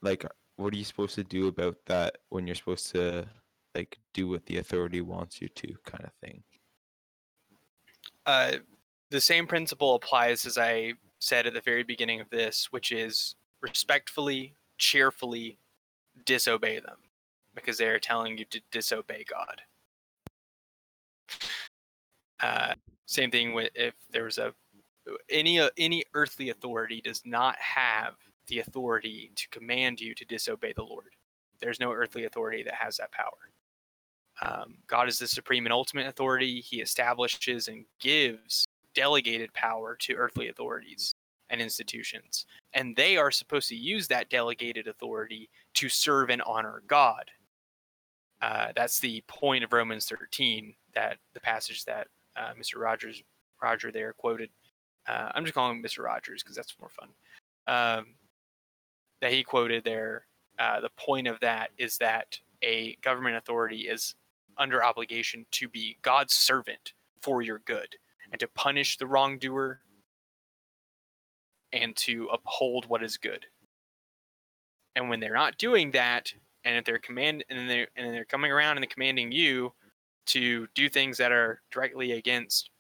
like 0.01 0.25
what 0.57 0.73
are 0.73 0.77
you 0.79 0.85
supposed 0.85 1.17
to 1.17 1.25
do 1.25 1.49
about 1.49 1.77
that 1.85 2.17
when 2.31 2.47
you're 2.47 2.57
supposed 2.57 2.91
to 2.93 3.29
like 3.75 3.99
do 4.15 4.27
what 4.27 4.47
the 4.47 4.57
authority 4.57 5.03
wants 5.03 5.43
you 5.43 5.49
to 5.49 5.75
kind 5.85 6.05
of 6.05 6.13
thing? 6.25 6.43
Uh 8.25 8.53
the 9.11 9.21
same 9.21 9.47
principle 9.47 9.97
applies 9.97 10.47
as 10.47 10.57
I 10.57 10.95
said 11.19 11.47
at 11.47 11.53
the 11.53 11.61
very 11.61 11.83
beginning 11.83 12.23
of 12.23 12.31
this, 12.31 12.69
which 12.71 12.91
is 12.91 13.35
respectfully 13.61 14.55
cheerfully 14.79 15.59
disobey 16.25 16.81
them 16.81 16.97
because 17.55 17.79
they 17.79 17.89
are 17.89 17.99
telling 17.99 18.39
you 18.39 18.45
to 18.47 18.61
disobey 18.71 19.25
God. 19.29 19.63
Uh, 22.41 22.75
same 23.07 23.31
thing 23.31 23.53
with 23.53 23.71
if 23.75 23.95
there's 24.11 24.39
a 24.39 24.55
any 25.31 25.59
uh, 25.59 25.71
any 25.79 26.05
earthly 26.15 26.51
authority 26.51 27.01
does 27.01 27.23
not 27.25 27.57
have 27.59 28.15
the 28.47 28.61
authority 28.61 29.33
to 29.37 29.49
command 29.49 30.01
you 30.01 30.15
to 30.15 30.25
disobey 30.25 30.73
the 30.75 30.83
Lord. 30.83 31.15
There's 31.61 31.81
no 31.81 31.93
earthly 31.93 32.25
authority 32.25 32.63
that 32.63 32.75
has 32.75 32.99
that 32.99 33.13
power. 33.13 33.33
Um, 34.41 34.77
God 34.87 35.09
is 35.09 35.19
the 35.19 35.27
supreme 35.27 35.67
and 35.67 35.73
ultimate 35.73 36.07
authority. 36.07 36.61
He 36.61 36.81
establishes 36.81 37.69
and 37.69 37.85
gives 37.99 38.67
delegated 38.95 39.53
power 39.53 39.97
to 40.01 40.15
earthly 40.15 40.49
authorities 40.49 41.15
and 41.51 41.61
institutions. 41.61 42.47
And 42.75 42.95
they 42.97 43.17
are 43.17 43.31
supposed 43.31 43.69
to 43.69 43.77
use 43.77 44.09
that 44.09 44.31
delegated 44.31 44.87
authority 44.87 45.49
to 45.75 45.89
serve 45.89 46.31
and 46.31 46.43
honor 46.43 46.83
God. 46.87 47.31
Uh, 48.41 48.69
that's 48.77 49.01
the 49.01 49.23
point 49.27 49.65
of 49.65 49.73
Romans 49.73 50.07
13, 50.07 50.75
that 50.95 51.19
the 51.35 51.41
passage 51.41 51.85
that 51.85 52.07
uh, 52.37 52.53
Mr. 52.59 52.79
Rogers 52.79 53.23
Roger 53.63 53.91
there 53.91 54.13
quoted. 54.13 54.51
Uh, 55.07 55.31
I'm 55.35 55.45
just 55.45 55.55
calling 55.55 55.77
him 55.77 55.83
Mr. 55.83 56.05
Rogers 56.05 56.43
because 56.43 56.57
that's 56.57 56.77
more 56.81 56.91
fun. 56.91 57.09
Um, 57.67 58.07
that 59.21 59.33
he 59.33 59.43
quoted 59.43 59.85
there. 59.85 60.27
Uh, 60.59 60.81
the 60.81 60.91
point 60.91 61.27
of 61.27 61.41
that 61.41 61.71
is 61.79 61.99
that 61.99 62.39
a 62.63 62.97
government 63.03 63.37
authority 63.37 63.89
is 63.89 64.15
under 64.57 64.85
obligation 64.85 65.47
to 65.53 65.69
be 65.69 65.97
God's 66.03 66.35
servant 66.35 66.93
for 67.21 67.43
your 67.43 67.61
good 67.61 67.97
and 68.31 68.41
to 68.41 68.49
punish 68.49 68.97
the 68.97 69.07
wrongdoer 69.07 69.81
and 71.73 71.95
to 71.97 72.29
uphold 72.33 72.87
what 72.87 73.03
is 73.03 73.17
good. 73.17 73.47
And 74.97 75.09
when 75.09 75.21
they're 75.21 75.35
not 75.35 75.59
doing 75.59 75.91
that, 75.93 76.33
and 76.65 76.77
if 76.77 76.85
they're 76.85 76.99
command 76.99 77.45
and 77.49 77.71
they're 77.71 77.89
and 77.97 78.13
they're 78.13 78.25
coming 78.25 78.51
around 78.51 78.79
and 78.79 78.91
commanding 78.91 79.31
you 79.33 79.73
to 80.27 80.67
do 80.75 80.89
things 80.89 81.17
that 81.19 81.33
are 81.33 81.61
directly 81.71 82.13
against 82.13 82.71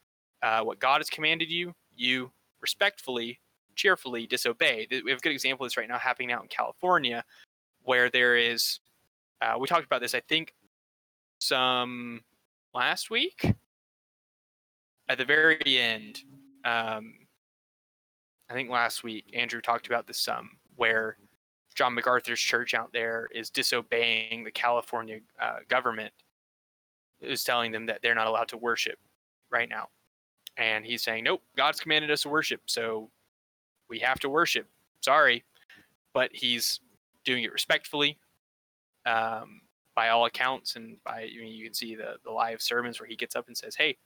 uh, 0.42 0.62
what 0.62 0.78
God 0.78 0.98
has 0.98 1.08
commanded 1.08 1.50
you, 1.50 1.74
you 1.96 2.30
respectfully, 2.60 3.40
cheerfully 3.76 4.26
disobey. 4.26 4.86
We 4.90 5.10
have 5.10 5.18
a 5.18 5.22
good 5.22 5.32
example 5.32 5.64
of 5.64 5.70
this 5.70 5.76
right 5.76 5.88
now 5.88 5.98
happening 5.98 6.32
out 6.32 6.42
in 6.42 6.48
California, 6.48 7.24
where 7.82 8.10
there 8.10 8.36
is. 8.36 8.80
Uh, 9.40 9.56
we 9.58 9.68
talked 9.68 9.86
about 9.86 10.00
this, 10.00 10.14
I 10.14 10.20
think, 10.28 10.52
some 11.38 12.22
last 12.74 13.10
week. 13.10 13.54
At 15.08 15.16
the 15.16 15.24
very 15.24 15.78
end, 15.78 16.20
um, 16.64 17.14
I 18.50 18.54
think 18.54 18.70
last 18.70 19.04
week 19.04 19.26
Andrew 19.34 19.60
talked 19.60 19.86
about 19.86 20.06
this 20.06 20.18
some 20.18 20.50
where 20.76 21.16
John 21.74 21.94
MacArthur's 21.94 22.40
church 22.40 22.74
out 22.74 22.92
there 22.92 23.28
is 23.32 23.50
disobeying 23.50 24.44
the 24.44 24.50
California 24.50 25.20
uh, 25.40 25.58
government, 25.68 26.12
is 27.20 27.44
telling 27.44 27.72
them 27.72 27.86
that 27.86 28.00
they're 28.02 28.14
not 28.14 28.26
allowed 28.26 28.48
to 28.48 28.56
worship 28.56 28.98
right 29.50 29.68
now, 29.68 29.88
and 30.56 30.84
he's 30.84 31.02
saying, 31.02 31.24
"Nope, 31.24 31.42
God's 31.56 31.80
commanded 31.80 32.10
us 32.10 32.22
to 32.22 32.28
worship, 32.30 32.62
so 32.66 33.10
we 33.88 33.98
have 34.00 34.18
to 34.20 34.28
worship." 34.28 34.66
Sorry, 35.04 35.44
but 36.14 36.30
he's 36.32 36.80
doing 37.24 37.44
it 37.44 37.52
respectfully, 37.52 38.18
um, 39.06 39.60
by 39.94 40.08
all 40.08 40.26
accounts, 40.26 40.76
and 40.76 40.96
by 41.04 41.22
I 41.22 41.36
mean, 41.40 41.54
you 41.54 41.64
can 41.64 41.74
see 41.74 41.94
the 41.94 42.16
the 42.24 42.30
live 42.30 42.62
sermons 42.62 43.00
where 43.00 43.08
he 43.08 43.16
gets 43.16 43.36
up 43.36 43.46
and 43.48 43.56
says, 43.56 43.76
"Hey, 43.76 43.96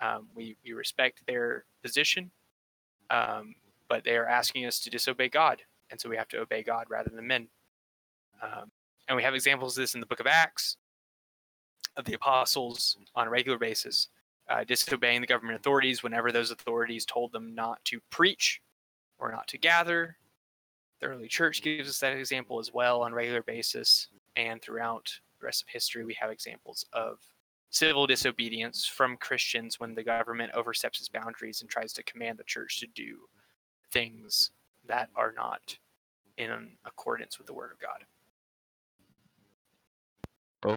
um, 0.00 0.28
we 0.34 0.56
we 0.64 0.72
respect 0.72 1.22
their 1.26 1.64
position, 1.82 2.30
um, 3.10 3.54
but 3.88 4.04
they 4.04 4.16
are 4.16 4.26
asking 4.26 4.66
us 4.66 4.80
to 4.80 4.90
disobey 4.90 5.28
God, 5.28 5.62
and 5.90 6.00
so 6.00 6.08
we 6.08 6.16
have 6.16 6.28
to 6.28 6.40
obey 6.40 6.62
God 6.62 6.86
rather 6.88 7.10
than 7.10 7.26
men." 7.26 7.48
Um, 8.42 8.70
and 9.08 9.16
we 9.16 9.22
have 9.22 9.34
examples 9.34 9.76
of 9.76 9.82
this 9.82 9.94
in 9.94 10.00
the 10.00 10.06
Book 10.06 10.20
of 10.20 10.26
Acts 10.26 10.76
of 11.96 12.04
the 12.04 12.14
apostles 12.14 12.96
on 13.14 13.26
a 13.26 13.30
regular 13.30 13.58
basis, 13.58 14.08
uh, 14.48 14.64
disobeying 14.64 15.20
the 15.20 15.26
government 15.26 15.58
authorities 15.58 16.02
whenever 16.02 16.32
those 16.32 16.50
authorities 16.50 17.04
told 17.04 17.32
them 17.32 17.54
not 17.54 17.84
to 17.84 18.00
preach 18.10 18.60
or 19.18 19.30
not 19.30 19.46
to 19.48 19.58
gather. 19.58 20.16
The 21.00 21.06
early 21.06 21.28
church 21.28 21.62
gives 21.62 21.88
us 21.88 22.00
that 22.00 22.16
example 22.16 22.58
as 22.58 22.72
well 22.72 23.02
on 23.02 23.12
a 23.12 23.14
regular 23.14 23.42
basis, 23.42 24.08
and 24.36 24.60
throughout 24.60 25.20
the 25.40 25.46
rest 25.46 25.62
of 25.62 25.68
history, 25.68 26.04
we 26.04 26.14
have 26.14 26.30
examples 26.30 26.86
of 26.92 27.18
civil 27.70 28.06
disobedience 28.06 28.86
from 28.86 29.16
Christians 29.16 29.80
when 29.80 29.94
the 29.94 30.04
government 30.04 30.52
oversteps 30.54 31.00
its 31.00 31.08
boundaries 31.08 31.60
and 31.60 31.68
tries 31.68 31.92
to 31.92 32.02
command 32.04 32.38
the 32.38 32.44
church 32.44 32.78
to 32.80 32.86
do 32.86 33.28
things 33.94 34.50
that 34.86 35.08
are 35.16 35.32
not 35.34 35.78
in 36.36 36.50
accordance 36.84 37.38
with 37.38 37.46
the 37.46 37.54
word 37.54 37.70
of 37.72 37.78
God. 37.78 38.04
Oh, 40.66 40.74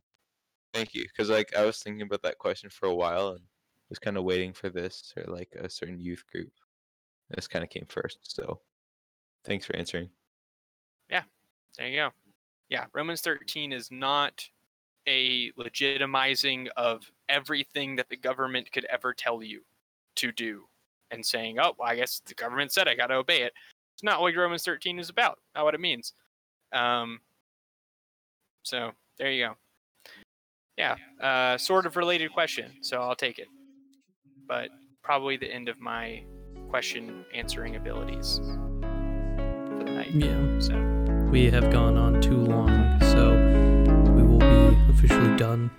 thank 0.73 0.93
you. 0.93 1.03
Because 1.03 1.29
like 1.29 1.53
I 1.55 1.65
was 1.65 1.79
thinking 1.79 2.03
about 2.03 2.21
that 2.21 2.37
question 2.37 2.69
for 2.69 2.85
a 2.87 2.95
while 2.95 3.29
and 3.29 3.41
was 3.89 3.99
kind 3.99 4.17
of 4.17 4.23
waiting 4.23 4.53
for 4.53 4.69
this 4.69 5.13
or 5.17 5.23
like 5.33 5.49
a 5.59 5.69
certain 5.69 5.99
youth 5.99 6.23
group. 6.31 6.51
This 7.31 7.47
kind 7.47 7.63
of 7.63 7.69
came 7.69 7.85
first. 7.89 8.19
So 8.21 8.59
thanks 9.43 9.65
for 9.65 9.75
answering. 9.75 10.09
Yeah, 11.09 11.23
there 11.77 11.87
you 11.87 11.97
go. 11.97 12.09
Yeah, 12.69 12.85
Romans 12.93 13.21
13 13.21 13.73
is 13.73 13.89
not 13.91 14.47
a 15.07 15.51
legitimizing 15.53 16.67
of 16.77 17.09
everything 17.29 17.95
that 17.95 18.09
the 18.09 18.17
government 18.17 18.71
could 18.71 18.85
ever 18.85 19.13
tell 19.13 19.41
you 19.41 19.61
to 20.17 20.31
do 20.31 20.65
and 21.11 21.25
saying, 21.25 21.57
oh, 21.59 21.73
well, 21.77 21.89
I 21.89 21.95
guess 21.95 22.21
the 22.25 22.33
government 22.33 22.71
said 22.71 22.87
I 22.87 22.95
got 22.95 23.07
to 23.07 23.15
obey 23.15 23.41
it. 23.41 23.53
It's 23.95 24.03
not 24.03 24.21
what 24.21 24.35
Romans 24.35 24.63
13 24.63 24.99
is 24.99 25.09
about, 25.09 25.39
not 25.55 25.65
what 25.65 25.73
it 25.73 25.79
means. 25.79 26.13
Um, 26.73 27.19
so 28.63 28.91
there 29.17 29.31
you 29.31 29.47
go. 29.47 29.53
Yeah, 30.77 30.95
uh, 31.21 31.57
sort 31.57 31.87
of 31.87 31.95
related 31.95 32.31
question, 32.31 32.71
so 32.81 33.01
I'll 33.01 33.15
take 33.15 33.39
it. 33.39 33.47
But 34.47 34.69
probably 35.03 35.37
the 35.37 35.51
end 35.51 35.69
of 35.69 35.79
my 35.79 36.23
question 36.69 37.25
answering 37.33 37.75
abilities 37.75 38.39
for 38.39 39.83
the 39.83 39.91
night. 39.91 40.11
Yeah. 40.13 40.59
So. 40.59 40.97
We 41.31 41.49
have 41.51 41.71
gone 41.71 41.97
on 41.97 42.21
too 42.21 42.37
long, 42.37 42.99
so 43.01 43.33
we 44.15 44.23
will 44.23 44.39
be 44.39 44.77
officially 44.89 45.35
done 45.35 45.69